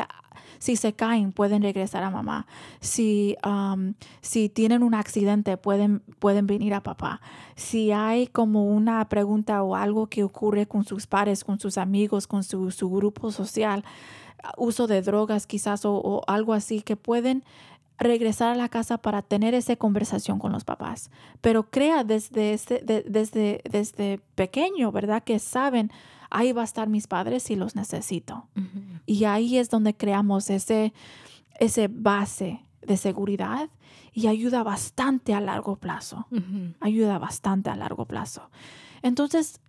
si 0.58 0.76
se 0.76 0.92
caen 0.94 1.32
pueden 1.32 1.62
regresar 1.62 2.02
a 2.02 2.10
mamá, 2.10 2.46
si, 2.80 3.36
um, 3.46 3.94
si 4.20 4.48
tienen 4.48 4.82
un 4.82 4.94
accidente 4.94 5.56
pueden, 5.56 6.00
pueden 6.18 6.46
venir 6.46 6.74
a 6.74 6.82
papá, 6.82 7.20
si 7.54 7.92
hay 7.92 8.26
como 8.26 8.66
una 8.66 9.08
pregunta 9.08 9.62
o 9.62 9.76
algo 9.76 10.06
que 10.06 10.24
ocurre 10.24 10.66
con 10.66 10.84
sus 10.84 11.06
pares, 11.06 11.44
con 11.44 11.58
sus 11.58 11.78
amigos, 11.78 12.26
con 12.26 12.44
su, 12.44 12.70
su 12.70 12.90
grupo 12.90 13.30
social, 13.30 13.84
uso 14.56 14.86
de 14.86 15.02
drogas 15.02 15.46
quizás 15.46 15.84
o, 15.84 15.94
o 15.94 16.22
algo 16.26 16.52
así, 16.52 16.82
que 16.82 16.96
pueden 16.96 17.44
regresar 17.98 18.50
a 18.50 18.54
la 18.56 18.68
casa 18.68 18.98
para 18.98 19.22
tener 19.22 19.54
esa 19.54 19.76
conversación 19.76 20.38
con 20.38 20.50
los 20.52 20.64
papás. 20.64 21.10
Pero 21.40 21.70
crea 21.70 22.02
desde, 22.04 22.52
este- 22.52 22.80
de- 22.80 23.02
desde, 23.08 23.62
desde 23.70 24.20
pequeño, 24.34 24.90
¿verdad? 24.92 25.22
Que 25.22 25.38
saben, 25.38 25.90
ahí 26.30 26.52
va 26.52 26.62
a 26.62 26.64
estar 26.64 26.88
mis 26.88 27.06
padres 27.06 27.44
si 27.44 27.54
los 27.56 27.76
necesito. 27.76 28.48
Y 29.06 29.24
ahí 29.24 29.58
es 29.58 29.70
donde 29.70 29.94
creamos 29.96 30.50
ese, 30.50 30.92
ese 31.60 31.88
base 31.88 32.64
de 32.82 32.96
seguridad 32.96 33.70
y 34.12 34.26
ayuda 34.26 34.62
bastante 34.64 35.32
a 35.32 35.40
largo 35.40 35.76
plazo. 35.76 36.26
Ayuda 36.80 37.18
bastante 37.18 37.70
a 37.70 37.76
largo 37.76 38.06
plazo. 38.06 38.50
Entonces, 39.02 39.60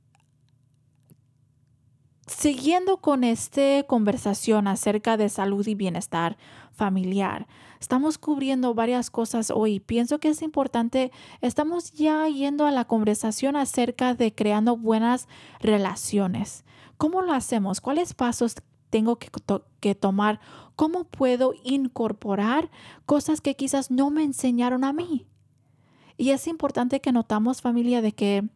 siguiendo 2.27 2.97
con 2.97 3.23
esta 3.23 3.83
conversación 3.83 4.67
acerca 4.67 5.15
de 5.17 5.29
salud 5.29 5.65
y 5.67 5.75
bienestar 5.75 6.37
familiar, 6.71 7.47
Estamos 7.79 8.17
cubriendo 8.17 8.73
varias 8.73 9.09
cosas 9.09 9.51
hoy. 9.51 9.79
Pienso 9.79 10.19
que 10.19 10.29
es 10.29 10.41
importante, 10.41 11.11
estamos 11.41 11.91
ya 11.91 12.27
yendo 12.27 12.65
a 12.65 12.71
la 12.71 12.85
conversación 12.85 13.55
acerca 13.55 14.13
de 14.13 14.33
creando 14.33 14.77
buenas 14.77 15.27
relaciones. 15.59 16.63
¿Cómo 16.97 17.21
lo 17.21 17.33
hacemos? 17.33 17.81
¿Cuáles 17.81 18.13
pasos 18.13 18.55
tengo 18.89 19.17
que, 19.17 19.29
que, 19.79 19.95
tomar? 19.95 20.39
¿Cómo 20.75 21.03
puedo 21.03 21.53
incorporar 21.63 22.71
cosas 23.05 23.41
que 23.41 23.55
quizás 23.55 23.91
no 23.91 24.09
me 24.09 24.23
enseñaron 24.23 24.83
a 24.83 24.93
mí? 24.93 25.27
Y 26.17 26.29
es 26.29 26.47
importante 26.47 27.01
que 27.01 27.11
notamos 27.11 27.61
familia 27.61 28.01
de 28.01 28.13
que 28.13 28.49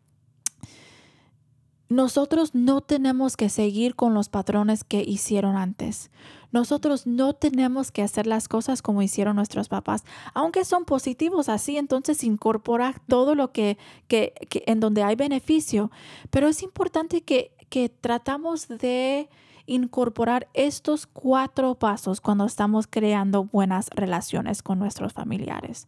nosotros 1.89 2.53
no 2.53 2.81
tenemos 2.81 3.35
que 3.35 3.49
seguir 3.49 3.95
con 3.95 4.13
los 4.13 4.29
patrones 4.29 4.83
que 4.83 5.01
hicieron 5.01 5.57
antes. 5.57 6.11
Nosotros 6.51 7.05
no 7.05 7.33
tenemos 7.33 7.91
que 7.91 8.01
hacer 8.01 8.25
las 8.25 8.47
cosas 8.47 8.81
como 8.81 9.01
hicieron 9.01 9.35
nuestros 9.35 9.69
papás, 9.69 10.03
aunque 10.33 10.65
son 10.65 10.85
positivos 10.85 11.47
así, 11.49 11.77
entonces 11.77 12.23
incorpora 12.23 12.95
todo 13.07 13.35
lo 13.35 13.51
que, 13.51 13.77
que, 14.07 14.33
que 14.49 14.63
en 14.65 14.79
donde 14.79 15.03
hay 15.03 15.15
beneficio. 15.15 15.91
Pero 16.29 16.47
es 16.47 16.63
importante 16.63 17.21
que, 17.21 17.51
que 17.69 17.89
tratamos 17.89 18.67
de 18.67 19.29
incorporar 19.67 20.47
estos 20.55 21.05
cuatro 21.05 21.75
pasos 21.75 22.21
cuando 22.21 22.45
estamos 22.45 22.87
creando 22.87 23.43
buenas 23.43 23.89
relaciones 23.91 24.63
con 24.63 24.79
nuestros 24.79 25.13
familiares. 25.13 25.87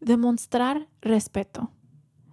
Demostrar 0.00 0.86
respeto. 1.00 1.70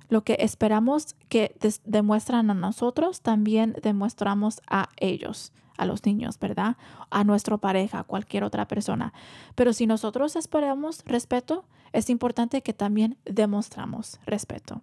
Lo 0.10 0.24
que 0.24 0.38
esperamos 0.40 1.16
que 1.30 1.56
demuestran 1.86 2.50
a 2.50 2.54
nosotros, 2.54 3.22
también 3.22 3.76
demostramos 3.82 4.62
a 4.70 4.90
ellos, 4.98 5.52
a 5.78 5.86
los 5.86 6.06
niños, 6.06 6.40
¿verdad? 6.40 6.78
A 7.10 7.24
nuestra 7.24 7.58
pareja, 7.58 8.00
a 8.00 8.04
cualquier 8.04 8.44
otra 8.44 8.68
persona. 8.68 9.14
Pero 9.56 9.74
si 9.74 9.88
nosotros 9.88 10.36
esperamos 10.36 11.04
respeto, 11.06 11.66
es 11.94 12.10
importante 12.10 12.62
que 12.62 12.74
también 12.74 13.18
demostramos 13.26 14.20
respeto. 14.26 14.82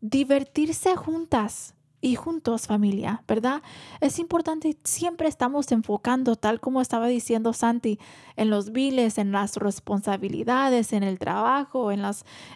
Divertirse 0.00 0.96
juntas 0.96 1.74
y 2.00 2.14
juntos 2.14 2.66
familia, 2.66 3.22
¿verdad? 3.26 3.62
Es 4.00 4.18
importante, 4.18 4.76
siempre 4.84 5.28
estamos 5.28 5.72
enfocando, 5.72 6.36
tal 6.36 6.60
como 6.60 6.80
estaba 6.80 7.06
diciendo 7.08 7.52
Santi, 7.52 7.98
en 8.36 8.50
los 8.50 8.70
viles, 8.70 9.18
en 9.18 9.32
las 9.32 9.56
responsabilidades, 9.56 10.92
en 10.92 11.02
el 11.02 11.18
trabajo, 11.18 11.90
en, 11.90 12.04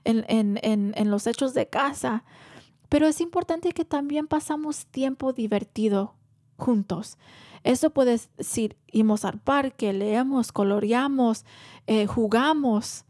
en 0.04 1.10
los 1.10 1.26
hechos 1.26 1.54
de 1.54 1.68
casa. 1.68 2.24
Pero 2.88 3.06
es 3.06 3.20
importante 3.20 3.72
que 3.72 3.84
también 3.84 4.26
pasamos 4.26 4.86
tiempo 4.86 5.32
divertido 5.32 6.14
juntos. 6.60 7.18
Eso 7.64 7.90
puede 7.90 8.20
decir, 8.38 8.76
irnos 8.92 9.24
al 9.24 9.38
parque, 9.40 9.92
leemos, 9.92 10.52
coloreamos, 10.52 11.44
eh, 11.86 12.06
jugamos, 12.06 13.04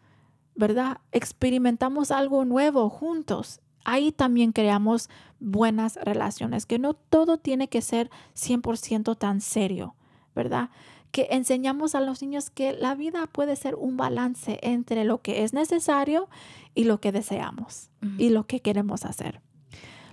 ¿verdad? 0.54 0.98
Experimentamos 1.12 2.10
algo 2.10 2.44
nuevo 2.44 2.88
juntos 2.88 3.60
ahí 3.84 4.12
también 4.12 4.52
creamos 4.52 5.08
buenas 5.38 5.96
relaciones, 5.96 6.66
que 6.66 6.78
no 6.78 6.94
todo 6.94 7.38
tiene 7.38 7.68
que 7.68 7.82
ser 7.82 8.10
100% 8.34 9.16
tan 9.16 9.40
serio, 9.40 9.94
¿verdad? 10.34 10.70
Que 11.10 11.28
enseñamos 11.30 11.94
a 11.94 12.00
los 12.00 12.22
niños 12.22 12.50
que 12.50 12.72
la 12.72 12.94
vida 12.94 13.26
puede 13.26 13.56
ser 13.56 13.74
un 13.74 13.96
balance 13.96 14.58
entre 14.62 15.04
lo 15.04 15.22
que 15.22 15.42
es 15.42 15.52
necesario 15.52 16.28
y 16.74 16.84
lo 16.84 17.00
que 17.00 17.12
deseamos 17.12 17.90
y 18.18 18.30
lo 18.30 18.46
que 18.46 18.60
queremos 18.60 19.04
hacer. 19.04 19.40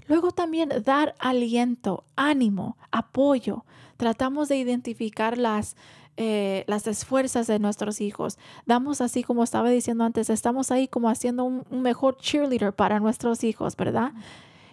Luego 0.07 0.31
también 0.31 0.69
dar 0.83 1.15
aliento, 1.19 2.05
ánimo, 2.15 2.77
apoyo. 2.91 3.65
Tratamos 3.97 4.47
de 4.47 4.57
identificar 4.57 5.37
las 5.37 5.75
eh, 6.19 6.63
las 6.65 6.87
esfuerzas 6.87 7.45
de 7.45 7.59
nuestros 7.59 8.01
hijos. 8.01 8.39
Damos 8.65 9.01
así 9.01 9.21
como 9.21 9.43
estaba 9.43 9.69
diciendo 9.69 10.03
antes, 10.03 10.31
estamos 10.31 10.71
ahí 10.71 10.87
como 10.87 11.09
haciendo 11.09 11.43
un, 11.43 11.63
mejor 11.69 12.17
cheerleader 12.17 12.73
para 12.73 12.99
nuestros 12.99 13.43
hijos, 13.43 13.75
¿verdad? 13.75 14.13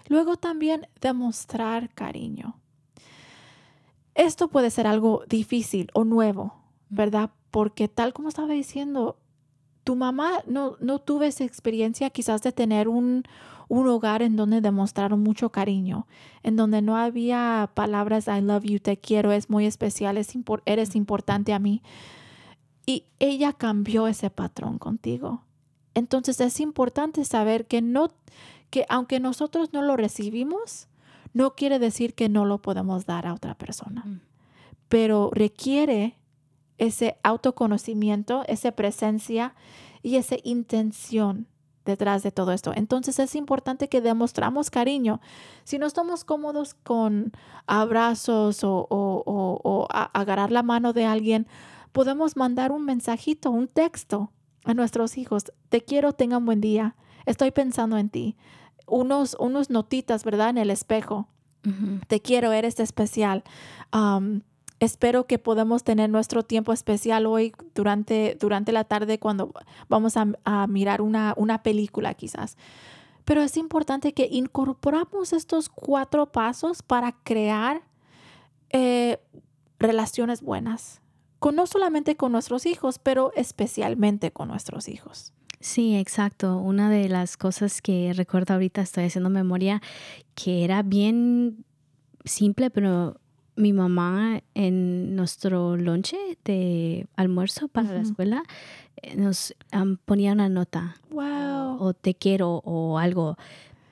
Luego 0.08 0.38
también 0.38 0.88
demostrar 1.02 1.90
cariño. 1.90 2.56
Esto 4.14 4.48
puede 4.48 4.70
ser 4.70 4.86
algo 4.86 5.22
difícil 5.28 5.90
o 5.92 6.04
nuevo, 6.04 6.54
¿verdad? 6.88 7.28
Porque 7.50 7.88
tal 7.88 8.14
como 8.14 8.30
estaba 8.30 8.54
diciendo, 8.54 9.18
tu 9.84 9.96
mamá 9.96 10.42
no, 10.46 10.76
no 10.80 10.98
tuvo 10.98 11.22
esa 11.22 11.44
experiencia 11.44 12.10
quizás 12.10 12.42
de 12.42 12.52
tener 12.52 12.88
un, 12.88 13.24
un 13.68 13.86
hogar 13.86 14.22
en 14.22 14.36
donde 14.36 14.60
demostraron 14.60 15.22
mucho 15.22 15.50
cariño, 15.50 16.06
en 16.42 16.56
donde 16.56 16.82
no 16.82 16.96
había 16.96 17.70
palabras 17.74 18.26
I 18.26 18.40
love 18.40 18.64
you, 18.64 18.80
te 18.80 18.96
quiero, 18.96 19.32
es 19.32 19.50
muy 19.50 19.66
especial, 19.66 20.16
es 20.16 20.32
eres 20.64 20.96
importante 20.96 21.52
a 21.52 21.58
mí. 21.58 21.82
Y 22.86 23.04
ella 23.18 23.52
cambió 23.52 24.06
ese 24.08 24.30
patrón 24.30 24.78
contigo. 24.78 25.42
Entonces 25.94 26.40
es 26.40 26.60
importante 26.60 27.24
saber 27.24 27.66
que 27.66 27.80
no 27.80 28.10
que 28.70 28.84
aunque 28.88 29.20
nosotros 29.20 29.72
no 29.72 29.82
lo 29.82 29.96
recibimos, 29.96 30.88
no 31.32 31.54
quiere 31.54 31.78
decir 31.78 32.14
que 32.14 32.28
no 32.28 32.44
lo 32.44 32.60
podemos 32.60 33.06
dar 33.06 33.26
a 33.26 33.32
otra 33.32 33.54
persona. 33.54 34.02
Mm. 34.04 34.20
Pero 34.88 35.30
requiere 35.32 36.16
ese 36.78 37.18
autoconocimiento, 37.22 38.44
esa 38.46 38.72
presencia 38.72 39.54
y 40.02 40.16
esa 40.16 40.36
intención 40.42 41.46
detrás 41.84 42.22
de 42.22 42.32
todo 42.32 42.52
esto. 42.52 42.72
Entonces 42.74 43.18
es 43.18 43.34
importante 43.34 43.88
que 43.88 44.00
demostramos 44.00 44.70
cariño. 44.70 45.20
Si 45.64 45.78
no 45.78 45.86
estamos 45.86 46.24
cómodos 46.24 46.74
con 46.74 47.32
abrazos 47.66 48.64
o, 48.64 48.86
o, 48.90 49.86
agarrar 49.90 50.50
la 50.50 50.62
mano 50.62 50.92
de 50.92 51.04
alguien, 51.04 51.46
podemos 51.92 52.36
mandar 52.36 52.72
un 52.72 52.84
mensajito, 52.84 53.50
un 53.50 53.68
texto 53.68 54.32
a 54.64 54.74
nuestros 54.74 55.18
hijos. 55.18 55.44
Te 55.68 55.82
quiero, 55.82 56.12
tenga 56.12 56.38
un 56.38 56.46
buen 56.46 56.60
día. 56.60 56.96
Estoy 57.26 57.50
pensando 57.50 57.98
en 57.98 58.08
ti. 58.08 58.36
Unos, 58.86 59.36
unos 59.38 59.70
notitas, 59.70 60.24
¿verdad? 60.24 60.50
En 60.50 60.58
el 60.58 60.70
espejo. 60.70 61.28
Te 62.08 62.20
quiero, 62.20 62.52
eres 62.52 62.78
especial. 62.78 63.42
Espero 64.84 65.26
que 65.26 65.38
podamos 65.38 65.82
tener 65.82 66.10
nuestro 66.10 66.42
tiempo 66.42 66.74
especial 66.74 67.24
hoy 67.24 67.54
durante, 67.74 68.36
durante 68.38 68.70
la 68.70 68.84
tarde 68.84 69.18
cuando 69.18 69.54
vamos 69.88 70.14
a, 70.18 70.66
mirar 70.66 71.00
una, 71.00 71.32
una 71.38 71.62
película 71.62 72.12
quizás. 72.12 72.58
Pero 73.24 73.40
es 73.40 73.56
importante 73.56 74.12
que 74.12 74.28
incorporamos 74.30 75.32
estos 75.32 75.70
cuatro 75.70 76.30
pasos 76.30 76.82
para 76.82 77.12
crear 77.12 77.80
eh, 78.68 79.20
relaciones 79.78 80.42
buenas, 80.42 81.00
no 81.54 81.66
solamente 81.66 82.16
con 82.16 82.32
nuestros 82.32 82.66
hijos, 82.66 82.98
pero 82.98 83.32
especialmente 83.36 84.32
con 84.32 84.48
nuestros 84.48 84.88
hijos. 84.88 85.32
Sí, 85.60 85.96
exacto. 85.96 86.58
Una 86.58 86.90
de 86.90 87.08
las 87.08 87.38
cosas 87.38 87.80
que 87.80 88.12
recuerdo 88.14 88.52
ahorita, 88.52 88.82
estoy 88.82 89.04
haciendo 89.04 89.30
memoria, 89.30 89.80
que 90.34 90.62
era 90.62 90.82
bien 90.82 91.64
simple, 92.26 92.68
pero 92.68 93.18
mi 93.56 93.72
mamá 93.72 94.42
en 94.54 95.14
nuestro 95.16 95.76
lonche 95.76 96.16
de 96.44 97.06
almuerzo 97.16 97.68
para 97.68 97.92
la 97.92 98.00
escuela 98.00 98.42
eh, 99.02 99.16
nos 99.16 99.54
ponía 100.04 100.32
una 100.32 100.48
nota. 100.48 100.96
Wow. 101.10 101.76
O, 101.80 101.94
te 101.94 102.14
quiero 102.14 102.62
o 102.64 102.98
algo. 102.98 103.36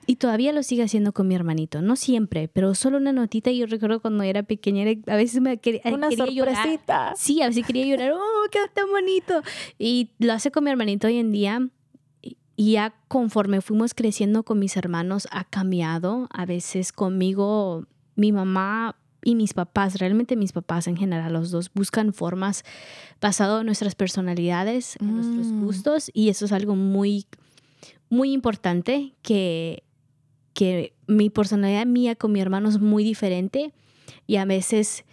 Y 0.05 0.17
todavía 0.17 0.51
lo 0.51 0.63
sigue 0.63 0.83
haciendo 0.83 1.13
con 1.13 1.27
mi 1.27 1.35
hermanito. 1.35 1.81
No 1.81 1.95
siempre, 1.95 2.49
pero 2.49 2.75
solo 2.75 2.97
una 2.97 3.13
notita. 3.13 3.51
Yo 3.51 3.65
recuerdo 3.67 4.01
cuando 4.01 4.23
era 4.23 4.43
pequeña, 4.43 4.85
a 5.07 5.15
veces 5.15 5.41
me 5.41 5.57
quería, 5.57 5.81
una 5.85 6.09
quería 6.09 6.25
sorpresita. 6.25 7.13
Sí, 7.15 7.41
a 7.41 7.47
veces 7.47 7.65
quería 7.65 7.85
llorar. 7.85 8.11
¡Oh, 8.11 8.49
qué 8.51 8.59
tan 8.73 8.89
bonito! 8.89 9.41
Y 9.79 10.11
lo 10.19 10.33
hace 10.33 10.51
con 10.51 10.65
mi 10.65 10.71
hermanito 10.71 11.07
hoy 11.07 11.17
en 11.17 11.31
día. 11.31 11.69
Y 12.55 12.73
ya 12.73 12.93
conforme 13.07 13.61
fuimos 13.61 13.93
creciendo 13.93 14.43
con 14.43 14.59
mis 14.59 14.75
hermanos, 14.77 15.27
ha 15.31 15.45
cambiado. 15.45 16.27
A 16.31 16.45
veces 16.45 16.91
conmigo, 16.91 17.85
mi 18.15 18.31
mamá 18.31 18.97
y 19.23 19.35
mis 19.35 19.53
papás, 19.53 19.99
realmente 19.99 20.35
mis 20.35 20.51
papás 20.51 20.87
en 20.87 20.97
general, 20.97 21.33
los 21.33 21.51
dos 21.51 21.71
buscan 21.73 22.13
formas 22.13 22.63
basado 23.21 23.61
en 23.61 23.65
nuestras 23.65 23.95
personalidades, 23.95 24.97
en 24.99 25.15
nuestros 25.15 25.47
mm. 25.47 25.65
gustos 25.65 26.11
y 26.13 26.29
eso 26.29 26.45
es 26.45 26.51
algo 26.51 26.75
muy, 26.75 27.25
muy 28.09 28.33
importante 28.33 29.13
que, 29.21 29.83
que 30.53 30.93
mi 31.07 31.29
personalidad 31.29 31.85
mía 31.85 32.15
con 32.15 32.31
mi 32.31 32.41
hermano 32.41 32.69
es 32.69 32.79
muy 32.79 33.03
diferente 33.03 33.73
y 34.27 34.37
a 34.37 34.45
veces 34.45 35.05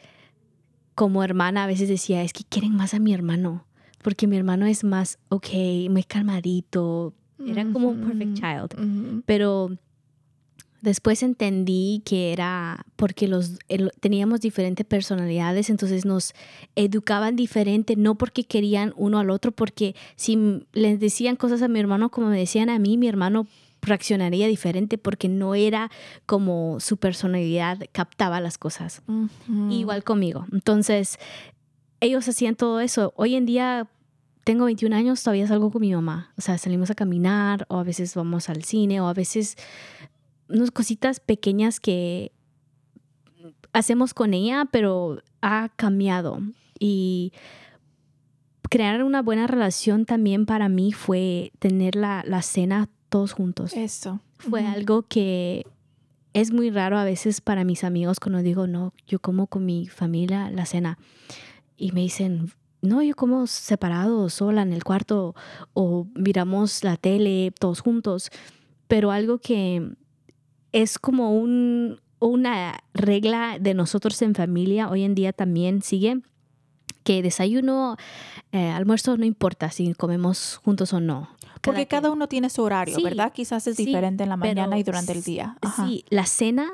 como 0.95 1.25
hermana 1.25 1.65
a 1.65 1.67
veces 1.67 1.89
decía, 1.89 2.23
es 2.23 2.33
que 2.33 2.45
quieren 2.45 2.75
más 2.75 2.95
a 2.95 2.99
mi 2.99 3.15
hermano 3.15 3.65
porque 4.03 4.27
mi 4.27 4.37
hermano 4.37 4.67
es 4.67 4.85
más, 4.85 5.19
ok, 5.29 5.49
muy 5.91 6.05
calmadito, 6.05 7.15
era 7.47 7.65
como 7.73 7.89
un 7.89 8.01
perfect 8.01 8.35
child, 8.35 9.23
pero 9.25 9.71
Después 10.83 11.23
entendí 11.23 12.03
que 12.05 12.33
era 12.33 12.87
porque 12.97 13.29
los, 13.29 13.59
teníamos 14.01 14.41
diferentes 14.41 14.87
personalidades, 14.87 15.71
entonces 15.71 16.05
nos 16.05 16.33
educaban 16.75 17.37
diferente, 17.37 17.97
no 17.97 18.17
porque 18.17 18.45
querían 18.45 18.93
uno 18.97 19.19
al 19.19 19.31
otro, 19.31 19.53
porque 19.53 19.95
si 20.17 20.65
les 20.73 21.01
decían 21.01 21.37
cosas 21.37 21.63
a 21.63 21.69
mi 21.69 21.81
hermano 21.81 22.11
como 22.11 22.29
me 22.29 22.39
decían 22.39 22.71
a 22.71 22.79
mí, 22.79 22.97
mi 22.97 23.09
hermano 23.09 23.47
reaccionaría 23.83 24.47
diferente 24.47 24.99
porque 24.99 25.29
no 25.29 25.55
era 25.55 25.91
como 26.27 26.81
su 26.81 26.97
personalidad 26.99 27.79
captaba 27.93 28.41
las 28.41 28.59
cosas. 28.59 29.03
Igual 29.71 30.05
conmigo. 30.05 30.47
Entonces, 30.53 31.19
ellos 32.01 32.29
hacían 32.29 32.57
todo 32.57 32.81
eso. 32.81 33.13
Hoy 33.17 33.35
en 33.37 33.47
día 33.47 33.89
tengo 34.45 34.65
21 34.65 34.97
años, 34.97 35.23
todavía 35.23 35.47
salgo 35.47 35.71
con 35.71 35.81
mi 35.81 35.93
mamá. 35.93 36.33
O 36.37 36.41
sea, 36.41 36.59
salimos 36.59 36.91
a 36.91 36.95
caminar 36.95 37.67
o 37.69 37.79
a 37.79 37.85
veces 37.85 38.15
vamos 38.15 38.49
al 38.49 38.65
cine 38.65 39.01
o 39.01 39.07
a 39.07 39.15
veces 39.15 39.57
unas 40.51 40.71
cositas 40.71 41.21
pequeñas 41.21 41.81
que 41.81 42.33
hacemos 43.73 44.15
con 44.15 44.35
ella, 44.35 44.69
pero 44.71 45.23
ha 45.41 45.71
cambiado. 45.77 46.41
Y 46.79 47.33
crear 48.69 49.03
una 49.03 49.23
buena 49.23 49.47
relación 49.47 50.07
también 50.07 50.47
para 50.47 50.69
mí 50.69 50.93
fue 50.93 51.53
tener 51.59 51.97
la, 51.97 52.23
la 52.27 52.43
cena 52.43 52.89
todos 53.09 53.33
juntos. 53.33 53.73
Eso. 53.75 54.21
Fue 54.39 54.63
Ujú. 54.63 54.71
algo 54.71 55.03
que 55.03 55.67
es 56.33 56.53
muy 56.53 56.71
raro 56.71 56.97
a 56.99 57.05
veces 57.05 57.41
para 57.41 57.65
mis 57.65 57.85
amigos 57.85 58.21
cuando 58.21 58.43
digo, 58.43 58.67
no, 58.67 58.93
yo 59.07 59.19
como 59.19 59.47
con 59.49 59.67
mi 59.67 59.89
familia 59.89 60.51
la 60.51 60.65
cena. 60.67 60.99
Y 61.77 61.93
me 61.93 62.01
dicen, 62.01 62.53
no, 62.83 63.03
yo 63.03 63.15
como 63.15 63.47
separado, 63.47 64.29
sola 64.31 64.63
en 64.63 64.73
el 64.73 64.85
cuarto, 64.85 65.35
o 65.75 66.07
miramos 66.15 66.85
la 66.85 66.97
tele 66.97 67.53
todos 67.59 67.81
juntos. 67.81 68.31
Pero 68.87 69.11
algo 69.11 69.39
que 69.39 69.93
es 70.73 70.99
como 70.99 71.35
un, 71.35 72.01
una 72.19 72.83
regla 72.95 73.59
de 73.61 73.75
nosotros 73.75 74.21
en 74.23 74.35
familia, 74.35 74.89
hoy 74.89 75.03
en 75.05 75.15
día 75.15 75.33
también 75.33 75.83
sigue, 75.83 76.21
que 77.05 77.23
desayuno, 77.23 77.97
eh, 78.53 78.69
almuerzo, 78.71 79.17
no 79.17 79.25
importa 79.25 79.71
si 79.71 79.95
comemos 79.95 80.61
juntos 80.65 80.93
o 80.93 81.01
no. 81.01 81.29
Porque 81.63 81.87
cada 81.87 82.11
uno 82.11 82.27
tiene 82.27 82.49
su 82.49 82.63
horario, 82.63 82.97
Sí, 82.97 83.03
¿verdad? 83.03 83.33
Quizás 83.33 83.67
es 83.67 83.77
sí, 83.77 83.85
diferente 83.85 84.23
en 84.23 84.31
la 84.31 84.37
mañana 84.37 84.79
y 84.79 84.83
durante 84.83 85.13
el 85.13 85.23
día. 85.23 85.57
Ajá. 85.61 85.87
Sí, 85.87 86.05
la 86.09 86.25
cena 86.25 86.71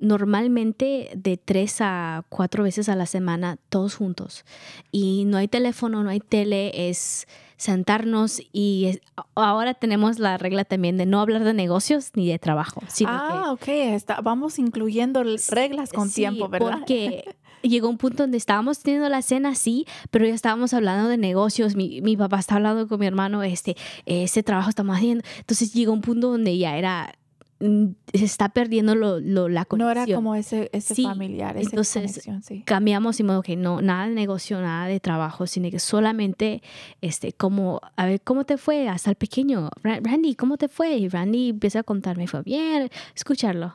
normalmente 0.00 1.10
de 1.14 1.36
tres 1.36 1.76
a 1.80 2.24
cuatro 2.28 2.64
veces 2.64 2.88
a 2.88 2.96
la 2.96 3.06
semana, 3.06 3.58
todos 3.68 3.94
juntos. 3.94 4.44
Y 4.90 5.24
no 5.26 5.36
hay 5.36 5.48
teléfono, 5.48 6.02
no 6.02 6.10
hay 6.10 6.20
tele, 6.20 6.88
es 6.88 7.26
sentarnos 7.56 8.40
y 8.52 9.00
ahora 9.34 9.74
tenemos 9.74 10.18
la 10.18 10.36
regla 10.38 10.64
también 10.64 10.96
de 10.96 11.06
no 11.06 11.20
hablar 11.20 11.44
de 11.44 11.54
negocios 11.54 12.10
ni 12.14 12.28
de 12.28 12.38
trabajo. 12.38 12.82
sino 12.88 13.10
que- 13.10 13.16
ah, 13.18 13.52
ok. 13.52 13.68
Está, 13.68 14.20
vamos 14.20 14.58
incluyendo 14.58 15.22
reglas 15.50 15.92
con 15.92 16.08
Sí, 16.08 16.16
tiempo, 16.22 16.48
¿verdad? 16.48 16.78
Porque 16.80 17.24
llegó 17.62 17.88
un 17.88 17.96
punto 17.98 18.24
donde 18.24 18.36
estábamos 18.36 18.80
teniendo 18.80 19.08
la 19.08 19.22
cena, 19.22 19.54
sí, 19.54 19.86
pero 20.10 20.26
ya 20.26 20.34
estábamos 20.34 20.74
hablando 20.74 21.08
de 21.08 21.16
negocios. 21.16 21.76
Mi, 21.76 22.00
mi 22.02 22.16
papá 22.16 22.38
está 22.38 22.56
hablando 22.56 22.86
con 22.88 23.00
mi 23.00 23.06
hermano, 23.06 23.42
este, 23.42 23.76
este 24.06 24.42
trabajo 24.42 24.68
estamos 24.68 24.96
haciendo. 24.96 25.24
Entonces 25.38 25.72
llegó 25.72 25.92
un 25.92 26.00
punto 26.02 26.30
donde 26.30 26.56
ya 26.58 26.76
era, 26.76 27.14
se 27.60 28.24
está 28.24 28.48
perdiendo 28.50 28.94
lo, 28.94 29.20
lo- 29.20 29.48
la 29.48 29.64
conexión. 29.64 29.94
No 29.96 30.02
era 30.02 30.14
como 30.14 30.34
ese, 30.34 30.70
ese 30.72 30.94
Sí, 30.94 31.04
familiar, 31.04 31.56
esa 31.56 31.70
entonces, 31.70 32.02
conexión, 32.02 32.42
sí. 32.42 32.62
cambiamos 32.66 33.20
y 33.20 33.22
modo 33.22 33.42
que 33.42 33.56
no, 33.56 33.80
nada 33.80 34.06
de 34.08 34.14
negocio, 34.14 34.60
nada 34.60 34.86
de 34.86 35.00
trabajo, 35.00 35.46
sino 35.46 35.70
que 35.70 35.78
solamente, 35.78 36.62
este, 37.00 37.32
como, 37.32 37.80
a 37.96 38.06
ver, 38.06 38.20
¿cómo 38.22 38.44
te 38.44 38.56
fue? 38.58 38.88
Hasta 38.88 39.10
el 39.10 39.16
pequeño, 39.16 39.70
Ra- 39.82 40.00
Randy, 40.02 40.34
¿cómo 40.34 40.56
te 40.56 40.68
fue? 40.68 40.96
Y 40.96 41.08
Randy 41.08 41.50
empieza 41.50 41.80
a 41.80 41.82
contarme, 41.84 42.26
fue 42.26 42.42
bien, 42.42 42.90
escucharlo. 43.14 43.74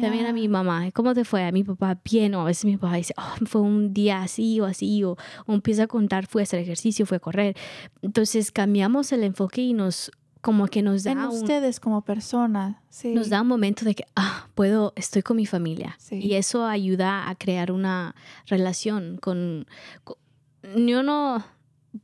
También 0.00 0.24
a 0.26 0.28
Yeah. 0.28 0.32
mi 0.34 0.46
mamá, 0.46 0.90
¿cómo 0.92 1.14
te 1.14 1.24
fue? 1.24 1.42
A 1.44 1.50
mi 1.52 1.64
papá, 1.64 1.98
bien, 2.04 2.34
o 2.34 2.42
a 2.42 2.44
veces 2.44 2.64
mi 2.66 2.76
papá 2.76 2.96
dice, 2.96 3.14
oh, 3.16 3.44
fue 3.46 3.62
un 3.62 3.92
día 3.94 4.22
así 4.22 4.60
o 4.60 4.66
así, 4.66 5.02
o, 5.02 5.16
o 5.46 5.52
empieza 5.54 5.84
a 5.84 5.86
contar, 5.88 6.26
fue 6.26 6.42
a 6.42 6.44
hacer 6.44 6.60
ejercicio, 6.60 7.06
fue 7.06 7.16
a 7.16 7.20
correr. 7.20 7.56
Entonces 8.02 8.52
cambiamos 8.52 9.10
el 9.12 9.24
enfoque 9.24 9.62
y 9.62 9.72
nos, 9.72 10.12
como 10.40 10.66
que 10.68 10.82
nos 10.82 11.02
da 11.02 11.12
En 11.12 11.18
un, 11.18 11.26
ustedes 11.28 11.80
como 11.80 12.00
persona, 12.02 12.82
sí. 12.88 13.12
nos 13.14 13.28
da 13.28 13.42
un 13.42 13.48
momento 13.48 13.84
de 13.84 13.94
que, 13.94 14.04
ah, 14.16 14.48
puedo, 14.54 14.92
estoy 14.96 15.22
con 15.22 15.36
mi 15.36 15.46
familia. 15.46 15.96
Sí. 15.98 16.16
Y 16.16 16.34
eso 16.34 16.64
ayuda 16.66 17.28
a 17.28 17.34
crear 17.34 17.70
una 17.72 18.14
relación 18.46 19.18
con, 19.20 19.66
con- 20.04 20.16
yo 20.86 21.02
no, 21.02 21.44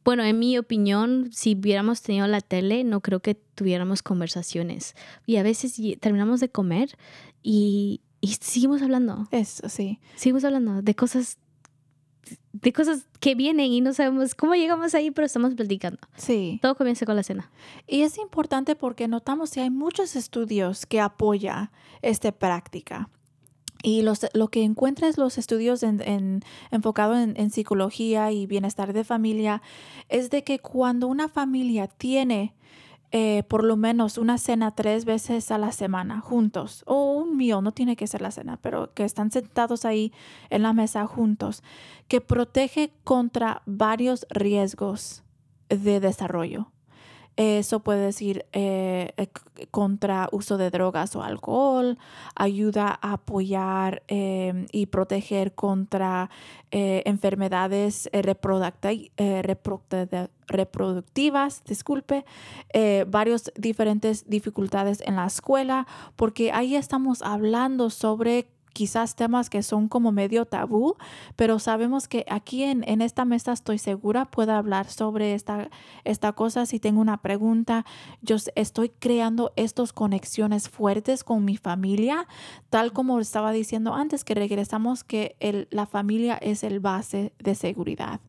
bueno, 0.05 0.22
en 0.24 0.39
mi 0.39 0.59
opinión, 0.59 1.30
si 1.32 1.55
hubiéramos 1.55 2.03
tenido 2.03 2.26
la 2.26 2.41
tele, 2.41 2.84
no 2.84 3.01
creo 3.01 3.20
que 3.20 3.34
tuviéramos 3.55 4.03
conversaciones. 4.03 4.95
Y 5.26 5.37
a 5.37 5.43
veces 5.43 5.80
terminamos 6.01 6.41
de 6.41 6.49
comer 6.49 6.97
y, 7.43 8.01
y 8.20 8.28
seguimos 8.34 8.82
hablando, 8.82 9.28
Eso, 9.30 9.68
sí. 9.68 10.01
seguimos 10.16 10.45
hablando 10.45 10.82
de 10.82 10.95
cosas, 10.95 11.39
de 12.53 12.72
cosas 12.72 13.07
que 13.20 13.35
vienen 13.35 13.70
y 13.72 13.81
no 13.81 13.93
sabemos 13.93 14.35
cómo 14.35 14.55
llegamos 14.55 14.95
ahí, 14.95 15.11
pero 15.11 15.27
estamos 15.27 15.55
platicando. 15.55 15.99
Sí. 16.16 16.59
Todo 16.62 16.74
comienza 16.74 17.07
con 17.07 17.16
la 17.16 17.22
cena. 17.22 17.51
Y 17.87 18.03
es 18.03 18.18
importante 18.18 18.74
porque 18.77 19.09
notamos 19.09 19.51
que 19.53 19.61
hay 19.61 19.70
muchos 19.70 20.16
estudios 20.16 20.87
que 20.87 21.01
apoya 21.01 21.70
esta 22.03 22.33
práctica. 22.33 23.09
Y 23.83 24.03
los, 24.03 24.27
lo 24.33 24.49
que 24.49 24.64
encuentras 24.64 25.18
los 25.18 25.39
estudios 25.39 25.83
en, 25.83 26.01
en- 26.01 26.41
enfocado 26.70 27.16
en, 27.16 27.35
en 27.39 27.51
psicología 27.51 28.33
y 28.33 28.47
bienestar 28.47 28.93
de 28.93 29.05
familia 29.05 29.62
es 30.09 30.31
de 30.31 30.43
que 30.43 30.59
cuando 30.59 31.07
una 31.07 31.29
familia 31.29 31.87
tiene 31.87 32.55
eh, 33.13 33.45
por 33.49 33.65
lo 33.65 33.77
menos 33.77 34.19
una 34.19 34.39
cena 34.39 34.75
tres 34.75 35.05
veces 35.05 35.51
a 35.51 35.59
la 35.59 35.73
semana 35.73 36.21
juntos, 36.21 36.83
o 36.87 37.13
un 37.13 37.37
meal, 37.37 37.63
no 37.63 37.73
tiene 37.73 37.97
que 37.97 38.07
ser 38.07 38.21
la 38.21 38.31
cena, 38.31 38.59
pero 38.61 38.93
que 38.95 39.05
están 39.05 39.31
sentados 39.31 39.85
ahí 39.85 40.13
en 40.51 40.63
la 40.63 40.73
mesa 40.73 41.07
juntos, 41.07 41.63
que 42.09 42.21
protege 42.21 42.93
contra 43.05 43.63
varios 43.67 44.27
riesgos 44.31 45.23
de 45.69 46.01
desarrollo. 46.01 46.71
Eso 47.37 47.80
puede 47.80 48.01
decir 48.01 48.47
eh, 48.53 49.12
eh, 49.18 49.28
contra 49.70 50.28
uso 50.32 50.57
de 50.57 50.70
drogas 50.70 51.14
o 51.16 51.22
alcohol, 51.22 51.99
ayuda 52.34 52.99
a 53.03 53.12
apoyar 53.12 54.03
eh, 54.09 54.66
y 54.72 54.87
proteger 54.87 55.55
contra 55.55 56.30
eh, 56.70 57.03
enfermedades 57.05 58.09
reproducti- 58.12 59.11
reproducti- 59.16 60.30
reproductivas, 60.47 61.62
disculpe, 61.64 62.24
varios 63.09 63.53
diferentes 63.57 64.28
dificultades 64.28 65.03
en 65.05 65.16
la 65.16 65.26
escuela, 65.26 65.87
porque 66.14 66.53
ahí 66.53 66.76
estamos 66.76 67.20
hablando 67.22 67.91
sobre 67.91 68.47
quizás 68.77 69.16
temas 69.16 69.49
que 69.49 69.62
son 69.62 69.89
como 69.89 70.12
medio 70.12 70.45
tabú, 70.45 70.97
pero 71.35 71.59
sabemos 71.59 72.09
que 72.09 72.27
aquí 72.29 72.62
en, 72.62 72.85
en 72.87 73.01
esta 73.01 73.24
mesa 73.24 73.55
estoy 73.55 73.79
segura 73.79 74.27
puedo 74.27 74.53
hablar 74.53 74.91
sobre 74.91 75.33
esta, 75.33 75.70
esta 76.05 76.35
cosa. 76.35 76.66
Si 76.66 76.79
tengo 76.79 77.01
una 77.01 77.22
pregunta, 77.22 77.87
yo 78.20 78.37
estoy 78.55 78.91
creando 78.91 79.51
estas 79.57 79.95
conexiones 79.95 80.68
fuertes 80.68 81.24
con 81.24 81.43
mi 81.47 81.57
familia, 81.57 82.29
tal 82.68 82.93
como 82.93 83.18
estaba 83.18 83.51
diciendo 83.51 83.95
antes 83.95 84.24
que 84.24 84.35
regresamos 84.35 85.05
que 85.05 85.39
la 85.70 85.87
familia 85.87 86.37
es 86.37 86.62
el 86.62 86.79
base 86.79 87.33
de 87.39 87.55
seguridad. 87.55 88.20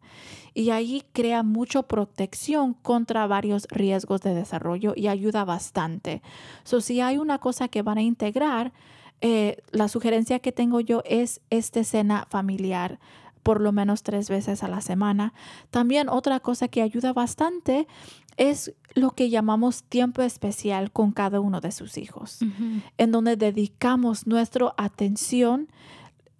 Y 0.54 0.70
ahí 0.70 1.04
crea 1.12 1.44
mucha 1.44 1.84
protección 1.84 2.74
contra 2.74 3.28
varios 3.28 3.68
riesgos 3.70 4.22
de 4.22 4.34
desarrollo 4.34 4.94
y 4.96 5.08
ayuda 5.08 5.44
bastante. 5.44 6.22
So, 6.64 6.80
si 6.80 7.02
hay 7.02 7.18
una 7.18 7.38
cosa 7.38 7.68
que 7.68 7.82
van 7.82 7.98
a 7.98 8.02
integrar, 8.02 8.72
eh, 9.22 9.58
la 9.72 9.88
sugerencia 9.88 10.40
que 10.40 10.52
tengo 10.52 10.80
yo 10.80 11.02
es 11.06 11.42
esta 11.50 11.84
cena 11.84 12.28
familiar 12.30 13.00
por 13.48 13.62
lo 13.62 13.72
menos 13.72 14.04
tres 14.04 14.30
veces 14.30 14.62
a 14.62 14.68
la 14.68 14.82
semana. 14.82 15.34
También 15.70 16.10
otra 16.10 16.42
cosa 16.42 16.68
que 16.68 16.82
ayuda 16.82 17.14
bastante 17.14 17.88
es 18.36 18.74
lo 18.94 19.12
que 19.12 19.30
llamamos 19.30 19.84
tiempo 19.84 20.22
especial 20.22 20.92
con 20.92 21.14
cada 21.14 21.40
uno 21.40 21.62
de 21.62 21.72
sus 21.72 21.98
hijos, 21.98 22.40
en 22.98 23.12
donde 23.14 23.38
dedicamos 23.38 24.28
nuestra 24.28 24.74
atención. 24.76 25.70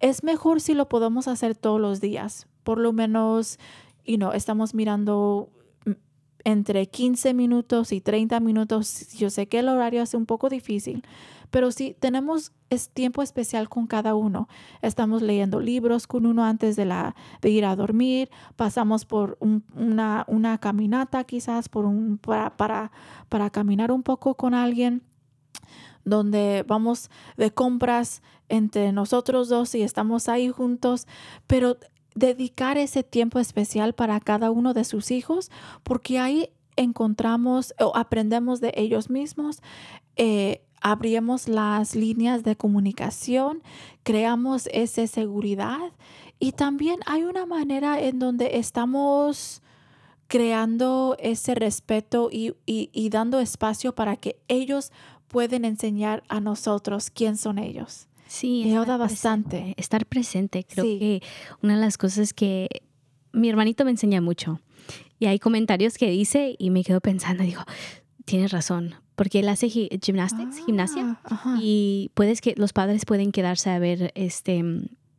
Es 0.00 0.22
mejor 0.22 0.60
si 0.60 0.74
lo 0.74 0.90
podemos 0.90 1.28
hacer 1.28 1.56
todos 1.56 1.80
los 1.80 2.02
días, 2.02 2.46
por 2.62 2.78
lo 2.78 2.92
menos, 2.92 3.58
you 4.04 4.16
know, 4.16 4.32
estamos 4.32 4.74
mirando 4.74 5.48
mm, 5.86 5.92
entre 6.44 6.88
15 6.88 7.32
minutos 7.32 7.90
y 7.90 8.02
30 8.02 8.38
minutos. 8.40 9.12
Yo 9.16 9.30
sé 9.30 9.48
que 9.48 9.60
el 9.60 9.70
horario 9.70 10.02
es 10.02 10.12
un 10.12 10.26
poco 10.26 10.50
difícil, 10.50 11.02
pero 11.50 11.70
si 11.70 11.94
tenemos 11.94 12.52
es 12.70 12.90
tiempo 12.90 13.22
especial 13.22 13.68
con 13.68 13.86
cada 13.86 14.14
uno. 14.14 14.48
Estamos 14.82 15.22
leyendo 15.22 15.58
libros 15.60 16.06
con 16.06 16.26
uno 16.26 16.44
antes 16.44 16.76
de, 16.76 16.84
la, 16.84 17.14
de 17.40 17.50
ir 17.50 17.64
a 17.64 17.74
dormir, 17.76 18.30
pasamos 18.56 19.04
por 19.06 19.36
un- 19.40 19.64
una, 19.74 20.24
una 20.28 20.58
caminata 20.58 21.24
quizás 21.24 21.68
por 21.68 21.86
un, 21.86 22.18
para, 22.18 22.56
para, 22.56 22.92
para 23.28 23.50
caminar 23.50 23.90
un 23.90 24.02
poco 24.02 24.34
con 24.34 24.52
alguien 24.54 25.02
donde 26.04 26.64
vamos 26.66 27.10
de 27.36 27.50
compras 27.50 28.22
entre 28.48 28.92
nosotros 28.92 29.48
dos 29.48 29.74
y 29.74 29.82
estamos 29.82 30.28
ahí 30.28 30.48
juntos, 30.50 31.06
pero 31.46 31.76
dedicar 32.14 32.78
ese 32.78 33.02
tiempo 33.02 33.38
especial 33.38 33.94
para 33.94 34.18
cada 34.20 34.50
uno 34.50 34.74
de 34.74 34.84
sus 34.84 35.10
hijos, 35.10 35.50
porque 35.82 36.18
ahí 36.18 36.50
encontramos 36.76 37.74
o 37.78 37.96
aprendemos 37.96 38.60
de 38.60 38.72
ellos 38.76 39.10
mismos, 39.10 39.60
eh, 40.16 40.62
abrimos 40.80 41.48
las 41.48 41.94
líneas 41.94 42.42
de 42.44 42.56
comunicación, 42.56 43.62
creamos 44.02 44.68
esa 44.72 45.06
seguridad 45.06 45.92
y 46.38 46.52
también 46.52 47.00
hay 47.06 47.24
una 47.24 47.46
manera 47.46 48.00
en 48.00 48.18
donde 48.18 48.58
estamos 48.58 49.62
creando 50.26 51.16
ese 51.20 51.54
respeto 51.54 52.28
y, 52.30 52.54
y- 52.66 52.90
y 52.92 53.08
dando 53.08 53.40
espacio 53.40 53.94
para 53.94 54.16
que 54.16 54.38
ellos 54.48 54.92
pueden 55.28 55.64
enseñar 55.64 56.22
a 56.28 56.40
nosotros 56.40 57.10
quién 57.10 57.36
son 57.36 57.58
ellos. 57.58 58.08
Sí, 58.26 58.64
ayuda 58.64 58.98
bastante. 58.98 59.56
presente, 59.58 59.80
Estar 59.80 60.06
presente, 60.06 60.64
creo 60.64 60.84
Sí. 60.84 60.98
que 60.98 61.22
una 61.62 61.74
de 61.76 61.80
las 61.80 61.96
cosas 61.96 62.34
que 62.34 62.68
mi 63.32 63.48
hermanito 63.48 63.84
me 63.84 63.90
enseña 63.90 64.20
mucho 64.20 64.60
Y 65.20 65.26
hay 65.26 65.38
comentarios 65.38 65.98
que 65.98 66.08
dice 66.10 66.54
y 66.58 66.70
me 66.70 66.84
quedo 66.84 67.00
pensando, 67.00 67.42
digo, 67.42 67.60
tienes 68.28 68.52
razón, 68.52 68.94
porque 69.16 69.40
él 69.40 69.48
hace 69.48 69.68
gymnastics, 69.68 70.58
gimnasia, 70.64 71.18
Ah, 71.24 71.34
ajá. 71.34 71.56
y 71.60 72.10
puedes 72.14 72.40
que 72.40 72.54
los 72.56 72.72
padres 72.72 73.04
pueden 73.04 73.32
quedarse 73.32 73.70
a 73.70 73.78
ver 73.78 74.12
este 74.14 74.62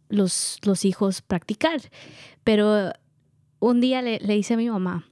los, 0.09 0.57
los 0.63 0.85
hijos 0.85 1.21
practicar. 1.21 1.81
Pero 2.43 2.91
un 3.59 3.81
día 3.81 4.01
le, 4.01 4.19
le 4.19 4.33
dice 4.35 4.53
a 4.53 4.57
mi 4.57 4.69
mamá, 4.69 5.05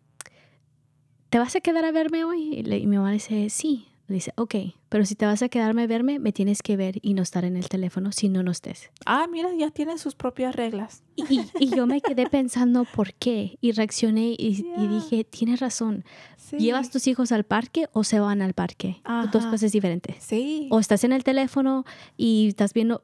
¿te 1.30 1.40
vas 1.40 1.56
a 1.56 1.60
quedar 1.62 1.86
a 1.86 1.92
verme 1.92 2.24
hoy? 2.24 2.54
Y, 2.60 2.64
le- 2.64 2.80
y 2.80 2.88
mi 2.88 2.98
mamá 2.98 3.10
le 3.10 3.16
dice, 3.16 3.50
sí. 3.50 3.88
Dice, 4.08 4.32
ok, 4.38 4.56
pero 4.88 5.06
si 5.06 5.16
te 5.16 5.26
vas 5.26 5.42
a 5.42 5.50
quedarme 5.50 5.84
a 5.84 5.88
verme, 5.88 6.18
me 6.18 6.32
tienes 6.32 6.62
que 6.62 6.78
ver 6.78 6.98
y 7.02 7.14
no 7.14 7.22
estar 7.22 7.44
en 7.44 7.58
el 7.58 7.68
teléfono 7.68 8.14
si 8.14 8.30
no 8.30 8.42
no 8.42 8.52
estés. 8.52 8.90
Ah, 9.06 9.28
mira, 9.30 9.50
ya 9.54 9.70
tiene 9.70 9.98
sus 9.98 10.16
propias 10.16 10.56
reglas. 10.56 11.04
Y, 11.18 11.42
y- 11.60 11.76
yo 11.76 11.86
me 11.88 12.00
quedé 12.00 12.26
pensando 12.30 12.86
por 12.96 13.14
qué 13.16 13.58
y 13.60 13.74
reaccioné 13.74 14.34
y, 14.38 14.64
dije, 14.88 15.26
tienes 15.26 15.60
razón. 15.60 16.06
Sí. 16.38 16.58
¿Llevas 16.58 16.90
tus 16.90 17.06
hijos 17.08 17.34
al 17.34 17.44
parque 17.44 17.88
o 17.92 18.06
se 18.06 18.22
van 18.22 18.42
al 18.42 18.54
parque? 18.54 19.02
Dos 19.34 19.46
cosas 19.48 19.74
diferentes. 19.74 20.16
Sí. 20.24 20.70
O 20.72 20.80
estás 20.80 21.04
en 21.04 21.12
el 21.12 21.26
teléfono 21.26 21.84
y 22.16 22.48
estás 22.48 22.74
viendo, 22.74 23.04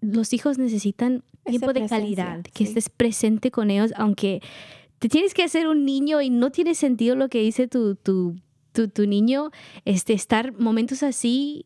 los 0.00 0.32
hijos 0.32 0.58
necesitan 0.58 1.24
tiempo 1.44 1.72
de 1.72 1.86
calidad, 1.88 2.42
que 2.42 2.64
sí. 2.64 2.70
estés 2.70 2.88
presente 2.88 3.50
con 3.50 3.70
ellos, 3.72 3.92
aunque 3.96 4.40
te 5.00 5.08
tienes 5.08 5.34
que 5.34 5.42
hacer 5.42 5.66
un 5.66 5.84
niño 5.84 6.20
y 6.22 6.30
no 6.30 6.50
tiene 6.50 6.74
sentido 6.76 7.16
lo 7.16 7.28
que 7.28 7.40
dice 7.40 7.66
tu, 7.68 7.96
tu, 7.96 8.36
tu, 8.76 8.88
tu 8.88 9.06
niño, 9.06 9.50
este, 9.86 10.12
estar 10.12 10.52
momentos 10.58 11.02
así, 11.02 11.64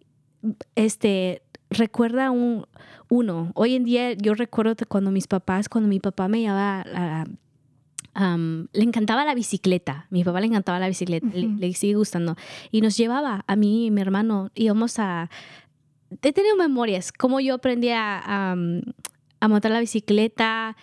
este, 0.77 1.43
recuerda 1.69 2.31
un, 2.31 2.67
uno. 3.09 3.51
Hoy 3.55 3.75
en 3.75 3.85
día 3.85 4.13
yo 4.13 4.35
recuerdo 4.35 4.75
cuando 4.89 5.11
mis 5.11 5.27
papás, 5.27 5.69
cuando 5.69 5.89
mi 5.89 5.99
papá 6.01 6.29
me 6.29 6.41
llevaba 6.41 6.85
a... 6.95 7.25
le 8.73 8.83
encantaba 8.85 9.25
la 9.25 9.35
bicicleta, 9.35 10.07
mi 10.11 10.23
papá 10.25 10.41
le 10.41 10.47
encantaba 10.47 10.79
la 10.79 10.89
bicicleta, 10.89 11.27
le- 11.33 11.73
sigue 11.75 11.95
gustando. 11.95 12.37
Y 12.71 12.81
nos 12.81 12.97
llevaba 12.97 13.45
a 13.47 13.57
mí 13.57 13.87
y 13.87 13.91
mi 13.91 14.01
hermano, 14.01 14.51
íbamos 14.55 14.99
a... 14.99 15.29
He 16.23 16.33
tenido 16.33 16.57
memorias, 16.57 17.13
como 17.13 17.41
yo 17.41 17.55
aprendí 17.55 17.91
a, 17.91 18.55
a 19.41 19.49
montar 19.49 19.71
la 19.73 19.81
bicicleta, 19.81 20.77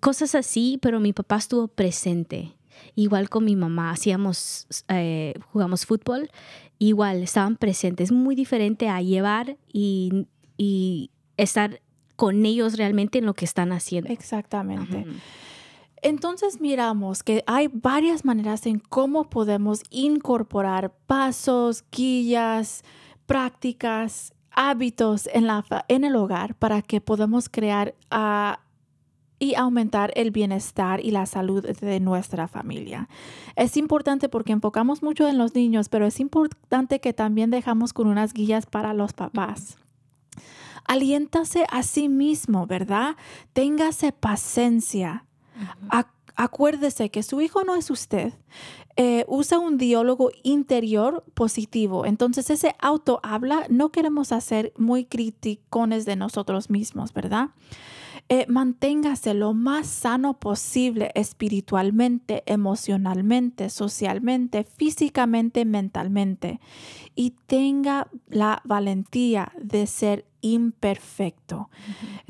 cosas 0.00 0.34
así, 0.34 0.78
pero 0.80 1.00
mi 1.00 1.12
papá 1.12 1.36
estuvo 1.36 1.68
presente. 1.68 2.52
Igual 2.94 3.28
con 3.28 3.44
mi 3.44 3.56
mamá, 3.56 3.90
hacíamos, 3.90 4.66
eh, 4.88 5.34
jugamos 5.52 5.86
fútbol, 5.86 6.30
igual 6.78 7.22
estaban 7.22 7.56
presentes. 7.56 8.12
Muy 8.12 8.34
diferente 8.34 8.88
a 8.88 9.00
llevar 9.02 9.56
y, 9.72 10.26
y 10.56 11.10
estar 11.36 11.80
con 12.16 12.44
ellos 12.44 12.76
realmente 12.76 13.18
en 13.18 13.26
lo 13.26 13.34
que 13.34 13.44
están 13.44 13.72
haciendo. 13.72 14.10
Exactamente. 14.10 15.06
Entonces 16.02 16.60
miramos 16.60 17.22
que 17.22 17.42
hay 17.46 17.68
varias 17.72 18.24
maneras 18.24 18.66
en 18.66 18.78
cómo 18.78 19.30
podemos 19.30 19.82
incorporar 19.90 20.92
pasos, 21.06 21.84
guías, 21.90 22.82
prácticas, 23.26 24.32
hábitos 24.50 25.28
en, 25.32 25.46
la, 25.46 25.64
en 25.88 26.04
el 26.04 26.16
hogar 26.16 26.54
para 26.56 26.82
que 26.82 27.00
podamos 27.00 27.48
crear 27.48 27.94
y 29.38 29.54
aumentar 29.54 30.12
el 30.16 30.30
bienestar 30.30 31.00
y 31.04 31.10
la 31.10 31.26
salud 31.26 31.64
de 31.64 32.00
nuestra 32.00 32.48
familia. 32.48 33.08
Es 33.56 33.76
importante 33.76 34.28
porque 34.28 34.52
enfocamos 34.52 35.02
mucho 35.02 35.28
en 35.28 35.38
los 35.38 35.54
niños, 35.54 35.88
pero 35.88 36.06
es 36.06 36.18
importante 36.20 37.00
que 37.00 37.12
también 37.12 37.50
dejamos 37.50 37.92
con 37.92 38.08
unas 38.08 38.32
guías 38.32 38.66
para 38.66 38.94
los 38.94 39.12
papás. 39.12 39.78
Aliéntase 40.86 41.66
a 41.70 41.82
sí 41.82 42.08
mismo, 42.08 42.66
¿verdad? 42.66 43.16
Téngase 43.52 44.12
paciencia. 44.12 45.24
Ac- 45.90 46.08
acuérdese 46.34 47.10
que 47.10 47.22
su 47.22 47.40
hijo 47.40 47.62
no 47.64 47.74
es 47.74 47.90
usted. 47.90 48.32
Eh, 48.96 49.24
usa 49.28 49.58
un 49.58 49.76
diálogo 49.78 50.30
interior 50.42 51.24
positivo. 51.34 52.06
Entonces 52.06 52.50
ese 52.50 52.74
auto 52.80 53.20
habla, 53.22 53.66
no 53.68 53.90
queremos 53.90 54.32
hacer 54.32 54.72
muy 54.76 55.04
criticones 55.04 56.04
de 56.04 56.16
nosotros 56.16 56.70
mismos, 56.70 57.12
¿verdad? 57.12 57.50
Eh, 58.30 58.44
manténgase 58.46 59.32
lo 59.32 59.54
más 59.54 59.86
sano 59.86 60.38
posible 60.38 61.10
espiritualmente, 61.14 62.42
emocionalmente, 62.44 63.70
socialmente, 63.70 64.64
físicamente, 64.64 65.64
mentalmente. 65.64 66.60
Y 67.14 67.30
tenga 67.46 68.08
la 68.28 68.60
valentía 68.64 69.52
de 69.58 69.86
ser 69.86 70.26
imperfecto. 70.40 71.68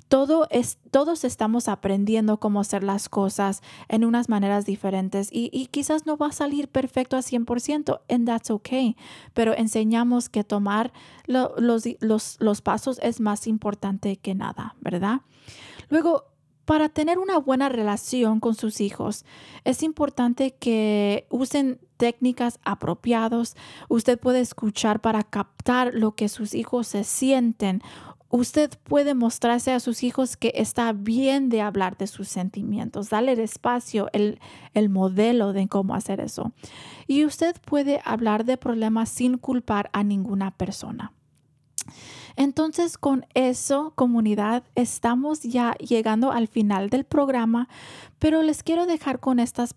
Todo 0.09 0.47
es, 0.51 0.79
todos 0.91 1.25
estamos 1.25 1.69
aprendiendo 1.69 2.39
cómo 2.41 2.61
hacer 2.61 2.83
las 2.83 3.09
cosas 3.09 3.61
en 3.89 4.05
unas 4.05 4.29
maneras 4.29 4.65
diferentes 4.65 5.29
y, 5.31 5.51
y 5.53 5.67
quizás 5.67 6.07
no 6.07 6.17
va 6.17 6.29
a 6.29 6.33
salir 6.33 6.69
perfecto 6.69 7.17
a 7.17 7.21
100%, 7.21 8.01
and 8.09 8.27
that's 8.27 8.51
okay, 8.51 8.97
pero 9.35 9.55
enseñamos 9.55 10.29
que 10.29 10.45
tomar 10.45 10.93
lo- 11.27 11.55
los, 11.59 11.85
los, 12.01 12.37
los 12.41 12.63
pasos 12.63 12.99
es 13.03 13.21
más 13.21 13.47
importante 13.47 14.17
que 14.17 14.35
nada, 14.35 14.75
¿verdad? 14.81 15.21
Luego, 15.91 16.25
para 16.65 16.89
tener 16.89 17.19
una 17.19 17.39
buena 17.39 17.69
relación 17.69 18.41
con 18.41 18.55
sus 18.55 18.81
hijos, 18.81 19.25
es 19.65 19.83
importante 19.83 20.55
que 20.55 21.27
usen 21.31 21.81
técnicas 21.99 22.59
apropiadas. 22.65 23.57
Usted 23.89 24.19
puede 24.19 24.41
escuchar 24.41 25.01
para 25.01 25.23
captar 25.23 25.93
lo 25.93 26.15
que 26.15 26.31
sus 26.31 26.55
hijos 26.55 26.87
se 26.87 27.05
sienten. 27.05 27.83
Usted 28.31 28.71
puede 28.85 29.15
mostrarse 29.15 29.73
a 29.73 29.81
sus 29.81 30.03
hijos 30.03 30.37
que 30.37 30.53
está 30.55 30.93
bien 30.93 31.49
de 31.49 31.63
hablar 31.63 31.97
de 31.97 32.07
sus 32.07 32.29
sentimientos, 32.29 33.11
darle 33.11 33.33
el 33.33 33.41
espacio, 33.41 34.09
el, 34.13 34.39
el 34.75 34.89
modelo 34.89 35.53
de 35.53 35.67
cómo 35.69 35.95
hacer 35.95 36.21
eso. 36.21 36.53
Y 37.07 37.25
usted 37.25 37.57
puede 37.65 38.01
hablar 38.05 38.45
de 38.45 38.57
problemas 38.57 39.09
sin 39.09 39.39
culpar 39.39 39.91
a 39.93 40.05
ninguna 40.05 40.51
persona. 40.53 41.13
Entonces, 42.37 42.99
con 42.99 43.27
eso, 43.35 43.93
comunidad, 43.97 44.63
estamos 44.75 45.43
ya 45.43 45.75
llegando 45.79 46.31
al 46.31 46.47
final 46.47 46.89
del 46.91 47.05
programa, 47.05 47.69
pero 48.19 48.43
les 48.43 48.63
quiero 48.63 48.87
dejar 48.87 49.19
con 49.19 49.41
estas 49.41 49.75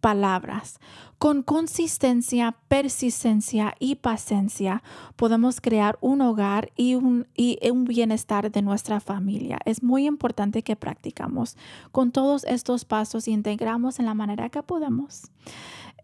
palabras. 0.00 0.80
Con 1.18 1.42
consistencia, 1.42 2.56
persistencia 2.68 3.74
y 3.80 3.96
paciencia 3.96 4.82
podemos 5.16 5.60
crear 5.60 5.98
un 6.00 6.20
hogar 6.20 6.70
y 6.76 6.94
un, 6.94 7.26
y 7.34 7.58
un 7.68 7.84
bienestar 7.84 8.52
de 8.52 8.62
nuestra 8.62 9.00
familia. 9.00 9.58
Es 9.64 9.82
muy 9.82 10.06
importante 10.06 10.62
que 10.62 10.76
practicamos 10.76 11.56
con 11.90 12.12
todos 12.12 12.44
estos 12.44 12.84
pasos 12.84 13.26
y 13.26 13.32
integramos 13.32 13.98
en 13.98 14.06
la 14.06 14.14
manera 14.14 14.48
que 14.48 14.62
podemos. 14.62 15.22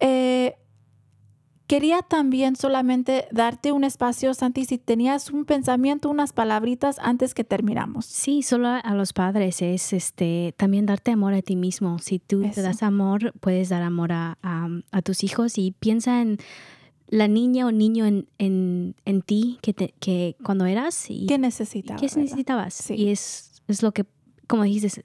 Eh, 0.00 0.56
Quería 1.74 2.02
también 2.02 2.54
solamente 2.54 3.26
darte 3.32 3.72
un 3.72 3.82
espacio, 3.82 4.32
Santi, 4.32 4.64
si 4.64 4.78
tenías 4.78 5.30
un 5.30 5.44
pensamiento, 5.44 6.08
unas 6.08 6.32
palabritas 6.32 6.98
antes 7.00 7.34
que 7.34 7.42
terminamos. 7.42 8.06
Sí, 8.06 8.42
solo 8.44 8.68
a- 8.68 8.94
los 8.94 9.12
padres 9.12 9.60
es 9.60 9.92
este 9.92 10.54
también 10.56 10.86
darte 10.86 11.10
amor 11.10 11.34
a 11.34 11.42
ti 11.42 11.56
mismo. 11.56 11.98
Si 11.98 12.20
tú 12.20 12.44
Eso. 12.44 12.54
te 12.54 12.62
das 12.62 12.84
amor, 12.84 13.32
puedes 13.40 13.70
dar 13.70 13.82
amor 13.82 14.12
a, 14.12 14.38
a- 14.42 14.68
a 14.92 15.02
tus 15.02 15.24
hijos 15.24 15.58
y 15.58 15.72
piensa 15.72 16.22
en 16.22 16.38
la 17.08 17.26
niña 17.26 17.66
o 17.66 17.72
niño 17.72 18.06
en, 18.06 18.28
en, 18.38 18.94
en 19.04 19.22
ti 19.22 19.58
que, 19.60 19.74
te- 19.74 19.94
que 19.98 20.36
cuando 20.44 20.66
eras 20.66 21.10
y 21.10 21.26
¿Qué 21.26 21.38
necesitabas? 21.38 22.00
qué 22.00 22.06
necesitabas. 22.20 22.74
Sí. 22.74 22.94
Y 22.94 23.08
es, 23.08 23.62
es 23.66 23.82
lo 23.82 23.90
que, 23.92 24.04
como 24.46 24.62
dices, 24.62 25.02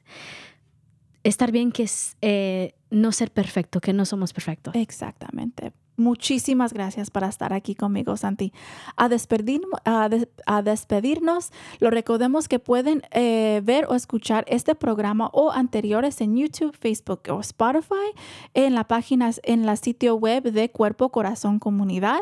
estar 1.24 1.52
bien 1.52 1.72
que 1.72 1.84
es 1.84 2.16
eh, 2.22 2.76
no 2.92 3.12
ser 3.12 3.32
perfecto, 3.32 3.82
que 3.82 3.92
no 3.92 4.06
somos 4.06 4.34
perfectos. 4.34 4.76
Exactamente. 4.76 5.74
Muchísimas 6.00 6.74
gracias 6.74 7.12
por 7.12 7.24
estar 7.24 7.52
aquí 7.54 7.76
conmigo, 7.76 8.16
Santi. 8.18 8.54
A, 8.96 9.10
despedir- 9.10 9.62
a 9.84 10.08
des- 10.10 10.30
a 10.46 10.62
despedirnos, 10.62 11.52
lo 11.80 11.90
recordemos 11.90 12.48
que 12.48 12.58
pueden 12.58 13.02
eh, 13.12 13.62
ver 13.64 13.86
o 13.90 13.96
escuchar 13.96 14.46
este 14.48 14.76
programa 14.76 15.30
o 15.34 15.52
anteriores 15.52 16.22
en 16.22 16.38
YouTube, 16.38 16.76
Facebook 16.80 17.22
o 17.30 17.42
Spotify, 17.42 18.10
en 18.54 18.76
la 18.76 18.86
página, 18.86 19.32
en 19.44 19.66
la 19.66 19.76
sitio 19.76 20.16
web 20.16 20.44
de 20.52 20.72
Cuerpo 20.72 21.10
Corazón 21.10 21.60
Comunidad. 21.60 22.22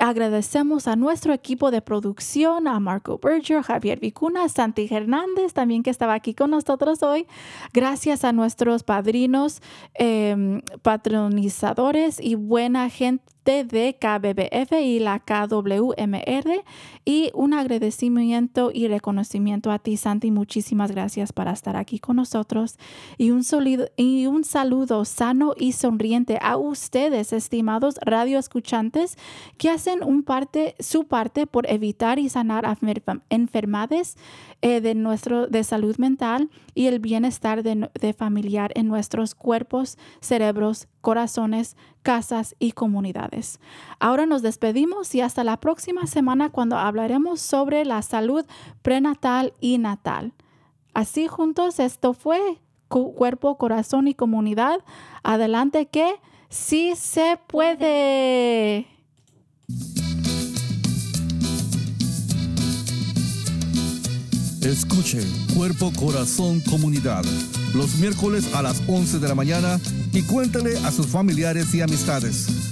Agradecemos 0.00 0.88
a 0.88 0.96
nuestro 0.96 1.34
equipo 1.34 1.70
de 1.70 1.82
producción, 1.82 2.66
a 2.66 2.80
Marco 2.80 3.18
Berger, 3.22 3.62
Javier 3.62 4.00
Vicuna, 4.00 4.48
Santi 4.48 4.88
Hernández, 4.90 5.52
también 5.52 5.82
que 5.82 5.90
estaba 5.90 6.14
aquí 6.14 6.32
con 6.34 6.50
nosotros 6.50 7.02
hoy. 7.02 7.26
Gracias 7.74 8.24
a 8.24 8.32
nuestros 8.32 8.84
padrinos, 8.84 9.60
eh, 9.98 10.62
patronizadores 10.80 12.18
y 12.18 12.36
buena 12.36 12.88
gente 12.88 13.01
de 13.44 13.96
KBBF 13.98 14.72
y 14.80 15.00
la 15.00 15.18
KWMR 15.18 16.64
y 17.04 17.30
un 17.34 17.52
agradecimiento 17.52 18.70
y 18.72 18.86
reconocimiento 18.88 19.70
a 19.70 19.78
ti, 19.78 19.96
Santi. 19.96 20.30
Muchísimas 20.30 20.90
gracias 20.92 21.32
por 21.32 21.48
estar 21.48 21.76
aquí 21.76 21.98
con 21.98 22.16
nosotros 22.16 22.78
y 23.18 23.30
un, 23.30 23.42
solido- 23.42 23.90
y 23.96 24.26
un 24.26 24.44
saludo 24.44 25.04
sano 25.04 25.54
y 25.58 25.72
sonriente 25.72 26.38
a 26.40 26.56
ustedes, 26.56 27.32
estimados 27.32 27.96
radioescuchantes, 28.04 29.16
que 29.58 29.70
hacen 29.70 30.02
un 30.04 30.22
parte, 30.22 30.74
su 30.78 31.04
parte 31.04 31.46
por 31.46 31.68
evitar 31.70 32.18
y 32.18 32.28
sanar 32.28 32.64
enfer- 32.64 33.22
enfermedades 33.30 34.16
eh, 34.60 34.80
de, 34.80 34.94
nuestro, 34.94 35.48
de 35.48 35.64
salud 35.64 35.96
mental 35.96 36.50
y 36.74 36.86
el 36.86 37.00
bienestar 37.00 37.62
de, 37.62 37.90
de 38.00 38.12
familiar 38.12 38.70
en 38.76 38.86
nuestros 38.86 39.34
cuerpos, 39.34 39.98
cerebros, 40.20 40.86
corazones, 41.00 41.76
casas 42.02 42.54
y 42.60 42.72
comunidades. 42.72 43.58
Ahora 43.98 44.24
nos 44.26 44.42
despedimos 44.42 45.14
y 45.14 45.20
hasta 45.20 45.42
la 45.44 45.58
próxima 45.58 46.06
semana 46.06 46.50
cuando 46.50 46.76
hablaremos 46.92 47.40
sobre 47.40 47.86
la 47.86 48.02
salud 48.02 48.44
prenatal 48.82 49.54
y 49.60 49.78
natal. 49.78 50.34
Así 50.92 51.26
juntos 51.26 51.80
esto 51.80 52.12
fue 52.12 52.60
cuerpo, 52.88 53.56
corazón 53.56 54.08
y 54.08 54.14
comunidad. 54.14 54.80
Adelante 55.22 55.86
que 55.86 56.16
sí 56.50 56.92
se 56.94 57.38
puede. 57.46 58.86
Escuche 64.60 65.20
Cuerpo, 65.56 65.90
Corazón, 65.98 66.60
Comunidad 66.60 67.24
los 67.74 67.96
miércoles 67.96 68.54
a 68.54 68.62
las 68.62 68.82
11 68.86 69.18
de 69.18 69.28
la 69.28 69.34
mañana 69.34 69.80
y 70.12 70.22
cuéntale 70.22 70.76
a 70.78 70.92
sus 70.92 71.06
familiares 71.06 71.74
y 71.74 71.80
amistades. 71.80 72.71